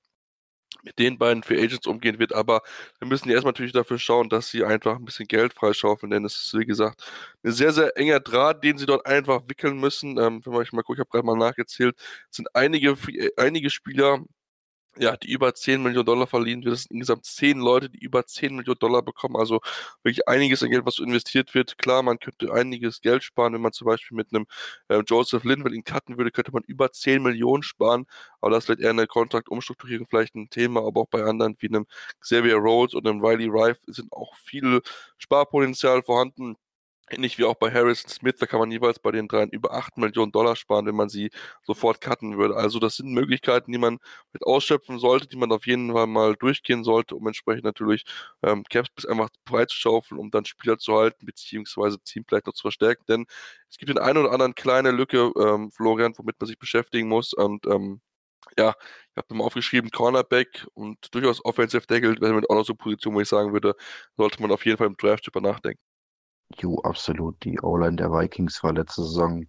mit 0.82 0.98
den 0.98 1.18
beiden 1.18 1.42
Free 1.42 1.62
Agents 1.62 1.86
umgehen 1.86 2.18
wird. 2.18 2.34
Aber 2.34 2.62
wir 2.98 3.08
müssen 3.08 3.30
erstmal 3.30 3.52
natürlich 3.52 3.72
dafür 3.72 3.98
schauen, 3.98 4.28
dass 4.28 4.48
sie 4.50 4.64
einfach 4.64 4.96
ein 4.96 5.04
bisschen 5.04 5.26
Geld 5.26 5.52
freischaufeln, 5.54 6.10
denn 6.10 6.24
es 6.24 6.36
ist, 6.36 6.54
wie 6.58 6.66
gesagt, 6.66 7.02
ein 7.42 7.52
sehr, 7.52 7.72
sehr 7.72 7.96
enger 7.96 8.20
Draht, 8.20 8.64
den 8.64 8.78
sie 8.78 8.86
dort 8.86 9.06
einfach 9.06 9.42
wickeln 9.48 9.78
müssen. 9.78 10.18
Ähm, 10.18 10.40
wenn 10.44 10.52
man 10.52 10.66
mal 10.72 10.82
guckt, 10.82 10.98
ich 10.98 11.00
habe 11.00 11.10
gerade 11.10 11.26
mal 11.26 11.36
nachgezählt, 11.36 11.96
sind 12.30 12.54
einige, 12.54 12.96
einige 13.36 13.70
Spieler 13.70 14.20
ja, 14.96 15.16
die 15.16 15.30
über 15.30 15.54
10 15.54 15.82
Millionen 15.82 16.06
Dollar 16.06 16.26
verliehen 16.26 16.64
wird. 16.64 16.74
Das 16.74 16.82
sind 16.84 16.92
insgesamt 16.96 17.24
10 17.24 17.58
Leute, 17.58 17.88
die 17.90 17.98
über 17.98 18.26
10 18.26 18.56
Millionen 18.56 18.78
Dollar 18.78 19.02
bekommen. 19.02 19.36
Also 19.36 19.60
wirklich 20.02 20.26
einiges 20.28 20.62
an 20.62 20.70
Geld, 20.70 20.84
was 20.86 20.98
investiert 20.98 21.54
wird. 21.54 21.78
Klar, 21.78 22.02
man 22.02 22.18
könnte 22.18 22.52
einiges 22.52 23.00
Geld 23.00 23.22
sparen, 23.22 23.54
wenn 23.54 23.60
man 23.60 23.72
zum 23.72 23.86
Beispiel 23.86 24.16
mit 24.16 24.28
einem 24.34 24.46
äh, 24.88 25.02
Joseph 25.06 25.44
Linville 25.44 25.74
ihn 25.76 25.84
cutten 25.84 26.16
würde, 26.18 26.30
könnte 26.32 26.52
man 26.52 26.64
über 26.64 26.90
10 26.92 27.22
Millionen 27.22 27.62
sparen. 27.62 28.06
Aber 28.40 28.50
das 28.52 28.66
vielleicht 28.66 28.80
eher 28.80 28.90
eine 28.90 29.06
Kontraktumstrukturierung 29.06 30.06
vielleicht 30.08 30.34
ein 30.34 30.50
Thema, 30.50 30.84
aber 30.86 31.02
auch 31.02 31.08
bei 31.08 31.22
anderen 31.24 31.56
wie 31.60 31.68
einem 31.68 31.86
Xavier 32.20 32.56
Rhodes 32.56 32.94
oder 32.94 33.10
einem 33.10 33.24
Riley 33.24 33.48
Rife 33.48 33.80
sind 33.86 34.12
auch 34.12 34.34
viel 34.36 34.80
Sparpotenzial 35.18 36.02
vorhanden. 36.02 36.56
Ähnlich 37.10 37.38
wie 37.38 37.44
auch 37.44 37.54
bei 37.54 37.72
Harrison 37.72 38.10
Smith, 38.10 38.36
da 38.38 38.46
kann 38.46 38.60
man 38.60 38.70
jeweils 38.70 38.98
bei 38.98 39.10
den 39.12 39.28
dreien 39.28 39.48
über 39.50 39.72
8 39.72 39.96
Millionen 39.96 40.30
Dollar 40.32 40.56
sparen, 40.56 40.86
wenn 40.86 40.94
man 40.94 41.08
sie 41.08 41.30
sofort 41.62 42.00
cutten 42.00 42.36
würde. 42.38 42.56
Also 42.56 42.78
das 42.78 42.96
sind 42.96 43.12
Möglichkeiten, 43.12 43.72
die 43.72 43.78
man 43.78 43.98
mit 44.32 44.42
ausschöpfen 44.44 44.98
sollte, 44.98 45.26
die 45.28 45.36
man 45.36 45.50
auf 45.52 45.66
jeden 45.66 45.92
Fall 45.92 46.06
mal 46.06 46.34
durchgehen 46.36 46.84
sollte, 46.84 47.14
um 47.16 47.26
entsprechend 47.26 47.64
natürlich 47.64 48.04
ähm, 48.42 48.64
Caps 48.68 49.06
einfach 49.06 49.30
freizuschaufeln, 49.46 50.20
um 50.20 50.30
dann 50.30 50.44
Spieler 50.44 50.78
zu 50.78 50.94
halten, 50.96 51.24
beziehungsweise 51.24 51.98
Team 52.00 52.24
vielleicht 52.28 52.46
noch 52.46 52.54
zu 52.54 52.62
verstärken. 52.62 53.04
Denn 53.08 53.26
es 53.70 53.78
gibt 53.78 53.88
den 53.90 53.98
einen 53.98 54.18
oder 54.18 54.32
anderen 54.32 54.54
kleine 54.54 54.90
Lücke, 54.90 55.32
ähm, 55.38 55.70
Florian, 55.72 56.12
womit 56.18 56.38
man 56.40 56.46
sich 56.46 56.58
beschäftigen 56.58 57.08
muss. 57.08 57.32
Und 57.32 57.66
ähm, 57.66 58.00
ja, 58.58 58.74
ich 59.12 59.16
habe 59.18 59.34
mal 59.34 59.44
aufgeschrieben, 59.44 59.90
Cornerback 59.90 60.66
und 60.74 60.98
durchaus 61.14 61.44
Offensive 61.44 61.86
Tackle, 61.86 62.20
wäre 62.20 62.34
mit 62.34 62.50
auch 62.50 62.56
noch 62.56 62.64
so 62.66 62.74
Position, 62.74 63.14
wo 63.14 63.20
ich 63.22 63.28
sagen 63.28 63.52
würde, 63.52 63.74
sollte 64.16 64.42
man 64.42 64.52
auf 64.52 64.66
jeden 64.66 64.78
Fall 64.78 64.88
im 64.88 64.96
Draft 64.98 65.26
drüber 65.26 65.40
nachdenken. 65.42 65.80
Jo, 66.56 66.78
absolut. 66.82 67.42
Die 67.44 67.60
O-Line 67.60 67.96
der 67.96 68.10
Vikings 68.10 68.62
war 68.62 68.72
letzte 68.72 69.02
Saison 69.02 69.44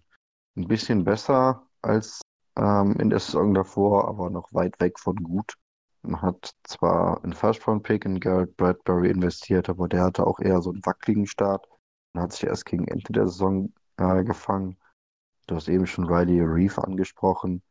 ein 0.56 0.68
bisschen 0.68 1.04
besser 1.04 1.66
als 1.82 2.20
ähm, 2.56 2.96
in 2.98 3.10
der 3.10 3.20
Saison 3.20 3.54
davor, 3.54 4.08
aber 4.08 4.30
noch 4.30 4.52
weit 4.52 4.78
weg 4.80 4.98
von 4.98 5.16
gut. 5.16 5.54
Man 6.02 6.22
hat 6.22 6.54
zwar 6.64 7.22
einen 7.22 7.32
First-Round-Pick 7.32 8.04
in 8.04 8.20
Garrett 8.20 8.56
Bradbury 8.56 9.10
investiert, 9.10 9.68
aber 9.68 9.88
der 9.88 10.04
hatte 10.04 10.26
auch 10.26 10.40
eher 10.40 10.62
so 10.62 10.70
einen 10.70 10.84
wackeligen 10.84 11.26
Start. 11.26 11.66
Man 12.14 12.24
hat 12.24 12.32
sich 12.32 12.44
erst 12.44 12.64
gegen 12.64 12.88
Ende 12.88 13.12
der 13.12 13.28
Saison 13.28 13.72
äh, 13.96 14.24
gefangen. 14.24 14.78
Du 15.46 15.56
hast 15.56 15.68
eben 15.68 15.86
schon 15.86 16.06
Riley 16.06 16.40
Reef 16.40 16.78
angesprochen. 16.78 17.62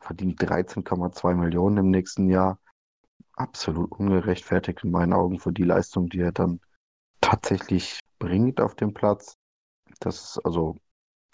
Verdient 0.00 0.40
13,2 0.40 1.34
Millionen 1.34 1.78
im 1.78 1.90
nächsten 1.90 2.28
Jahr. 2.28 2.58
Absolut 3.34 3.90
ungerechtfertigt 3.92 4.84
in 4.84 4.90
meinen 4.90 5.12
Augen 5.12 5.40
für 5.40 5.52
die 5.52 5.64
Leistung, 5.64 6.08
die 6.08 6.20
er 6.20 6.32
dann 6.32 6.60
tatsächlich 7.20 8.00
bringt 8.22 8.60
auf 8.60 8.76
dem 8.76 8.94
Platz. 8.94 9.36
Das 9.98 10.22
ist 10.22 10.38
also, 10.44 10.76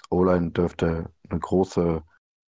O-Line 0.08 0.52
dürfte 0.52 1.12
eine 1.28 1.38
große 1.38 2.02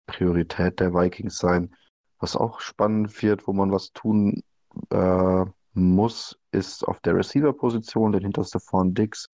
Priorität 0.05 0.79
der 0.79 0.93
Vikings 0.93 1.39
sein. 1.39 1.75
Was 2.19 2.35
auch 2.35 2.59
spannend 2.59 3.19
wird, 3.23 3.47
wo 3.47 3.53
man 3.53 3.71
was 3.71 3.91
tun 3.93 4.43
äh, 4.91 5.45
muss, 5.73 6.39
ist 6.51 6.87
auf 6.87 6.99
der 6.99 7.15
Receiver-Position, 7.15 8.11
den 8.11 8.21
hinterste 8.21 8.59
von 8.59 8.93
Dix 8.93 9.27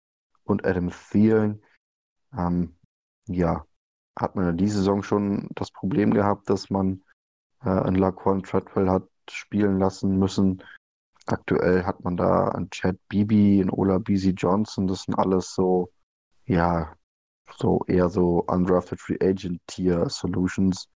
und 0.44 0.64
Adam 0.64 0.90
Thielen. 0.90 1.62
Ähm, 2.36 2.74
ja, 3.26 3.66
hat 4.18 4.36
man 4.36 4.48
in 4.48 4.56
dieser 4.56 4.78
Saison 4.78 5.02
schon 5.02 5.48
das 5.54 5.70
Problem 5.70 6.14
gehabt, 6.14 6.48
dass 6.48 6.70
man 6.70 7.04
äh, 7.62 7.68
einen 7.68 7.96
Laquan 7.96 8.42
Treadwell 8.42 8.88
hat 8.88 9.06
spielen 9.30 9.78
lassen 9.78 10.18
müssen. 10.18 10.62
Aktuell 11.26 11.84
hat 11.84 12.04
man 12.04 12.16
da 12.16 12.48
einen 12.48 12.70
Chad 12.70 12.96
Bibi, 13.08 13.60
einen 13.60 13.70
Ola 13.70 13.98
Beasy 13.98 14.30
Johnson, 14.30 14.86
das 14.86 15.04
sind 15.04 15.14
alles 15.14 15.54
so, 15.54 15.90
ja, 16.44 16.94
so 17.56 17.82
eher 17.86 18.10
so 18.10 18.44
undrafted 18.46 19.00
Free 19.00 19.18
Agent 19.20 19.60
Tier 19.66 20.08
Solutions. 20.10 20.88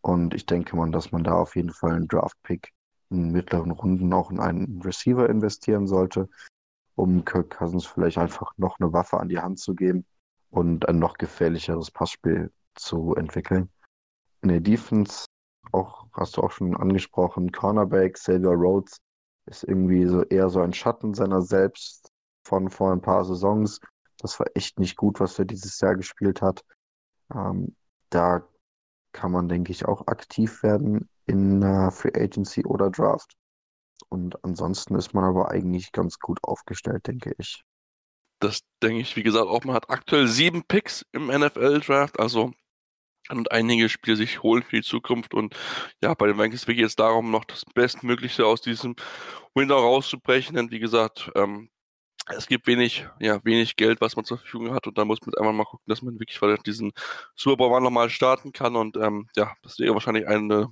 Und 0.00 0.34
ich 0.34 0.46
denke 0.46 0.76
mal, 0.76 0.90
dass 0.90 1.12
man 1.12 1.22
da 1.22 1.34
auf 1.34 1.54
jeden 1.54 1.70
Fall 1.72 1.92
einen 1.92 2.08
Draft 2.08 2.36
Pick 2.42 2.72
in 3.10 3.30
mittleren 3.30 3.70
Runden 3.70 4.12
auch 4.12 4.30
in 4.30 4.40
einen 4.40 4.80
Receiver 4.82 5.28
investieren 5.28 5.86
sollte, 5.86 6.28
um 6.94 7.24
Kirk 7.24 7.50
Cousins 7.50 7.86
vielleicht 7.86 8.18
einfach 8.18 8.52
noch 8.56 8.80
eine 8.80 8.92
Waffe 8.92 9.18
an 9.20 9.28
die 9.28 9.40
Hand 9.40 9.58
zu 9.58 9.74
geben 9.74 10.04
und 10.50 10.88
ein 10.88 10.98
noch 10.98 11.14
gefährlicheres 11.14 11.90
Passspiel 11.90 12.52
zu 12.74 13.14
entwickeln. 13.14 13.70
In 14.42 14.48
der 14.48 14.60
Defense, 14.60 15.26
auch 15.70 16.06
hast 16.12 16.36
du 16.36 16.42
auch 16.42 16.50
schon 16.50 16.76
angesprochen, 16.76 17.52
Cornerback, 17.52 18.14
Xavier 18.14 18.50
Rhodes 18.50 18.98
ist 19.46 19.64
irgendwie 19.64 20.06
so 20.06 20.22
eher 20.24 20.48
so 20.48 20.60
ein 20.60 20.72
Schatten 20.72 21.14
seiner 21.14 21.42
selbst 21.42 22.12
von 22.44 22.70
vor 22.70 22.92
ein 22.92 23.00
paar 23.00 23.24
Saisons. 23.24 23.80
Das 24.18 24.38
war 24.38 24.46
echt 24.54 24.78
nicht 24.78 24.96
gut, 24.96 25.20
was 25.20 25.38
er 25.38 25.44
dieses 25.44 25.80
Jahr 25.80 25.96
gespielt 25.96 26.42
hat. 26.42 26.62
Ähm, 27.34 27.74
da 28.10 28.46
kann 29.12 29.32
man, 29.32 29.48
denke 29.48 29.72
ich, 29.72 29.86
auch 29.86 30.06
aktiv 30.06 30.62
werden 30.62 31.08
in 31.26 31.62
äh, 31.62 31.90
Free 31.90 32.12
Agency 32.14 32.64
oder 32.64 32.90
Draft. 32.90 33.34
Und 34.08 34.42
ansonsten 34.44 34.94
ist 34.94 35.14
man 35.14 35.24
aber 35.24 35.50
eigentlich 35.50 35.92
ganz 35.92 36.18
gut 36.18 36.38
aufgestellt, 36.42 37.06
denke 37.06 37.34
ich. 37.38 37.62
Das 38.40 38.60
denke 38.82 39.00
ich, 39.00 39.16
wie 39.16 39.22
gesagt, 39.22 39.46
auch 39.46 39.64
man 39.64 39.76
hat 39.76 39.90
aktuell 39.90 40.26
sieben 40.26 40.64
Picks 40.64 41.04
im 41.12 41.26
NFL-Draft, 41.26 42.18
also 42.18 42.52
und 43.38 43.52
einige 43.52 43.88
Spiele 43.88 44.16
sich 44.16 44.42
holen 44.42 44.62
für 44.62 44.76
die 44.76 44.82
Zukunft. 44.82 45.34
Und 45.34 45.56
ja, 46.02 46.14
bei 46.14 46.26
den 46.26 46.38
Vikings 46.38 46.66
geht 46.66 46.80
es 46.80 46.96
darum, 46.96 47.30
noch 47.30 47.44
das 47.44 47.64
Bestmögliche 47.74 48.46
aus 48.46 48.60
diesem 48.60 48.96
Window 49.54 49.78
rauszubrechen. 49.78 50.56
Denn 50.56 50.70
wie 50.70 50.80
gesagt, 50.80 51.30
ähm, 51.36 51.70
es 52.28 52.46
gibt 52.46 52.66
wenig, 52.66 53.06
ja, 53.18 53.44
wenig 53.44 53.76
Geld, 53.76 54.00
was 54.00 54.16
man 54.16 54.24
zur 54.24 54.38
Verfügung 54.38 54.74
hat 54.74 54.86
und 54.86 54.96
da 54.98 55.04
muss 55.04 55.20
man 55.22 55.34
einfach 55.34 55.52
mal 55.52 55.64
gucken, 55.64 55.84
dass 55.86 56.02
man 56.02 56.18
wirklich 56.20 56.38
diesen 56.62 56.92
Super 57.34 57.80
nochmal 57.80 58.10
starten 58.10 58.52
kann 58.52 58.76
und 58.76 58.96
ähm, 58.96 59.28
ja, 59.36 59.54
das 59.62 59.78
wäre 59.78 59.94
wahrscheinlich 59.94 60.28
eine 60.28 60.68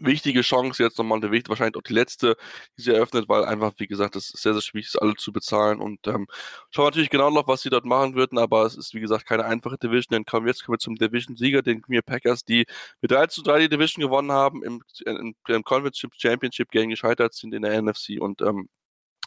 wichtige 0.00 0.42
Chance 0.42 0.82
jetzt 0.82 0.98
nochmal, 0.98 1.22
eine, 1.22 1.30
wahrscheinlich 1.48 1.76
auch 1.76 1.82
die 1.82 1.92
letzte, 1.92 2.36
die 2.76 2.82
sie 2.82 2.92
eröffnet, 2.92 3.28
weil 3.28 3.44
einfach, 3.44 3.72
wie 3.78 3.86
gesagt, 3.86 4.16
es 4.16 4.32
ist 4.32 4.42
sehr, 4.42 4.52
sehr 4.52 4.62
schwierig 4.62 4.86
ist, 4.86 4.96
alle 4.96 5.14
zu 5.14 5.32
bezahlen 5.32 5.80
und 5.80 6.06
ähm, 6.06 6.26
schauen 6.70 6.84
wir 6.84 6.90
natürlich 6.90 7.10
genau 7.10 7.30
noch, 7.30 7.48
was 7.48 7.62
sie 7.62 7.70
dort 7.70 7.84
machen 7.84 8.14
würden, 8.14 8.38
aber 8.38 8.64
es 8.64 8.76
ist, 8.76 8.94
wie 8.94 9.00
gesagt, 9.00 9.26
keine 9.26 9.44
einfache 9.44 9.78
Division, 9.78 10.14
denn 10.14 10.24
kommen 10.24 10.46
jetzt 10.46 10.64
kommen 10.64 10.74
wir 10.74 10.78
zum 10.78 10.96
Division-Sieger, 10.96 11.62
den 11.62 11.82
Green 11.82 12.02
Packers, 12.04 12.44
die 12.44 12.66
mit 13.00 13.10
3 13.10 13.26
zu 13.26 13.42
3 13.42 13.60
die 13.60 13.68
Division 13.68 14.02
gewonnen 14.02 14.32
haben, 14.32 14.62
im, 14.62 14.82
im, 15.04 15.34
im 15.46 15.64
Conference 15.64 16.02
Championship 16.16 16.70
Game 16.70 16.90
gescheitert 16.90 17.34
sind 17.34 17.54
in 17.54 17.62
der 17.62 17.80
NFC 17.80 18.20
und 18.20 18.42
ähm, 18.42 18.68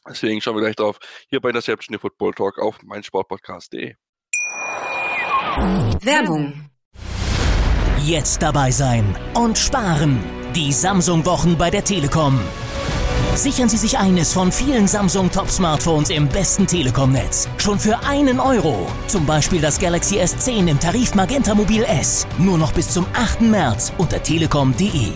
deswegen 0.07 0.41
schauen 0.41 0.55
wir 0.55 0.61
gleich 0.61 0.75
drauf, 0.75 0.99
hier 1.29 1.41
bei 1.41 1.49
Interception, 1.49 1.93
der 1.93 1.99
Football 1.99 2.33
Talk 2.33 2.59
auf 2.59 2.81
meinsportpodcast.de. 2.83 3.95
Werbung 6.01 6.69
Jetzt 8.05 8.41
dabei 8.41 8.71
sein 8.71 9.15
und 9.35 9.57
sparen. 9.57 10.38
Die 10.59 10.73
Samsung-Wochen 10.73 11.57
bei 11.57 11.69
der 11.69 11.85
Telekom. 11.85 12.37
Sichern 13.33 13.69
Sie 13.69 13.77
sich 13.77 13.97
eines 13.97 14.33
von 14.33 14.51
vielen 14.51 14.89
Samsung 14.89 15.31
Top-Smartphones 15.31 16.09
im 16.09 16.27
besten 16.27 16.67
Telekom-Netz. 16.67 17.47
Schon 17.55 17.79
für 17.79 17.97
einen 17.99 18.41
Euro. 18.41 18.85
Zum 19.07 19.25
Beispiel 19.25 19.61
das 19.61 19.79
Galaxy 19.79 20.19
S10 20.19 20.67
im 20.67 20.77
Tarif 20.77 21.15
Magenta 21.15 21.55
Mobil 21.55 21.83
S. 21.83 22.27
Nur 22.39 22.57
noch 22.57 22.73
bis 22.73 22.89
zum 22.89 23.05
8. 23.13 23.39
März 23.39 23.93
unter 23.97 24.21
telekom.de. 24.21 25.13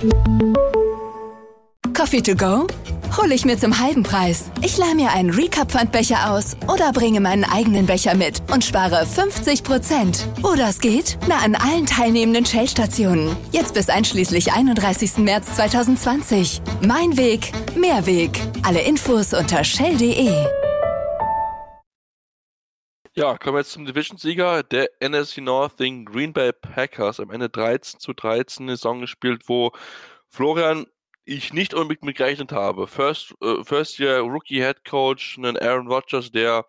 Coffee 2.04 2.22
to 2.22 2.36
go? 2.36 2.68
Hol 3.16 3.32
ich 3.32 3.46
mir 3.46 3.58
zum 3.58 3.80
halben 3.80 4.04
Preis. 4.04 4.52
Ich 4.62 4.78
leih 4.78 4.94
mir 4.94 5.14
einen 5.14 5.30
Recap-Pfandbecher 5.30 6.32
aus 6.32 6.58
oder 6.68 6.92
bringe 6.92 7.22
meinen 7.22 7.46
eigenen 7.46 7.86
Becher 7.86 8.14
mit 8.14 8.42
und 8.52 8.62
spare 8.62 9.06
50%. 9.06 10.44
Oder 10.44 10.68
es 10.68 10.82
geht? 10.82 11.18
Na, 11.30 11.38
an 11.38 11.56
allen 11.56 11.86
teilnehmenden 11.86 12.46
Shell-Stationen. 12.46 13.34
Jetzt 13.54 13.74
bis 13.74 13.88
einschließlich 13.88 14.52
31. 14.52 15.20
März 15.20 15.56
2020. 15.56 16.62
Mein 16.86 17.16
Weg, 17.16 17.54
mehr 17.74 18.06
Weg. 18.06 18.38
Alle 18.64 18.82
Infos 18.82 19.34
unter 19.34 19.64
shell.de. 19.64 20.46
Ja, 23.16 23.38
kommen 23.38 23.56
wir 23.56 23.60
jetzt 23.60 23.72
zum 23.72 23.86
Division-Sieger 23.86 24.64
der 24.64 24.90
NFC 25.00 25.38
North, 25.38 25.80
den 25.80 26.04
Green 26.04 26.34
Bay 26.34 26.52
Packers. 26.52 27.22
Am 27.22 27.30
Ende 27.30 27.48
13 27.48 28.02
zu 28.02 28.12
13 28.12 28.66
eine 28.66 28.76
Saison 28.76 29.00
gespielt, 29.00 29.44
wo 29.48 29.72
Florian 30.28 30.86
ich 31.26 31.54
nicht 31.54 31.74
unbedingt 31.74 32.04
mit 32.04 32.18
gerechnet 32.18 32.52
habe. 32.52 32.88
First, 32.88 33.34
äh, 33.42 33.64
First 33.64 34.00
Year 34.00 34.20
Rookie 34.20 34.62
Head 34.62 34.84
Coach, 34.86 35.38
einen 35.38 35.58
Aaron 35.58 35.88
Rodgers, 35.88 36.32
der 36.32 36.66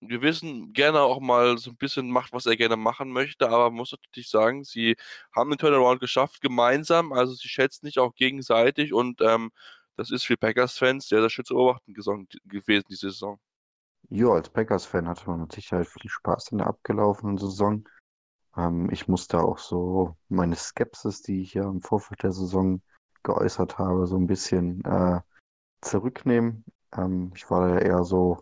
wir 0.00 0.22
wissen 0.22 0.72
gerne 0.72 1.00
auch 1.00 1.20
mal 1.20 1.58
so 1.58 1.70
ein 1.70 1.76
bisschen 1.76 2.10
macht, 2.10 2.32
was 2.32 2.46
er 2.46 2.56
gerne 2.56 2.76
machen 2.76 3.10
möchte, 3.10 3.48
aber 3.48 3.70
man 3.70 3.78
muss 3.78 3.92
natürlich 3.92 4.28
sagen, 4.28 4.62
sie 4.64 4.96
haben 5.34 5.50
den 5.50 5.58
Turnaround 5.58 6.00
geschafft 6.00 6.40
gemeinsam, 6.42 7.12
also 7.12 7.34
sie 7.34 7.48
schätzen 7.48 7.86
sich 7.86 7.98
auch 7.98 8.14
gegenseitig 8.14 8.92
und 8.92 9.20
ähm, 9.22 9.50
das 9.96 10.10
ist 10.10 10.24
für 10.24 10.36
Packers-Fans 10.36 11.08
sehr, 11.08 11.20
sehr 11.20 11.30
schön 11.30 11.44
zu 11.44 11.54
beobachten 11.54 11.94
gewesen, 11.94 12.84
diese 12.90 13.10
Saison. 13.10 13.38
Ja, 14.10 14.28
als 14.28 14.50
Packers-Fan 14.50 15.08
hatte 15.08 15.28
man 15.28 15.40
mit 15.40 15.52
Sicherheit 15.52 15.88
viel 15.88 16.08
Spaß 16.08 16.52
in 16.52 16.58
der 16.58 16.66
abgelaufenen 16.66 17.38
Saison. 17.38 17.88
Ähm, 18.56 18.90
ich 18.92 19.08
musste 19.08 19.40
auch 19.40 19.58
so 19.58 20.16
meine 20.28 20.56
Skepsis, 20.56 21.22
die 21.22 21.40
ich 21.40 21.54
ja 21.54 21.64
im 21.64 21.80
Vorfeld 21.80 22.22
der 22.22 22.32
Saison 22.32 22.82
geäußert 23.26 23.78
habe, 23.78 24.06
so 24.06 24.16
ein 24.16 24.26
bisschen 24.26 24.84
äh, 24.84 25.20
zurücknehmen. 25.82 26.64
Ähm, 26.96 27.32
ich 27.34 27.50
war 27.50 27.68
ja 27.68 27.78
eher 27.80 28.04
so 28.04 28.38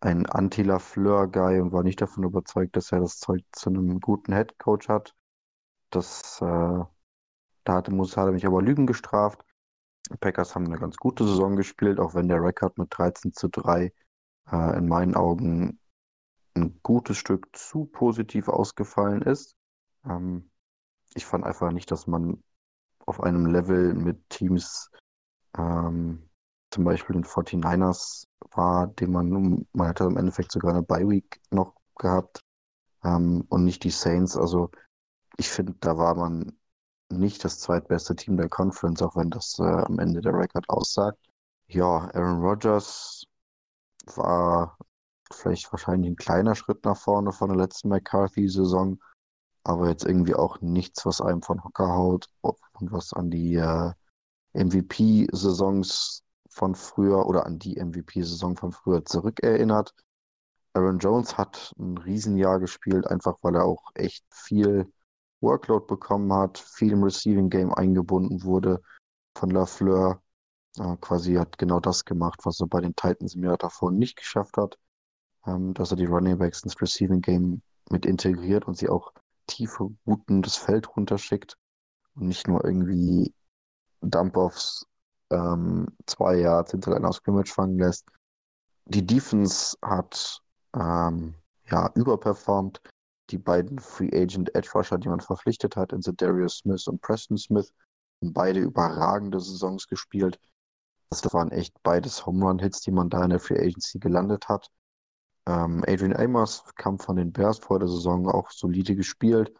ein 0.00 0.26
Anti-Lafleur-Guy 0.26 1.60
und 1.60 1.72
war 1.72 1.82
nicht 1.82 2.00
davon 2.00 2.24
überzeugt, 2.24 2.76
dass 2.76 2.92
er 2.92 3.00
das 3.00 3.18
Zeug 3.18 3.42
zu 3.52 3.70
einem 3.70 4.00
guten 4.00 4.32
Head 4.34 4.58
Coach 4.58 4.88
hat. 4.88 5.14
Das, 5.90 6.40
äh, 6.42 6.44
da 6.44 7.74
hatte, 7.74 7.92
er 7.92 8.32
mich 8.32 8.46
aber 8.46 8.62
Lügen 8.62 8.86
gestraft. 8.86 9.44
Die 10.10 10.16
Packers 10.18 10.54
haben 10.54 10.66
eine 10.66 10.78
ganz 10.78 10.96
gute 10.96 11.24
Saison 11.26 11.56
gespielt, 11.56 11.98
auch 11.98 12.14
wenn 12.14 12.28
der 12.28 12.42
Rekord 12.42 12.78
mit 12.78 12.88
13 12.96 13.32
zu 13.32 13.48
3 13.48 13.92
äh, 14.52 14.78
in 14.78 14.86
meinen 14.88 15.16
Augen 15.16 15.80
ein 16.54 16.78
gutes 16.82 17.18
Stück 17.18 17.48
zu 17.56 17.86
positiv 17.86 18.48
ausgefallen 18.48 19.22
ist. 19.22 19.56
Ähm, 20.04 20.50
ich 21.14 21.26
fand 21.26 21.44
einfach 21.44 21.72
nicht, 21.72 21.90
dass 21.90 22.06
man 22.06 22.42
auf 23.06 23.22
einem 23.22 23.46
Level 23.46 23.94
mit 23.94 24.28
Teams, 24.28 24.90
ähm, 25.56 26.28
zum 26.70 26.84
Beispiel 26.84 27.14
den 27.14 27.24
49ers 27.24 28.26
war, 28.52 28.88
den 28.88 29.12
man, 29.12 29.66
man 29.72 29.88
hatte 29.88 30.04
im 30.04 30.16
Endeffekt 30.16 30.52
sogar 30.52 30.72
eine 30.72 30.82
Bye-Week 30.82 31.40
noch 31.50 31.74
gehabt 31.96 32.40
ähm, 33.04 33.44
und 33.48 33.64
nicht 33.64 33.84
die 33.84 33.90
Saints. 33.90 34.36
Also 34.36 34.70
ich 35.36 35.48
finde, 35.48 35.74
da 35.80 35.96
war 35.96 36.14
man 36.14 36.52
nicht 37.10 37.44
das 37.44 37.60
zweitbeste 37.60 38.16
Team 38.16 38.36
der 38.36 38.48
Conference, 38.48 39.00
auch 39.02 39.16
wenn 39.16 39.30
das 39.30 39.58
äh, 39.58 39.62
am 39.62 39.98
Ende 39.98 40.20
der 40.20 40.34
Record 40.34 40.68
aussagt. 40.68 41.18
Ja, 41.68 42.10
Aaron 42.14 42.42
Rodgers 42.42 43.24
war 44.14 44.76
vielleicht 45.32 45.72
wahrscheinlich 45.72 46.10
ein 46.10 46.16
kleiner 46.16 46.54
Schritt 46.54 46.84
nach 46.84 46.96
vorne 46.96 47.32
von 47.32 47.48
der 47.48 47.58
letzten 47.58 47.88
McCarthy-Saison, 47.88 48.98
aber 49.64 49.88
jetzt 49.88 50.04
irgendwie 50.04 50.34
auch 50.34 50.60
nichts, 50.60 51.04
was 51.06 51.20
einem 51.20 51.42
von 51.42 51.62
Hocker 51.62 51.88
haut 51.88 52.28
und 52.80 52.92
was 52.92 53.12
an 53.12 53.30
die 53.30 53.54
äh, 53.56 53.92
MVP-Saisons 54.54 56.22
von 56.48 56.74
früher 56.74 57.26
oder 57.26 57.46
an 57.46 57.58
die 57.58 57.78
MVP-Saison 57.78 58.56
von 58.56 58.72
früher 58.72 59.04
zurückerinnert. 59.04 59.94
Aaron 60.72 60.98
Jones 60.98 61.36
hat 61.36 61.74
ein 61.78 61.98
Riesenjahr 61.98 62.58
gespielt, 62.58 63.06
einfach 63.06 63.36
weil 63.42 63.56
er 63.56 63.64
auch 63.64 63.90
echt 63.94 64.24
viel 64.30 64.90
Workload 65.40 65.86
bekommen 65.86 66.32
hat, 66.32 66.58
viel 66.58 66.92
im 66.92 67.04
Receiving 67.04 67.50
Game 67.50 67.72
eingebunden 67.72 68.42
wurde 68.42 68.80
von 69.36 69.50
Lafleur. 69.50 70.22
Äh, 70.78 70.96
quasi 71.00 71.34
hat 71.34 71.58
genau 71.58 71.80
das 71.80 72.04
gemacht, 72.04 72.40
was 72.44 72.60
er 72.60 72.66
bei 72.66 72.80
den 72.80 72.96
Titans 72.96 73.34
im 73.34 73.44
Jahr 73.44 73.58
davor 73.58 73.92
nicht 73.92 74.16
geschafft 74.16 74.56
hat, 74.56 74.78
ähm, 75.46 75.74
dass 75.74 75.90
er 75.90 75.96
die 75.96 76.06
Running 76.06 76.38
Backs 76.38 76.62
ins 76.62 76.80
Receiving 76.80 77.20
Game 77.20 77.62
mit 77.90 78.06
integriert 78.06 78.66
und 78.66 78.76
sie 78.76 78.88
auch 78.88 79.12
tiefe 79.46 79.90
Routen 80.06 80.42
das 80.42 80.56
Feld 80.56 80.96
runterschickt 80.96 81.56
und 82.16 82.28
nicht 82.28 82.48
nur 82.48 82.64
irgendwie 82.64 83.32
Dump-Offs 84.00 84.86
ähm, 85.30 85.86
zwei 86.06 86.36
Yards 86.36 86.72
hinter 86.72 86.96
einer 86.96 87.12
Scrimmage 87.12 87.52
fangen 87.52 87.78
lässt. 87.78 88.06
Die 88.86 89.04
Defense 89.04 89.76
hat 89.82 90.40
ähm, 90.74 91.34
ja 91.70 91.90
überperformt. 91.94 92.80
Die 93.30 93.38
beiden 93.38 93.80
Free 93.80 94.10
Agent 94.12 94.54
Edge 94.54 94.70
Rusher, 94.72 94.98
die 94.98 95.08
man 95.08 95.20
verpflichtet 95.20 95.74
hat, 95.76 95.92
in 95.92 96.00
Darius 96.00 96.58
Smith 96.58 96.86
und 96.86 97.00
Preston 97.00 97.36
Smith, 97.36 97.72
haben 98.22 98.32
beide 98.32 98.60
überragende 98.60 99.40
Saisons 99.40 99.88
gespielt. 99.88 100.38
Das 101.10 101.22
waren 101.32 101.50
echt 101.50 101.74
beides 101.82 102.24
Home 102.24 102.44
Run 102.44 102.60
Hits, 102.60 102.80
die 102.82 102.92
man 102.92 103.10
da 103.10 103.24
in 103.24 103.30
der 103.30 103.40
Free 103.40 103.58
Agency 103.58 103.98
gelandet 103.98 104.48
hat. 104.48 104.70
Ähm, 105.46 105.84
Adrian 105.86 106.16
Amos 106.16 106.64
kam 106.76 106.98
von 106.98 107.16
den 107.16 107.32
Bears 107.32 107.58
vor 107.58 107.78
der 107.78 107.88
Saison 107.88 108.28
auch 108.28 108.50
solide 108.50 108.94
gespielt. 108.94 109.52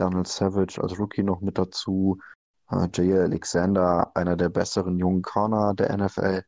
Donald 0.00 0.28
Savage 0.28 0.80
als 0.82 0.98
Rookie 0.98 1.22
noch 1.22 1.40
mit 1.40 1.58
dazu. 1.58 2.18
Äh, 2.70 2.88
Jair 2.92 3.22
Alexander, 3.22 4.10
einer 4.16 4.36
der 4.36 4.48
besseren 4.48 4.98
jungen 4.98 5.22
Corner 5.22 5.74
der 5.74 5.96
NFL. 5.96 6.42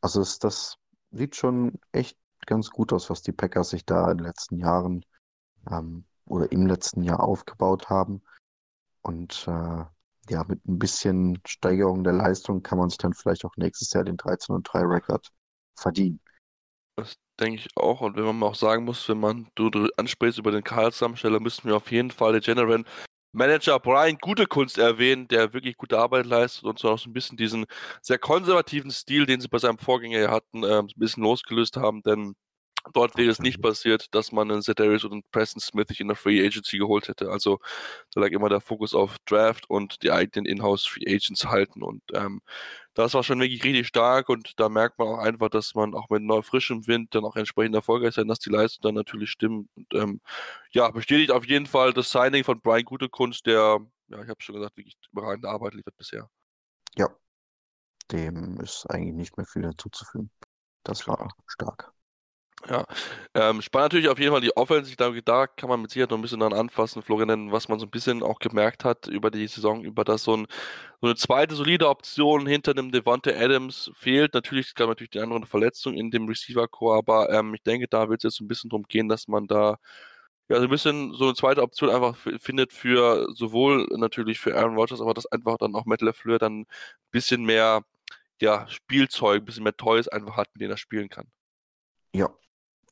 Also 0.00 0.20
ist, 0.22 0.44
das 0.44 0.76
sieht 1.10 1.36
schon 1.36 1.78
echt 1.92 2.18
ganz 2.46 2.70
gut 2.70 2.92
aus, 2.92 3.10
was 3.10 3.22
die 3.22 3.32
Packers 3.32 3.70
sich 3.70 3.84
da 3.84 4.10
in 4.10 4.18
den 4.18 4.26
letzten 4.26 4.58
Jahren 4.58 5.04
ähm, 5.70 6.04
oder 6.26 6.50
im 6.52 6.66
letzten 6.66 7.02
Jahr 7.02 7.22
aufgebaut 7.22 7.88
haben. 7.90 8.22
Und 9.02 9.46
äh, 9.48 9.84
ja, 10.30 10.44
mit 10.46 10.64
ein 10.66 10.78
bisschen 10.78 11.40
Steigerung 11.46 12.04
der 12.04 12.14
Leistung 12.14 12.62
kann 12.62 12.78
man 12.78 12.88
sich 12.90 12.98
dann 12.98 13.12
vielleicht 13.12 13.44
auch 13.44 13.56
nächstes 13.56 13.92
Jahr 13.92 14.04
den 14.04 14.16
13 14.16 14.54
und 14.54 14.62
3 14.72 14.80
Rekord 14.80 15.30
verdienen. 15.76 16.20
Das 16.96 17.16
denke 17.40 17.56
ich 17.60 17.68
auch. 17.76 18.00
Und 18.00 18.16
wenn 18.16 18.24
man 18.24 18.42
auch 18.42 18.54
sagen 18.54 18.84
muss, 18.84 19.08
wenn 19.08 19.20
man 19.20 19.48
du, 19.54 19.70
du 19.70 19.88
ansprichst 19.96 20.38
über 20.38 20.52
den 20.52 20.64
Karl-Zusammensteller, 20.64 21.40
müssen 21.40 21.68
wir 21.68 21.76
auf 21.76 21.90
jeden 21.90 22.10
Fall 22.10 22.32
den 22.32 22.42
General 22.42 22.84
Manager 23.32 23.80
Brian 23.80 24.16
Gutekunst 24.20 24.78
erwähnen, 24.78 25.26
der 25.26 25.52
wirklich 25.52 25.76
gute 25.76 25.98
Arbeit 25.98 26.26
leistet 26.26 26.64
und 26.64 26.78
so 26.78 26.90
auch 26.90 26.98
so 26.98 27.10
ein 27.10 27.12
bisschen 27.12 27.36
diesen 27.36 27.66
sehr 28.00 28.18
konservativen 28.18 28.92
Stil, 28.92 29.26
den 29.26 29.40
sie 29.40 29.48
bei 29.48 29.58
seinem 29.58 29.78
Vorgänger 29.78 30.30
hatten, 30.30 30.62
äh, 30.62 30.78
ein 30.78 30.88
bisschen 30.96 31.24
losgelöst 31.24 31.76
haben, 31.76 32.02
denn 32.02 32.34
Dort 32.92 33.16
wäre 33.16 33.30
es 33.30 33.38
nicht 33.38 33.62
passiert, 33.62 34.14
dass 34.14 34.30
man 34.30 34.50
einen 34.50 34.62
Zedarius 34.62 35.04
und 35.04 35.12
einen 35.12 35.22
Preston 35.32 35.60
Smith 35.60 35.88
in 35.98 36.08
der 36.08 36.16
Free 36.16 36.44
Agency 36.44 36.78
geholt 36.78 37.08
hätte. 37.08 37.30
Also 37.30 37.58
da 38.12 38.20
lag 38.20 38.30
immer 38.30 38.48
der 38.48 38.60
Fokus 38.60 38.94
auf 38.94 39.16
Draft 39.24 39.68
und 39.70 40.02
die 40.02 40.10
eigenen 40.10 40.44
Inhouse 40.46 40.86
Free 40.86 41.06
Agents 41.06 41.46
halten. 41.46 41.82
Und 41.82 42.02
ähm, 42.12 42.42
das 42.92 43.14
war 43.14 43.24
schon 43.24 43.40
wirklich 43.40 43.64
richtig 43.64 43.88
stark 43.88 44.28
und 44.28 44.58
da 44.60 44.68
merkt 44.68 44.98
man 44.98 45.08
auch 45.08 45.18
einfach, 45.18 45.48
dass 45.48 45.74
man 45.74 45.94
auch 45.94 46.10
mit 46.10 46.22
neu 46.22 46.42
frischem 46.42 46.86
Wind 46.86 47.14
dann 47.14 47.24
auch 47.24 47.36
entsprechend 47.36 47.74
erfolgreich 47.74 48.14
sein, 48.14 48.28
dass 48.28 48.38
die 48.38 48.50
Leistung 48.50 48.82
dann 48.82 48.94
natürlich 48.94 49.30
stimmt. 49.30 49.68
Und 49.76 49.92
ähm, 49.94 50.20
ja, 50.70 50.90
bestätigt 50.90 51.30
auf 51.30 51.46
jeden 51.46 51.66
Fall 51.66 51.92
das 51.92 52.10
Signing 52.10 52.44
von 52.44 52.60
Brian 52.60 52.84
Gutekunst, 52.84 53.46
der, 53.46 53.80
ja, 54.08 54.22
ich 54.22 54.28
habe 54.28 54.42
schon 54.42 54.56
gesagt, 54.56 54.76
wirklich 54.76 54.96
überragende 55.10 55.48
Arbeit 55.48 55.74
liefert 55.74 55.96
bisher. 55.96 56.28
Ja, 56.96 57.08
dem 58.12 58.60
ist 58.60 58.86
eigentlich 58.90 59.14
nicht 59.14 59.36
mehr 59.36 59.46
viel 59.46 59.62
hinzuzufügen. 59.62 60.30
Das 60.84 61.08
war 61.08 61.34
stark. 61.46 61.92
Ja, 62.66 62.86
ähm, 63.34 63.60
spannend 63.60 63.92
natürlich 63.92 64.08
auf 64.08 64.18
jeden 64.18 64.32
Fall 64.32 64.40
die 64.40 64.56
Offense. 64.56 64.90
Ich 64.90 64.96
glaube, 64.96 65.22
da 65.22 65.46
kann 65.46 65.68
man 65.68 65.82
mit 65.82 65.90
Sicherheit 65.90 66.10
noch 66.10 66.18
ein 66.18 66.22
bisschen 66.22 66.40
dran 66.40 66.54
anfassen, 66.54 67.02
Florian, 67.02 67.52
was 67.52 67.68
man 67.68 67.78
so 67.78 67.84
ein 67.84 67.90
bisschen 67.90 68.22
auch 68.22 68.38
gemerkt 68.38 68.84
hat 68.84 69.06
über 69.06 69.30
die 69.30 69.46
Saison, 69.46 69.84
über 69.84 70.02
das 70.02 70.22
so, 70.22 70.34
ein, 70.34 70.46
so 71.02 71.08
eine 71.08 71.16
zweite 71.16 71.54
solide 71.56 71.88
Option 71.90 72.46
hinter 72.46 72.72
dem 72.72 72.90
Devonte 72.90 73.36
Adams 73.36 73.90
fehlt. 73.94 74.32
Natürlich 74.32 74.74
gab 74.74 74.88
natürlich 74.88 75.10
die 75.10 75.20
andere 75.20 75.44
Verletzung 75.44 75.94
in 75.94 76.10
dem 76.10 76.26
Receiver-Core, 76.26 76.96
aber 76.96 77.30
ähm, 77.30 77.52
ich 77.52 77.62
denke, 77.62 77.86
da 77.86 78.08
wird 78.08 78.20
es 78.20 78.30
jetzt 78.30 78.38
so 78.38 78.44
ein 78.44 78.48
bisschen 78.48 78.70
darum 78.70 78.84
gehen, 78.84 79.08
dass 79.10 79.28
man 79.28 79.46
da 79.46 79.76
ja, 80.48 80.56
so 80.58 80.64
ein 80.64 80.70
bisschen 80.70 81.12
so 81.14 81.24
eine 81.24 81.34
zweite 81.34 81.62
Option 81.62 81.90
einfach 81.90 82.16
findet 82.38 82.72
für 82.72 83.26
sowohl 83.34 83.86
natürlich 83.90 84.40
für 84.40 84.56
Aaron 84.56 84.76
Rodgers, 84.76 85.00
aber 85.00 85.14
dass 85.14 85.26
einfach 85.26 85.58
dann 85.58 85.74
auch 85.74 85.84
Matt 85.86 86.02
LeFleur 86.02 86.38
dann 86.38 86.60
ein 86.62 86.66
bisschen 87.10 87.44
mehr 87.44 87.82
ja, 88.40 88.66
Spielzeug, 88.68 89.42
ein 89.42 89.44
bisschen 89.44 89.64
mehr 89.64 89.76
Toys 89.76 90.08
einfach 90.08 90.36
hat, 90.36 90.48
mit 90.54 90.62
denen 90.62 90.72
er 90.72 90.76
spielen 90.76 91.08
kann. 91.08 91.26
Ja, 92.14 92.30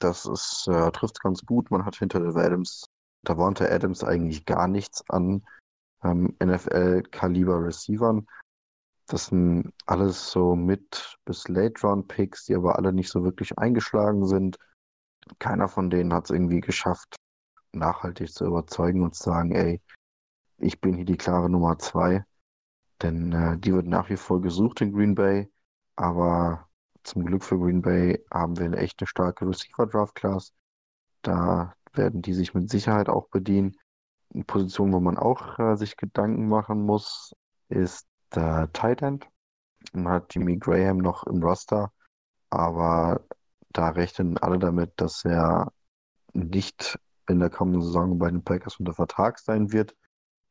das 0.03 0.27
ist, 0.27 0.69
äh, 0.69 0.91
trifft 0.93 1.21
ganz 1.21 1.45
gut. 1.45 1.71
Man 1.71 1.85
hat 1.85 1.97
hinter 1.97 2.21
Adams, 2.21 2.85
Davante 3.23 3.71
Adams 3.71 4.03
eigentlich 4.03 4.45
gar 4.45 4.69
nichts 4.69 5.09
an 5.09 5.45
ähm, 6.03 6.37
NFL-Kaliber-Receivern. 6.43 8.27
Das 9.07 9.27
sind 9.27 9.73
alles 9.87 10.31
so 10.31 10.57
mit 10.57 11.19
bis 11.25 11.49
Late-Round-Picks, 11.49 12.47
die 12.47 12.55
aber 12.55 12.77
alle 12.77 12.93
nicht 12.93 13.11
so 13.11 13.25
wirklich 13.25 13.59
eingeschlagen 13.59 14.27
sind. 14.27 14.59
Keiner 15.39 15.69
von 15.69 15.91
denen 15.91 16.13
hat 16.13 16.25
es 16.25 16.31
irgendwie 16.31 16.61
geschafft, 16.61 17.17
nachhaltig 17.73 18.33
zu 18.33 18.45
überzeugen 18.47 19.03
und 19.03 19.15
zu 19.15 19.25
sagen, 19.25 19.53
ey, 19.53 19.81
ich 20.59 20.81
bin 20.81 20.95
hier 20.95 21.05
die 21.05 21.17
klare 21.17 21.51
Nummer 21.51 21.79
zwei. 21.79 22.25
Denn 23.03 23.33
äh, 23.33 23.59
die 23.59 23.73
wird 23.73 23.87
nach 23.87 24.09
wie 24.09 24.17
vor 24.17 24.41
gesucht 24.41 24.81
in 24.81 24.93
Green 24.93 25.15
Bay. 25.15 25.51
Aber 25.97 26.69
zum 27.05 27.25
Glück 27.25 27.45
für 27.45 27.59
Green 27.59 27.83
Bay 27.83 28.25
haben 28.31 28.59
wir 28.59 28.67
eine 28.67 28.79
echte 28.79 29.07
starke 29.07 29.47
Receiver-Draft-Class. 29.47 30.53
Da 31.23 31.75
werden 31.93 32.23
die 32.23 32.35
sich 32.35 32.55
mit 32.55 32.71
Sicherheit 32.71 33.09
auch 33.09 33.29
bedienen. 33.29 33.77
Eine 34.35 34.45
Position, 34.45 34.93
wo 34.93 35.01
man 35.01 35.19
auch 35.19 35.59
äh, 35.59 35.77
sich 35.77 35.97
Gedanken 35.97 36.49
machen 36.49 36.85
muss, 36.85 37.35
ist 37.69 38.07
der 38.35 38.73
Tight 38.73 39.03
End. 39.03 39.27
Man 39.93 40.13
hat 40.13 40.35
Jimmy 40.35 40.57
Graham 40.57 40.99
noch 40.99 41.25
im 41.25 41.43
Roster, 41.43 41.93
aber 42.51 43.21
da 43.71 43.91
rechnen 43.91 44.39
alle 44.39 44.59
damit, 44.59 44.93
dass 44.97 45.25
er 45.25 45.73
nicht 46.33 46.99
in 47.29 47.41
der 47.41 47.51
kommenden 47.51 47.83
Saison 47.83 48.19
bei 48.19 48.31
den 48.31 48.45
Packers 48.45 48.79
unter 48.79 48.95
Vertrag 48.95 49.39
sein 49.39 49.73
wird. 49.73 49.95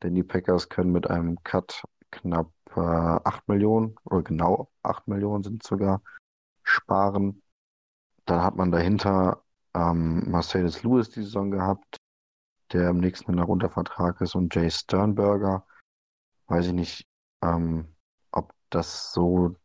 Denn 0.02 0.14
die 0.14 0.22
Packers 0.22 0.68
können 0.68 0.92
mit 0.92 1.08
einem 1.08 1.42
Cut 1.44 1.82
knapp 2.10 2.52
äh, 2.76 2.80
8 2.80 3.48
Millionen 3.48 3.96
oder 4.04 4.22
genau 4.22 4.70
8 4.82 5.08
Millionen 5.08 5.44
sind 5.44 5.62
sogar 5.62 6.02
sparen. 6.62 7.42
Dann 8.26 8.42
hat 8.42 8.56
man 8.56 8.70
dahinter 8.70 9.42
ähm, 9.74 10.30
Mercedes 10.30 10.82
Lewis 10.82 11.10
die 11.10 11.22
Saison 11.22 11.50
gehabt, 11.50 11.96
der 12.72 12.90
im 12.90 12.98
nächsten 12.98 13.36
Jahr 13.36 13.48
unter 13.48 13.70
Vertrag 13.70 14.20
ist, 14.20 14.34
und 14.34 14.54
Jay 14.54 14.70
Sternberger. 14.70 15.66
Weiß 16.46 16.66
ich 16.66 16.72
nicht, 16.72 17.06
ähm, 17.42 17.94
ob 18.30 18.52
das 18.70 19.12
so 19.12 19.56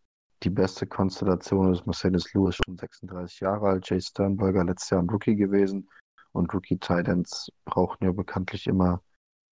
die 0.44 0.50
beste 0.50 0.88
Konstellation 0.88 1.74
ist. 1.74 1.86
Mercedes 1.86 2.34
Lewis 2.34 2.56
schon 2.56 2.78
36 2.78 3.40
Jahre 3.40 3.70
alt, 3.70 3.90
Jay 3.90 4.02
Sternberger 4.02 4.64
letztes 4.64 4.92
Jahr 4.92 5.02
ein 5.02 5.10
Rookie 5.10 5.36
gewesen. 5.36 5.90
Und 6.32 6.54
Rookie-Titans 6.54 7.52
brauchen 7.66 8.04
ja 8.04 8.12
bekanntlich 8.12 8.68
immer 8.68 9.02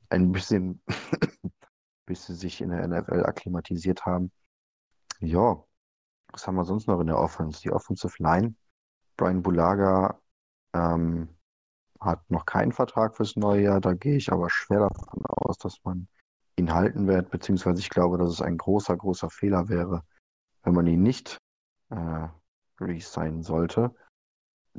ein 0.10 0.32
bisschen, 0.32 0.82
bis 2.06 2.28
sie 2.28 2.36
sich 2.36 2.62
in 2.62 2.70
der 2.70 2.88
NFL 2.88 3.24
akklimatisiert 3.26 4.06
haben. 4.06 4.32
Ja, 5.20 5.64
was 6.36 6.46
haben 6.48 6.56
wir 6.56 6.66
sonst 6.66 6.88
noch 6.88 7.00
in 7.00 7.08
der 7.08 7.18
Offense? 7.18 7.62
Die 7.62 7.72
Offensive 7.72 8.22
Line. 8.22 8.56
Brian 9.16 9.42
Bulaga 9.42 10.20
ähm, 10.74 11.30
hat 12.02 12.30
noch 12.30 12.46
keinen 12.46 12.74
Vertrag 12.74 13.16
fürs 13.16 13.38
neue 13.38 13.64
Jahr. 13.64 13.80
Da 13.80 13.94
gehe 13.94 14.18
ich 14.18 14.32
aber 14.32 14.50
schwer 14.50 14.82
davon 14.82 15.24
aus, 15.26 15.58
dass 15.58 15.78
man 15.84 16.08
ihn 16.58 16.74
halten 16.74 17.08
wird, 17.08 17.32
beziehungsweise 17.32 17.80
ich 17.80 17.90
glaube, 17.90 18.18
dass 18.18 18.30
es 18.30 18.42
ein 18.42 18.58
großer, 18.58 18.98
großer 18.98 19.30
Fehler 19.30 19.70
wäre, 19.70 20.04
wenn 20.64 20.74
man 20.74 20.88
ihn 20.88 21.04
nicht 21.04 21.38
äh, 21.90 22.28
resignen 22.82 23.42
sollte. 23.42 23.96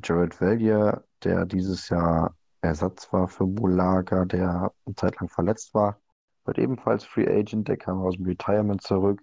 Jared 0.02 0.38
Vallier, 0.40 1.04
der 1.24 1.46
dieses 1.46 1.88
Jahr 1.88 2.36
Ersatz 2.60 3.10
war 3.12 3.28
für 3.28 3.46
Bulaga, 3.46 4.26
der 4.26 4.72
eine 4.84 4.94
Zeit 4.94 5.18
lang 5.20 5.28
verletzt 5.30 5.72
war, 5.72 6.00
wird 6.44 6.58
ebenfalls 6.58 7.04
Free 7.04 7.26
Agent, 7.26 7.68
der 7.68 7.78
kam 7.78 8.02
aus 8.02 8.16
dem 8.16 8.26
Retirement 8.26 8.82
zurück. 8.82 9.22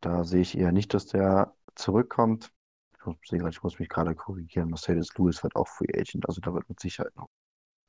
Da 0.00 0.24
sehe 0.24 0.42
ich 0.42 0.56
eher 0.56 0.72
nicht, 0.72 0.94
dass 0.94 1.06
der 1.06 1.55
zurückkommt. 1.78 2.52
Ich 2.98 3.06
muss, 3.06 3.16
ich 3.30 3.62
muss 3.62 3.78
mich 3.78 3.88
gerade 3.88 4.14
korrigieren. 4.14 4.70
Mercedes 4.70 5.16
Lewis 5.16 5.42
wird 5.42 5.54
auch 5.56 5.68
Free 5.68 5.92
Agent, 5.94 6.28
also 6.28 6.40
da 6.40 6.52
wird 6.52 6.68
mit 6.68 6.80
Sicherheit 6.80 7.14
noch 7.16 7.28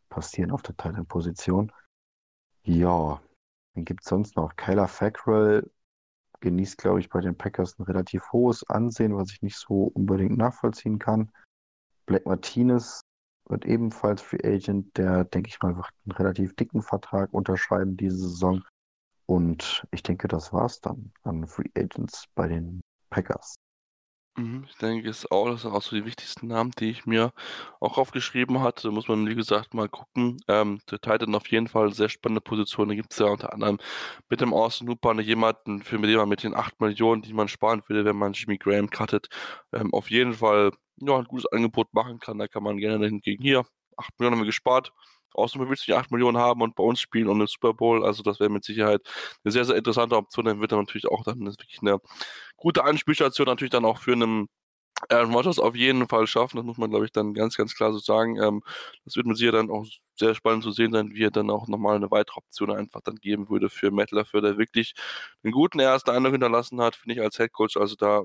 passieren 0.09 0.51
auf 0.51 0.61
der 0.61 0.77
Thailand-Position. 0.77 1.71
Ja, 2.63 3.21
dann 3.73 3.85
gibt 3.85 4.03
es 4.03 4.09
sonst 4.09 4.35
noch 4.35 4.55
Kyler 4.55 4.88
Fackrell, 4.88 5.69
genießt, 6.39 6.77
glaube 6.77 6.99
ich, 6.99 7.09
bei 7.09 7.21
den 7.21 7.38
Packers 7.38 7.77
ein 7.79 7.83
relativ 7.83 8.31
hohes 8.31 8.67
Ansehen, 8.69 9.15
was 9.15 9.31
ich 9.31 9.41
nicht 9.41 9.57
so 9.57 9.83
unbedingt 9.93 10.38
nachvollziehen 10.38 10.99
kann. 10.99 11.31
Black 12.05 12.25
Martinez 12.25 13.01
wird 13.49 13.65
ebenfalls 13.65 14.21
Free 14.21 14.43
Agent, 14.43 14.97
der, 14.97 15.23
denke 15.23 15.49
ich 15.49 15.61
mal, 15.61 15.75
wird 15.75 15.88
einen 16.05 16.11
relativ 16.13 16.55
dicken 16.55 16.81
Vertrag 16.81 17.33
unterschreiben 17.33 17.97
diese 17.97 18.17
Saison. 18.17 18.63
Und 19.25 19.85
ich 19.91 20.03
denke, 20.03 20.27
das 20.27 20.53
war's 20.53 20.79
dann 20.81 21.11
an 21.23 21.47
Free 21.47 21.69
Agents 21.75 22.25
bei 22.35 22.47
den 22.47 22.81
Packers. 23.09 23.55
Mhm, 24.39 24.65
ich 24.69 24.75
denke, 24.77 25.09
ist 25.09 25.31
auch, 25.31 25.49
das 25.49 25.63
sind 25.63 25.71
auch 25.71 25.81
so 25.81 25.95
die 25.95 26.05
wichtigsten 26.05 26.47
Namen, 26.47 26.71
die 26.79 26.91
ich 26.91 27.07
mir 27.07 27.31
auch 27.79 27.97
aufgeschrieben 27.97 28.61
hatte. 28.61 28.83
Da 28.88 28.91
muss 28.93 29.07
man, 29.07 29.27
wie 29.27 29.33
gesagt, 29.35 29.73
mal 29.73 29.89
gucken. 29.89 30.38
Ähm, 30.47 30.79
der 30.91 30.99
Titan 31.01 31.33
auf 31.33 31.47
jeden 31.49 31.67
Fall 31.67 31.91
sehr 31.91 32.07
spannende 32.09 32.41
Position. 32.41 32.88
Da 32.89 32.93
gibt 32.95 33.11
es 33.13 33.17
ja 33.19 33.25
unter 33.25 33.51
anderem 33.51 33.79
mit 34.29 34.39
dem 34.41 34.53
Austin 34.53 34.89
Hooper 34.89 35.19
jemanden, 35.21 35.81
für 35.81 35.97
den 35.97 36.17
man 36.17 36.29
mit 36.29 36.43
den 36.43 36.53
8 36.55 36.79
Millionen, 36.79 37.23
die 37.23 37.33
man 37.33 37.47
sparen 37.47 37.81
würde, 37.88 38.05
wenn 38.05 38.15
man 38.15 38.33
Jimmy 38.33 38.57
Graham 38.59 38.89
cuttet, 38.91 39.27
ähm, 39.73 39.91
auf 39.93 40.11
jeden 40.11 40.33
Fall 40.33 40.71
ja, 40.97 41.17
ein 41.17 41.25
gutes 41.25 41.51
Angebot 41.51 41.91
machen 41.93 42.19
kann. 42.19 42.38
Da 42.38 42.47
kann 42.47 42.61
man 42.63 42.77
gerne 42.77 43.07
hingegen 43.07 43.41
hier. 43.43 43.65
8 43.97 44.19
Millionen 44.19 44.35
haben 44.35 44.41
wir 44.43 44.45
gespart. 44.45 44.93
Außerdem 45.38 45.69
willst 45.69 45.88
du 45.88 45.91
die 45.91 45.97
8 45.97 46.11
Millionen 46.11 46.38
haben 46.38 46.61
und 46.61 46.75
bei 46.75 46.83
uns 46.83 46.99
spielen 46.99 47.27
um 47.29 47.39
den 47.39 47.47
Super 47.47 47.73
Bowl. 47.73 48.05
Also 48.05 48.23
das 48.23 48.39
wäre 48.39 48.49
mit 48.49 48.63
Sicherheit 48.63 49.01
eine 49.43 49.51
sehr, 49.51 49.65
sehr 49.65 49.75
interessante 49.75 50.15
Option. 50.17 50.45
Dann 50.45 50.61
wird 50.61 50.71
er 50.71 50.79
natürlich 50.79 51.07
auch 51.07 51.23
dann 51.23 51.39
wirklich 51.45 51.79
eine 51.81 51.99
gute 52.57 52.83
Anspielstation 52.83 53.47
natürlich 53.47 53.71
dann 53.71 53.85
auch 53.85 53.99
für 53.99 54.13
einen 54.13 54.47
Aaron 55.09 55.33
Rodgers 55.33 55.59
auf 55.59 55.75
jeden 55.75 56.07
Fall 56.07 56.25
schaffen. 56.27 56.57
Das 56.57 56.65
muss 56.65 56.77
man, 56.77 56.89
glaube 56.89 57.05
ich, 57.05 57.11
dann 57.11 57.33
ganz, 57.33 57.55
ganz 57.55 57.75
klar 57.75 57.93
so 57.93 57.99
sagen. 57.99 58.41
Ähm, 58.41 58.63
das 59.05 59.15
wird 59.15 59.27
mit 59.27 59.38
Sicherheit 59.38 59.59
dann 59.59 59.69
auch 59.69 59.85
sehr 60.15 60.33
spannend 60.35 60.63
zu 60.63 60.71
sehen 60.71 60.91
sein, 60.91 61.11
wie 61.13 61.23
er 61.23 61.31
dann 61.31 61.51
auch 61.51 61.67
nochmal 61.67 61.95
eine 61.95 62.09
weitere 62.09 62.38
Option 62.38 62.71
einfach 62.71 63.01
dann 63.01 63.17
geben 63.17 63.49
würde 63.49 63.69
für 63.69 63.91
Matt 63.91 64.11
LaFleur, 64.11 64.41
der 64.41 64.57
wirklich 64.57 64.93
einen 65.43 65.53
guten 65.53 65.79
ersten 65.79 66.09
Eindruck 66.09 66.33
hinterlassen 66.33 66.81
hat, 66.81 66.95
finde 66.95 67.15
ich, 67.15 67.21
als 67.21 67.38
Head 67.38 67.53
Coach. 67.53 67.77
Also 67.77 67.95
da 67.95 68.23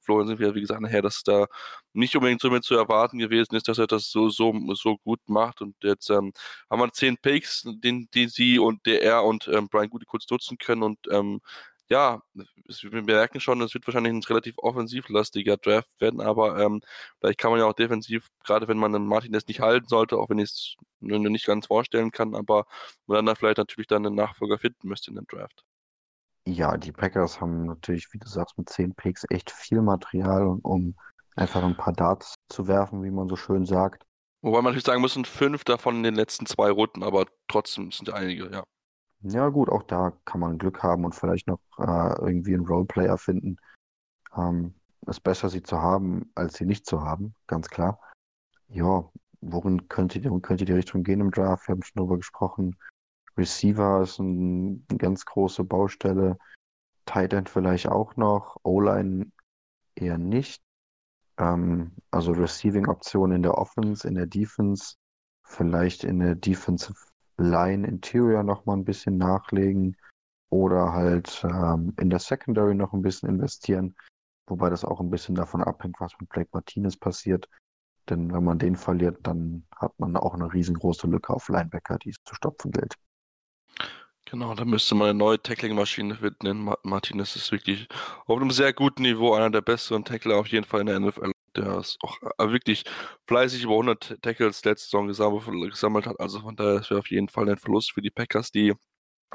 Florian 0.00 0.28
sind 0.28 0.38
wir, 0.40 0.54
wie 0.54 0.60
gesagt, 0.60 0.80
nachher, 0.80 1.02
dass 1.02 1.22
da 1.22 1.46
nicht 1.92 2.14
unbedingt 2.16 2.40
so 2.40 2.50
mit 2.50 2.64
zu 2.64 2.74
erwarten 2.74 3.18
gewesen 3.18 3.54
ist, 3.54 3.68
dass 3.68 3.78
er 3.78 3.86
das 3.86 4.10
so, 4.10 4.28
so, 4.30 4.52
so 4.74 4.98
gut 4.98 5.20
macht. 5.26 5.60
Und 5.62 5.76
jetzt 5.82 6.10
ähm, 6.10 6.32
haben 6.70 6.80
wir 6.80 6.92
zehn 6.92 7.16
Picks, 7.18 7.64
den, 7.66 8.08
die 8.14 8.28
sie 8.28 8.58
und 8.58 8.84
der 8.86 9.02
er 9.02 9.24
und 9.24 9.48
ähm, 9.48 9.68
Brian 9.68 9.90
Goody 9.90 10.06
kurz 10.06 10.28
nutzen 10.30 10.58
können. 10.58 10.82
Und 10.82 10.98
ähm, 11.10 11.40
ja, 11.90 12.22
wir 12.82 13.02
merken 13.02 13.40
schon, 13.40 13.60
es 13.62 13.74
wird 13.74 13.86
wahrscheinlich 13.86 14.12
ein 14.12 14.22
relativ 14.22 14.54
offensivlastiger 14.58 15.56
Draft 15.56 15.90
werden, 15.98 16.20
aber 16.20 16.58
ähm, 16.60 16.80
vielleicht 17.18 17.38
kann 17.38 17.50
man 17.50 17.60
ja 17.60 17.66
auch 17.66 17.72
defensiv, 17.74 18.28
gerade 18.44 18.68
wenn 18.68 18.78
man 18.78 18.94
einen 18.94 19.06
Martinez 19.06 19.46
nicht 19.48 19.60
halten 19.60 19.88
sollte, 19.88 20.16
auch 20.16 20.30
wenn 20.30 20.38
ich 20.38 20.50
es 20.50 20.76
nicht 21.00 21.46
ganz 21.46 21.66
vorstellen 21.66 22.12
kann, 22.12 22.34
aber 22.36 22.66
man 23.06 23.16
dann 23.16 23.26
da 23.26 23.34
vielleicht 23.34 23.58
natürlich 23.58 23.88
dann 23.88 24.06
einen 24.06 24.14
Nachfolger 24.14 24.58
finden 24.58 24.88
müsste 24.88 25.10
in 25.10 25.16
dem 25.16 25.26
Draft. 25.26 25.64
Ja, 26.46 26.76
die 26.76 26.92
Packers 26.92 27.40
haben 27.40 27.66
natürlich, 27.66 28.12
wie 28.12 28.18
du 28.18 28.26
sagst, 28.26 28.56
mit 28.58 28.68
10 28.68 28.94
Picks 28.94 29.24
echt 29.30 29.50
viel 29.50 29.82
Material, 29.82 30.58
um 30.62 30.94
einfach 31.36 31.62
ein 31.62 31.76
paar 31.76 31.92
Darts 31.92 32.34
zu 32.48 32.66
werfen, 32.66 33.02
wie 33.02 33.10
man 33.10 33.28
so 33.28 33.36
schön 33.36 33.66
sagt. 33.66 34.04
Wobei 34.42 34.58
man 34.58 34.66
natürlich 34.66 34.86
sagen 34.86 35.02
muss, 35.02 35.14
sind 35.14 35.26
fünf 35.26 35.64
davon 35.64 35.96
in 35.96 36.02
den 36.02 36.14
letzten 36.14 36.46
zwei 36.46 36.70
Runden, 36.70 37.02
aber 37.02 37.26
trotzdem 37.46 37.92
sind 37.92 38.10
einige, 38.10 38.50
ja. 38.50 38.64
Ja, 39.22 39.48
gut, 39.50 39.68
auch 39.68 39.82
da 39.82 40.12
kann 40.24 40.40
man 40.40 40.56
Glück 40.56 40.82
haben 40.82 41.04
und 41.04 41.14
vielleicht 41.14 41.46
noch 41.46 41.60
äh, 41.78 42.14
irgendwie 42.20 42.54
einen 42.54 42.66
Roleplayer 42.66 43.18
finden. 43.18 43.58
Ähm, 44.34 44.74
ist 45.06 45.20
besser, 45.20 45.50
sie 45.50 45.62
zu 45.62 45.82
haben, 45.82 46.30
als 46.34 46.54
sie 46.54 46.64
nicht 46.64 46.86
zu 46.86 47.02
haben, 47.02 47.34
ganz 47.46 47.68
klar. 47.68 48.00
Ja, 48.68 49.10
worin 49.42 49.88
könnte, 49.88 50.20
könnte 50.40 50.64
die 50.64 50.72
Richtung 50.72 51.02
gehen 51.02 51.20
im 51.20 51.30
Draft? 51.30 51.68
Wir 51.68 51.74
haben 51.74 51.82
schon 51.82 52.00
drüber 52.00 52.16
gesprochen. 52.16 52.76
Receiver 53.40 54.02
ist 54.02 54.18
ein, 54.18 54.86
eine 54.88 54.98
ganz 54.98 55.24
große 55.24 55.64
Baustelle. 55.64 56.38
Tight 57.06 57.32
End 57.32 57.48
vielleicht 57.48 57.88
auch 57.88 58.16
noch. 58.16 58.56
O-Line 58.62 59.32
eher 59.96 60.18
nicht. 60.18 60.62
Ähm, 61.38 61.92
also 62.10 62.32
Receiving-Optionen 62.32 63.36
in 63.36 63.42
der 63.42 63.58
Offense, 63.58 64.06
in 64.06 64.14
der 64.14 64.26
Defense, 64.26 64.94
vielleicht 65.42 66.04
in 66.04 66.20
der 66.20 66.34
Defensive 66.34 66.94
Line 67.38 67.86
Interior 67.88 68.42
noch 68.42 68.66
mal 68.66 68.74
ein 68.74 68.84
bisschen 68.84 69.16
nachlegen 69.16 69.96
oder 70.50 70.92
halt 70.92 71.42
ähm, 71.44 71.94
in 71.98 72.10
der 72.10 72.18
Secondary 72.18 72.74
noch 72.74 72.92
ein 72.92 73.02
bisschen 73.02 73.28
investieren, 73.28 73.94
wobei 74.46 74.68
das 74.68 74.84
auch 74.84 75.00
ein 75.00 75.10
bisschen 75.10 75.34
davon 75.34 75.62
abhängt, 75.62 75.98
was 76.00 76.12
mit 76.20 76.28
Blake 76.28 76.50
Martinez 76.52 76.96
passiert. 76.96 77.48
denn 78.10 78.32
wenn 78.32 78.44
man 78.44 78.58
den 78.58 78.76
verliert, 78.76 79.18
dann 79.22 79.64
hat 79.76 79.98
man 79.98 80.16
auch 80.16 80.34
eine 80.34 80.52
riesengroße 80.52 81.06
Lücke 81.06 81.32
auf 81.32 81.48
Linebacker, 81.48 81.98
die 81.98 82.10
es 82.10 82.16
zu 82.24 82.34
stopfen 82.34 82.72
gilt. 82.72 82.96
Genau, 84.26 84.54
da 84.54 84.64
müsste 84.64 84.94
man 84.94 85.08
eine 85.10 85.18
neue 85.18 85.42
Tackling-Maschine 85.42 86.14
finden. 86.16 86.72
Martinez 86.84 87.34
ist 87.34 87.50
wirklich 87.50 87.88
auf 88.26 88.40
einem 88.40 88.52
sehr 88.52 88.72
guten 88.72 89.02
Niveau, 89.02 89.34
einer 89.34 89.50
der 89.50 89.60
besseren 89.60 90.04
Tackler 90.04 90.36
auf 90.36 90.46
jeden 90.48 90.64
Fall 90.64 90.82
in 90.82 90.86
der 90.86 91.00
NFL. 91.00 91.32
Der 91.56 91.78
ist 91.78 91.98
auch 92.02 92.16
äh, 92.38 92.52
wirklich 92.52 92.84
fleißig 93.26 93.64
über 93.64 93.72
100 93.72 94.22
Tackles 94.22 94.64
letzte 94.64 94.88
Saison 94.88 95.08
gesammelt 95.08 96.06
hat. 96.06 96.20
Also 96.20 96.40
von 96.40 96.54
daher 96.54 96.80
ist 96.80 96.92
auf 96.92 97.10
jeden 97.10 97.28
Fall 97.28 97.48
ein 97.50 97.58
Verlust 97.58 97.92
für 97.92 98.02
die 98.02 98.10
Packers, 98.10 98.52
die 98.52 98.74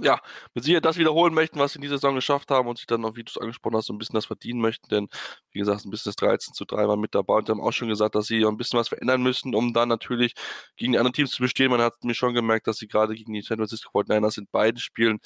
ja, 0.02 0.20
mit 0.54 0.64
Sicherheit 0.64 0.86
das 0.86 0.98
wiederholen 0.98 1.34
möchten, 1.34 1.60
was 1.60 1.74
sie 1.74 1.78
in 1.78 1.82
dieser 1.82 1.96
Saison 1.98 2.16
geschafft 2.16 2.52
haben 2.52 2.68
und 2.68 2.78
sich 2.78 2.88
dann 2.88 3.06
auch, 3.06 3.16
wie 3.16 3.24
du 3.24 3.30
es 3.30 3.38
angesprochen 3.38 3.78
hast, 3.78 3.86
so 3.86 3.94
ein 3.94 3.98
bisschen 3.98 4.16
das 4.16 4.26
verdienen 4.26 4.60
möchten, 4.60 4.90
denn 4.90 5.08
wie 5.52 5.60
gesagt, 5.60 5.86
ein 5.86 5.90
bisschen 5.90 6.10
das 6.10 6.18
13 6.18 6.54
zu 6.54 6.66
3 6.66 6.88
war 6.88 6.98
mit 6.98 7.16
dabei 7.16 7.36
und 7.36 7.50
haben 7.50 7.62
auch 7.62 7.72
schon 7.72 7.88
gesagt, 7.88 8.16
dass 8.16 8.28
sie 8.28 8.46
ein 8.46 8.58
bisschen 8.58 8.78
was 8.80 8.90
verändern 8.90 9.24
müssen, 9.24 9.56
um 9.56 9.74
dann 9.74 9.88
natürlich 9.90 10.34
gegen 10.76 10.92
die 10.92 10.98
anderen 10.98 11.14
Teams 11.14 11.32
zu 11.32 11.42
bestehen. 11.42 11.72
Man 11.72 11.82
hat 11.82 12.04
mir 12.04 12.14
schon 12.14 12.34
gemerkt, 12.34 12.68
dass 12.68 12.78
sie 12.78 12.88
gerade 12.88 13.16
gegen 13.16 13.34
die 13.34 13.42
San 13.42 13.58
Francisco 13.58 13.90
49ers 13.98 14.38
in 14.38 14.48
beiden 14.52 14.80
Spielen 14.80 15.20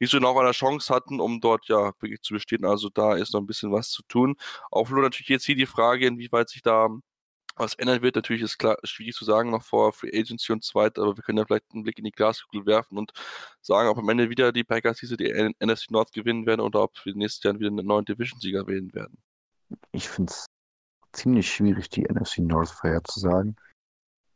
nicht 0.00 0.10
so 0.10 0.18
noch 0.18 0.36
eine 0.36 0.52
Chance 0.52 0.92
hatten, 0.94 1.20
um 1.20 1.40
dort 1.40 1.68
ja 1.68 1.92
wirklich 2.00 2.22
zu 2.22 2.34
bestehen. 2.34 2.64
Also 2.64 2.88
da 2.90 3.14
ist 3.14 3.32
noch 3.32 3.40
ein 3.40 3.46
bisschen 3.46 3.72
was 3.72 3.90
zu 3.90 4.02
tun. 4.08 4.34
Auch 4.70 4.88
nur 4.90 5.02
natürlich 5.02 5.28
jetzt 5.28 5.44
hier 5.46 5.56
die 5.56 5.66
Frage, 5.66 6.06
inwieweit 6.06 6.48
sich 6.48 6.62
da 6.62 6.88
was 7.56 7.74
ändern 7.74 8.02
wird, 8.02 8.16
natürlich 8.16 8.42
ist 8.42 8.58
klar 8.58 8.76
schwierig 8.84 9.14
zu 9.14 9.24
sagen 9.24 9.50
noch 9.50 9.62
vor 9.62 9.92
Free 9.92 10.10
Agency 10.12 10.52
und 10.52 10.62
zweit, 10.62 10.98
aber 10.98 11.16
wir 11.16 11.22
können 11.22 11.38
ja 11.38 11.44
vielleicht 11.44 11.72
einen 11.72 11.82
Blick 11.82 11.98
in 11.98 12.04
die 12.04 12.12
Glaskugel 12.12 12.66
werfen 12.66 12.98
und 12.98 13.12
sagen, 13.62 13.88
ob 13.88 13.98
am 13.98 14.08
Ende 14.08 14.30
wieder 14.30 14.52
die 14.52 14.64
Packers 14.64 14.98
diese 14.98 15.16
die 15.16 15.32
NFC 15.60 15.90
North 15.90 16.12
gewinnen 16.12 16.46
werden 16.46 16.60
oder 16.60 16.82
ob 16.82 16.92
wir 17.04 17.14
nächstes 17.14 17.42
Jahr 17.42 17.58
wieder 17.58 17.68
einen 17.68 17.86
neuen 17.86 18.04
Division-Sieger 18.04 18.66
wählen 18.66 18.92
werden. 18.94 19.18
Ich 19.92 20.08
finde 20.08 20.32
es 20.32 20.46
ziemlich 21.12 21.50
schwierig, 21.52 21.88
die 21.88 22.04
NFC 22.04 22.38
North 22.38 22.70
vorherzusagen. 22.70 23.56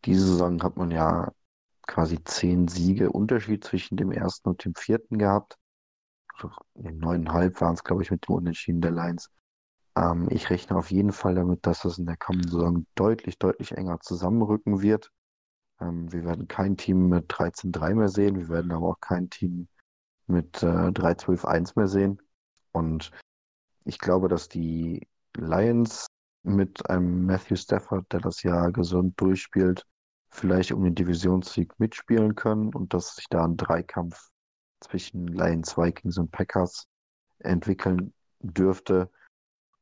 Diese 0.05 0.27
Saison 0.27 0.63
hat 0.63 0.77
man 0.77 0.91
ja 0.91 1.31
quasi 1.87 2.23
zehn 2.25 2.69
Siege 2.69 3.11
Unterschied 3.11 3.65
zwischen 3.65 3.97
dem 3.97 4.13
ersten 4.13 4.49
und 4.49 4.65
dem 4.65 4.75
vierten 4.75 5.19
gehabt. 5.19 5.59
Neuneinhalb 6.75 7.61
waren 7.61 7.75
es, 7.75 7.85
glaube 7.85 8.03
ich, 8.03 8.11
mit 8.11 8.27
dem 8.27 8.37
Unentschieden 8.37 8.81
der 8.81 8.93
Lions. 8.93 9.29
Ähm, 10.01 10.29
ich 10.31 10.51
rechne 10.51 10.77
auf 10.77 10.91
jeden 10.91 11.13
Fall 11.13 11.35
damit, 11.35 11.67
dass 11.67 11.83
das 11.83 11.99
in 11.99 12.07
der 12.07 12.17
kommenden 12.17 12.51
Saison 12.51 12.87
deutlich, 12.95 13.39
deutlich 13.39 13.73
enger 13.73 14.01
zusammenrücken 14.01 14.81
wird. 14.81 15.11
Ähm, 15.81 16.13
wir 16.13 16.25
werden 16.25 16.49
kein 16.49 16.77
Team 16.77 17.09
mit 17.09 17.31
13-3 17.31 17.95
mehr 17.95 18.09
sehen. 18.09 18.37
Wir 18.37 18.49
werden 18.49 18.73
aber 18.73 18.89
auch 18.89 19.01
kein 19.01 19.29
Team 19.31 19.69
mit 20.27 20.63
äh, 20.63 20.67
3-12-1 20.67 21.73
mehr 21.77 21.89
sehen. 21.89 22.23
Und 22.73 23.11
ich 23.85 23.99
glaube, 23.99 24.29
dass 24.29 24.49
die 24.49 25.07
Lions 25.37 26.07
mit 26.43 26.89
einem 26.89 27.27
Matthew 27.27 27.57
Stafford, 27.57 28.11
der 28.13 28.21
das 28.21 28.43
Jahr 28.43 28.73
gesund 28.73 29.21
durchspielt, 29.21 29.87
vielleicht 30.31 30.73
um 30.73 30.85
den 30.85 30.95
Divisionssieg 30.95 31.79
mitspielen 31.79 32.35
können 32.35 32.73
und 32.75 32.95
dass 32.95 33.17
sich 33.17 33.27
da 33.29 33.45
ein 33.45 33.57
Dreikampf 33.57 34.31
zwischen 34.81 35.27
Lions, 35.27 35.77
Vikings 35.77 36.17
und 36.17 36.31
Packers 36.31 36.87
entwickeln 37.41 38.15
dürfte. 38.41 39.11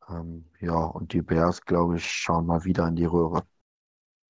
Ähm, 0.09 0.47
ja, 0.61 0.77
und 0.77 1.13
die 1.13 1.23
Bears, 1.23 1.63
glaube 1.65 1.97
ich, 1.97 2.11
schauen 2.11 2.47
mal 2.47 2.65
wieder 2.65 2.87
in 2.89 2.97
die 2.97 3.05
Röhre. 3.05 3.43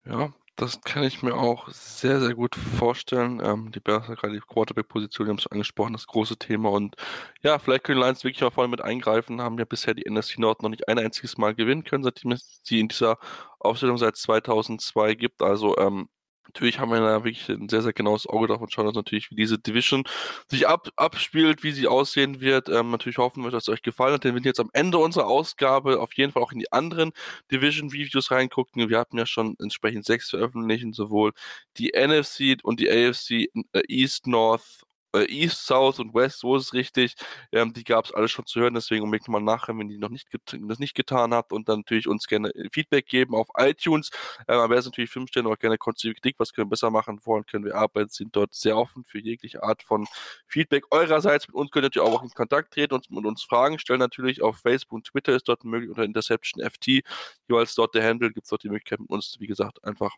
Ja, 0.04 0.32
das 0.56 0.80
kann 0.80 1.04
ich 1.04 1.22
mir 1.22 1.34
auch 1.34 1.68
sehr, 1.68 2.20
sehr 2.20 2.34
gut 2.34 2.56
vorstellen. 2.56 3.40
Ähm, 3.44 3.70
die 3.72 3.80
Bears, 3.80 4.06
gerade 4.08 4.32
die 4.34 4.40
Quarterback-Position, 4.40 5.26
die 5.26 5.30
haben 5.30 5.38
es 5.38 5.46
angesprochen, 5.46 5.92
das 5.92 6.06
große 6.06 6.36
Thema. 6.36 6.70
Und 6.70 6.96
ja, 7.42 7.58
vielleicht 7.58 7.84
können 7.84 8.00
die 8.00 8.04
Lions 8.04 8.24
wirklich 8.24 8.40
mal 8.42 8.50
vorne 8.50 8.68
mit 8.68 8.80
eingreifen. 8.80 9.40
Haben 9.40 9.58
ja 9.58 9.64
bisher 9.64 9.94
die 9.94 10.10
NFC 10.10 10.38
Nord 10.38 10.62
noch 10.62 10.70
nicht 10.70 10.88
ein 10.88 10.98
einziges 10.98 11.38
Mal 11.38 11.54
gewinnen 11.54 11.84
können, 11.84 12.02
seitdem 12.04 12.32
es 12.32 12.62
die 12.62 12.80
in 12.80 12.88
dieser 12.88 13.18
Aufstellung 13.60 13.98
seit 13.98 14.16
2002 14.16 15.14
gibt. 15.14 15.42
Also 15.42 15.76
ähm, 15.78 16.08
Natürlich 16.48 16.78
haben 16.78 16.90
wir 16.90 17.00
da 17.00 17.24
wirklich 17.24 17.48
ein 17.50 17.68
sehr, 17.68 17.82
sehr 17.82 17.92
genaues 17.92 18.26
Auge 18.26 18.46
drauf 18.46 18.60
und 18.60 18.72
schauen 18.72 18.86
uns 18.86 18.96
natürlich, 18.96 19.30
wie 19.30 19.36
diese 19.36 19.58
Division 19.58 20.04
sich 20.50 20.66
ab, 20.66 20.88
abspielt, 20.96 21.62
wie 21.62 21.72
sie 21.72 21.86
aussehen 21.86 22.40
wird. 22.40 22.68
Ähm, 22.70 22.90
natürlich 22.90 23.18
hoffen 23.18 23.44
wir, 23.44 23.50
dass 23.50 23.64
es 23.64 23.68
euch 23.68 23.82
gefallen 23.82 24.14
hat, 24.14 24.24
denn 24.24 24.34
wenn 24.34 24.42
ihr 24.42 24.48
jetzt 24.48 24.60
am 24.60 24.70
Ende 24.72 24.98
unserer 24.98 25.26
Ausgabe 25.26 26.00
auf 26.00 26.14
jeden 26.14 26.32
Fall 26.32 26.42
auch 26.42 26.52
in 26.52 26.58
die 26.58 26.72
anderen 26.72 27.12
Division-Reviews 27.52 28.30
reingucken, 28.30 28.88
wir 28.88 28.98
hatten 28.98 29.18
ja 29.18 29.26
schon 29.26 29.56
entsprechend 29.60 30.06
sechs 30.06 30.30
veröffentlichen, 30.30 30.92
sowohl 30.94 31.32
die 31.76 31.92
NFC 31.94 32.56
und 32.62 32.80
die 32.80 32.90
AFC 32.90 33.50
äh, 33.72 33.82
East, 33.88 34.26
North 34.26 34.87
East, 35.14 35.66
South 35.66 35.98
und 35.98 36.14
West, 36.14 36.40
so 36.40 36.56
ist 36.56 36.64
es 36.64 36.72
richtig. 36.74 37.14
Ähm, 37.52 37.72
die 37.72 37.84
gab 37.84 38.04
es 38.04 38.12
alle 38.12 38.28
schon 38.28 38.46
zu 38.46 38.60
hören, 38.60 38.74
deswegen 38.74 39.02
unbedingt 39.04 39.28
mal 39.28 39.40
nachhören, 39.40 39.78
wenn 39.80 39.90
ihr 39.90 39.98
noch 39.98 40.10
nicht 40.10 40.28
das 40.52 40.78
nicht 40.78 40.94
getan 40.94 41.32
habt 41.32 41.52
und 41.52 41.68
dann 41.68 41.80
natürlich 41.80 42.06
uns 42.08 42.26
gerne 42.26 42.54
äh, 42.54 42.68
Feedback 42.72 43.06
geben 43.06 43.34
auf 43.34 43.48
iTunes. 43.56 44.10
Ähm, 44.46 44.58
aber 44.58 44.76
es 44.76 44.84
natürlich 44.84 45.10
fünf 45.10 45.30
Sterne 45.30 45.48
auch 45.48 45.58
gerne 45.58 45.78
konstruktive 45.78 46.14
Kritik, 46.20 46.36
was 46.38 46.52
können 46.52 46.66
wir 46.66 46.70
besser 46.70 46.90
machen 46.90 47.20
wollen, 47.24 47.46
können 47.46 47.64
wir 47.64 47.74
arbeiten, 47.74 48.10
sind 48.10 48.34
dort 48.36 48.54
sehr 48.54 48.76
offen 48.76 49.04
für 49.04 49.18
jegliche 49.18 49.62
Art 49.62 49.82
von 49.82 50.06
Feedback 50.46 50.84
eurerseits. 50.90 51.48
Mit 51.48 51.56
uns 51.56 51.70
könnt 51.70 51.96
ihr 51.96 52.02
auch 52.04 52.22
in 52.22 52.30
Kontakt 52.30 52.74
treten 52.74 52.94
und 52.94 53.10
mit 53.10 53.24
uns 53.24 53.42
Fragen 53.42 53.78
stellen. 53.78 54.00
Natürlich 54.00 54.42
auf 54.42 54.58
Facebook 54.58 54.92
und 54.92 55.06
Twitter 55.06 55.34
ist 55.34 55.48
dort 55.48 55.64
möglich 55.64 55.90
unter 55.90 56.04
Interception 56.04 56.62
FT, 56.62 57.02
jeweils 57.48 57.74
dort 57.74 57.94
der 57.94 58.04
Handle, 58.06 58.30
gibt 58.32 58.44
es 58.44 58.50
dort 58.50 58.62
die 58.62 58.68
Möglichkeit 58.68 59.00
mit 59.00 59.10
uns, 59.10 59.36
wie 59.38 59.46
gesagt, 59.46 59.82
einfach 59.84 60.12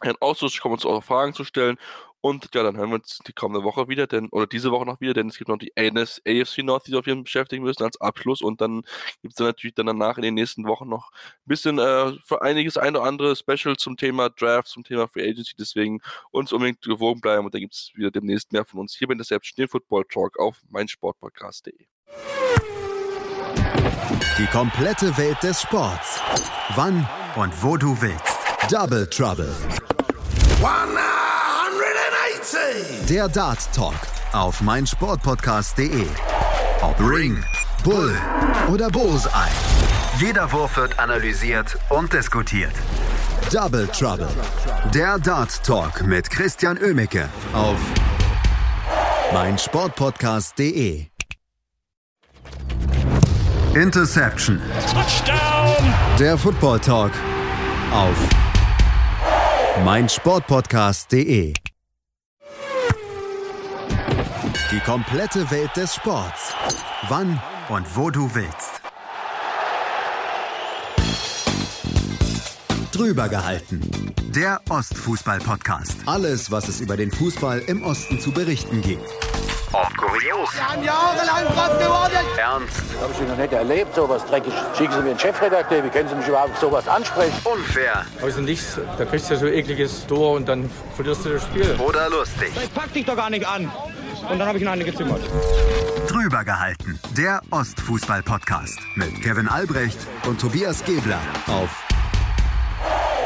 einen 0.00 0.16
Austausch 0.20 0.60
kommen, 0.60 0.74
uns 0.74 0.84
auch 0.84 1.02
Fragen 1.02 1.34
zu 1.34 1.44
stellen. 1.44 1.78
Und 2.20 2.48
ja, 2.54 2.64
dann 2.64 2.76
hören 2.76 2.90
wir 2.90 2.96
uns 2.96 3.20
die 3.24 3.32
kommende 3.32 3.62
Woche 3.62 3.88
wieder, 3.88 4.08
denn, 4.08 4.28
oder 4.30 4.48
diese 4.48 4.72
Woche 4.72 4.84
noch 4.84 5.00
wieder, 5.00 5.14
denn 5.14 5.28
es 5.28 5.38
gibt 5.38 5.48
noch 5.48 5.58
die 5.58 5.72
ANS, 5.76 6.20
AFC 6.26 6.64
North, 6.64 6.86
die 6.86 6.90
sich 6.90 6.98
auf 6.98 7.06
jeden 7.06 7.18
Fall 7.18 7.24
beschäftigen 7.24 7.62
müssen 7.62 7.84
als 7.84 8.00
Abschluss. 8.00 8.42
Und 8.42 8.60
dann 8.60 8.82
gibt 9.22 9.34
es 9.34 9.34
dann 9.36 9.46
natürlich 9.46 9.74
dann 9.74 9.86
danach 9.86 10.16
in 10.16 10.24
den 10.24 10.34
nächsten 10.34 10.66
Wochen 10.66 10.88
noch 10.88 11.12
ein 11.12 11.44
bisschen 11.44 11.78
äh, 11.78 12.14
für 12.24 12.42
einiges 12.42 12.78
ein 12.78 12.96
oder 12.96 13.04
andere 13.04 13.36
Special 13.36 13.76
zum 13.76 13.96
Thema 13.96 14.28
Draft, 14.28 14.68
zum 14.68 14.82
Thema 14.82 15.06
Free 15.06 15.28
Agency. 15.28 15.54
Deswegen 15.56 16.00
uns 16.32 16.52
unbedingt 16.52 16.82
gewogen 16.82 17.20
bleiben 17.20 17.44
und 17.44 17.54
dann 17.54 17.60
gibt 17.60 17.74
es 17.74 17.92
wieder 17.94 18.10
demnächst 18.10 18.50
mehr 18.50 18.64
von 18.64 18.80
uns 18.80 18.96
hier 18.96 19.06
bei 19.06 19.14
der 19.14 19.24
Selbst 19.24 19.56
den 19.56 19.68
Football 19.68 20.04
Talk 20.10 20.36
auf 20.40 20.56
meinsportpodcast.de. 20.68 21.86
Die 24.38 24.46
komplette 24.46 25.16
Welt 25.16 25.40
des 25.44 25.62
Sports. 25.62 26.20
Wann 26.74 27.08
und 27.36 27.62
wo 27.62 27.76
du 27.76 28.00
willst. 28.00 28.35
Double 28.68 29.06
Trouble. 29.06 29.54
180! 30.60 33.06
Der 33.08 33.28
Dart 33.28 33.72
Talk 33.72 33.94
auf 34.32 34.60
meinsportpodcast.de. 34.60 36.04
Ob 36.82 36.98
Ring, 36.98 37.44
Bull 37.84 38.12
oder 38.72 38.90
Bullseye. 38.90 39.52
Jeder 40.18 40.50
Wurf 40.50 40.76
wird 40.76 40.98
analysiert 40.98 41.78
und 41.90 42.12
diskutiert. 42.12 42.72
Double 43.52 43.86
Trouble. 43.86 44.26
Der 44.92 45.20
Dart 45.20 45.62
Talk 45.62 46.04
mit 46.04 46.28
Christian 46.28 46.76
Ömicke 46.76 47.28
auf 47.52 47.78
meinsportpodcast.de. 49.32 51.06
Interception. 53.74 54.60
Touchdown! 54.92 55.94
Der 56.18 56.36
Football 56.36 56.80
Talk 56.80 57.12
auf 57.92 58.16
meinsportpodcast.de. 59.84 61.52
Die 64.70 64.80
komplette 64.80 65.50
Welt 65.50 65.70
des 65.76 65.94
Sports. 65.94 66.52
Wann 67.08 67.40
und 67.68 67.96
wo 67.96 68.10
du 68.10 68.34
willst. 68.34 68.80
Drüber 72.92 73.28
gehalten. 73.28 74.14
Der 74.34 74.60
Ostfußball-Podcast. 74.68 75.96
Alles, 76.06 76.50
was 76.50 76.68
es 76.68 76.80
über 76.80 76.96
den 76.96 77.10
Fußball 77.10 77.60
im 77.60 77.82
Osten 77.82 78.18
zu 78.18 78.32
berichten 78.32 78.80
gibt. 78.80 79.06
Und 79.72 79.96
kurios. 79.98 80.54
Wir 80.54 80.68
haben 80.68 80.82
jahrelang 80.82 81.44
drauf 81.46 81.78
gewartet. 81.78 82.24
Ernst. 82.38 82.82
Habe 83.00 83.12
ich 83.12 83.28
noch 83.28 83.36
nicht 83.36 83.52
erlebt, 83.52 83.94
sowas 83.94 84.24
dreckig. 84.26 84.52
Schicken 84.76 84.92
Sie 84.92 85.00
mir 85.00 85.10
einen 85.10 85.18
Chefredakteur, 85.18 85.84
wie 85.84 85.88
können 85.88 86.08
Sie 86.08 86.14
mich 86.14 86.28
überhaupt 86.28 86.52
auf 86.52 86.58
sowas 86.58 86.88
ansprechen? 86.88 87.34
Unfair. 87.44 88.06
Also 88.22 88.40
nichts, 88.40 88.78
da 88.96 89.04
kriegst 89.04 89.30
du 89.30 89.36
so 89.36 89.46
ekliges 89.46 90.06
Tor 90.06 90.32
und 90.36 90.48
dann 90.48 90.70
verlierst 90.94 91.24
du 91.24 91.30
das 91.30 91.42
Spiel. 91.42 91.76
Oder 91.78 92.08
lustig. 92.08 92.50
Ich 92.62 92.72
pack 92.72 92.92
dich 92.92 93.04
doch 93.04 93.16
gar 93.16 93.30
nicht 93.30 93.46
an. 93.46 93.70
Und 94.30 94.38
dann 94.38 94.48
habe 94.48 94.58
ich 94.58 94.62
ihn 94.62 94.68
eine 94.68 94.84
gezimmert. 94.84 95.20
Drüber 96.08 96.44
gehalten. 96.44 96.98
Der 97.16 97.40
Ostfußball-Podcast 97.50 98.78
mit 98.94 99.22
Kevin 99.22 99.48
Albrecht 99.48 99.98
und 100.26 100.40
Tobias 100.40 100.84
Gebler 100.84 101.20
auf 101.46 101.70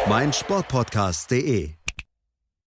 meinsportpodcast.de. 0.09 1.80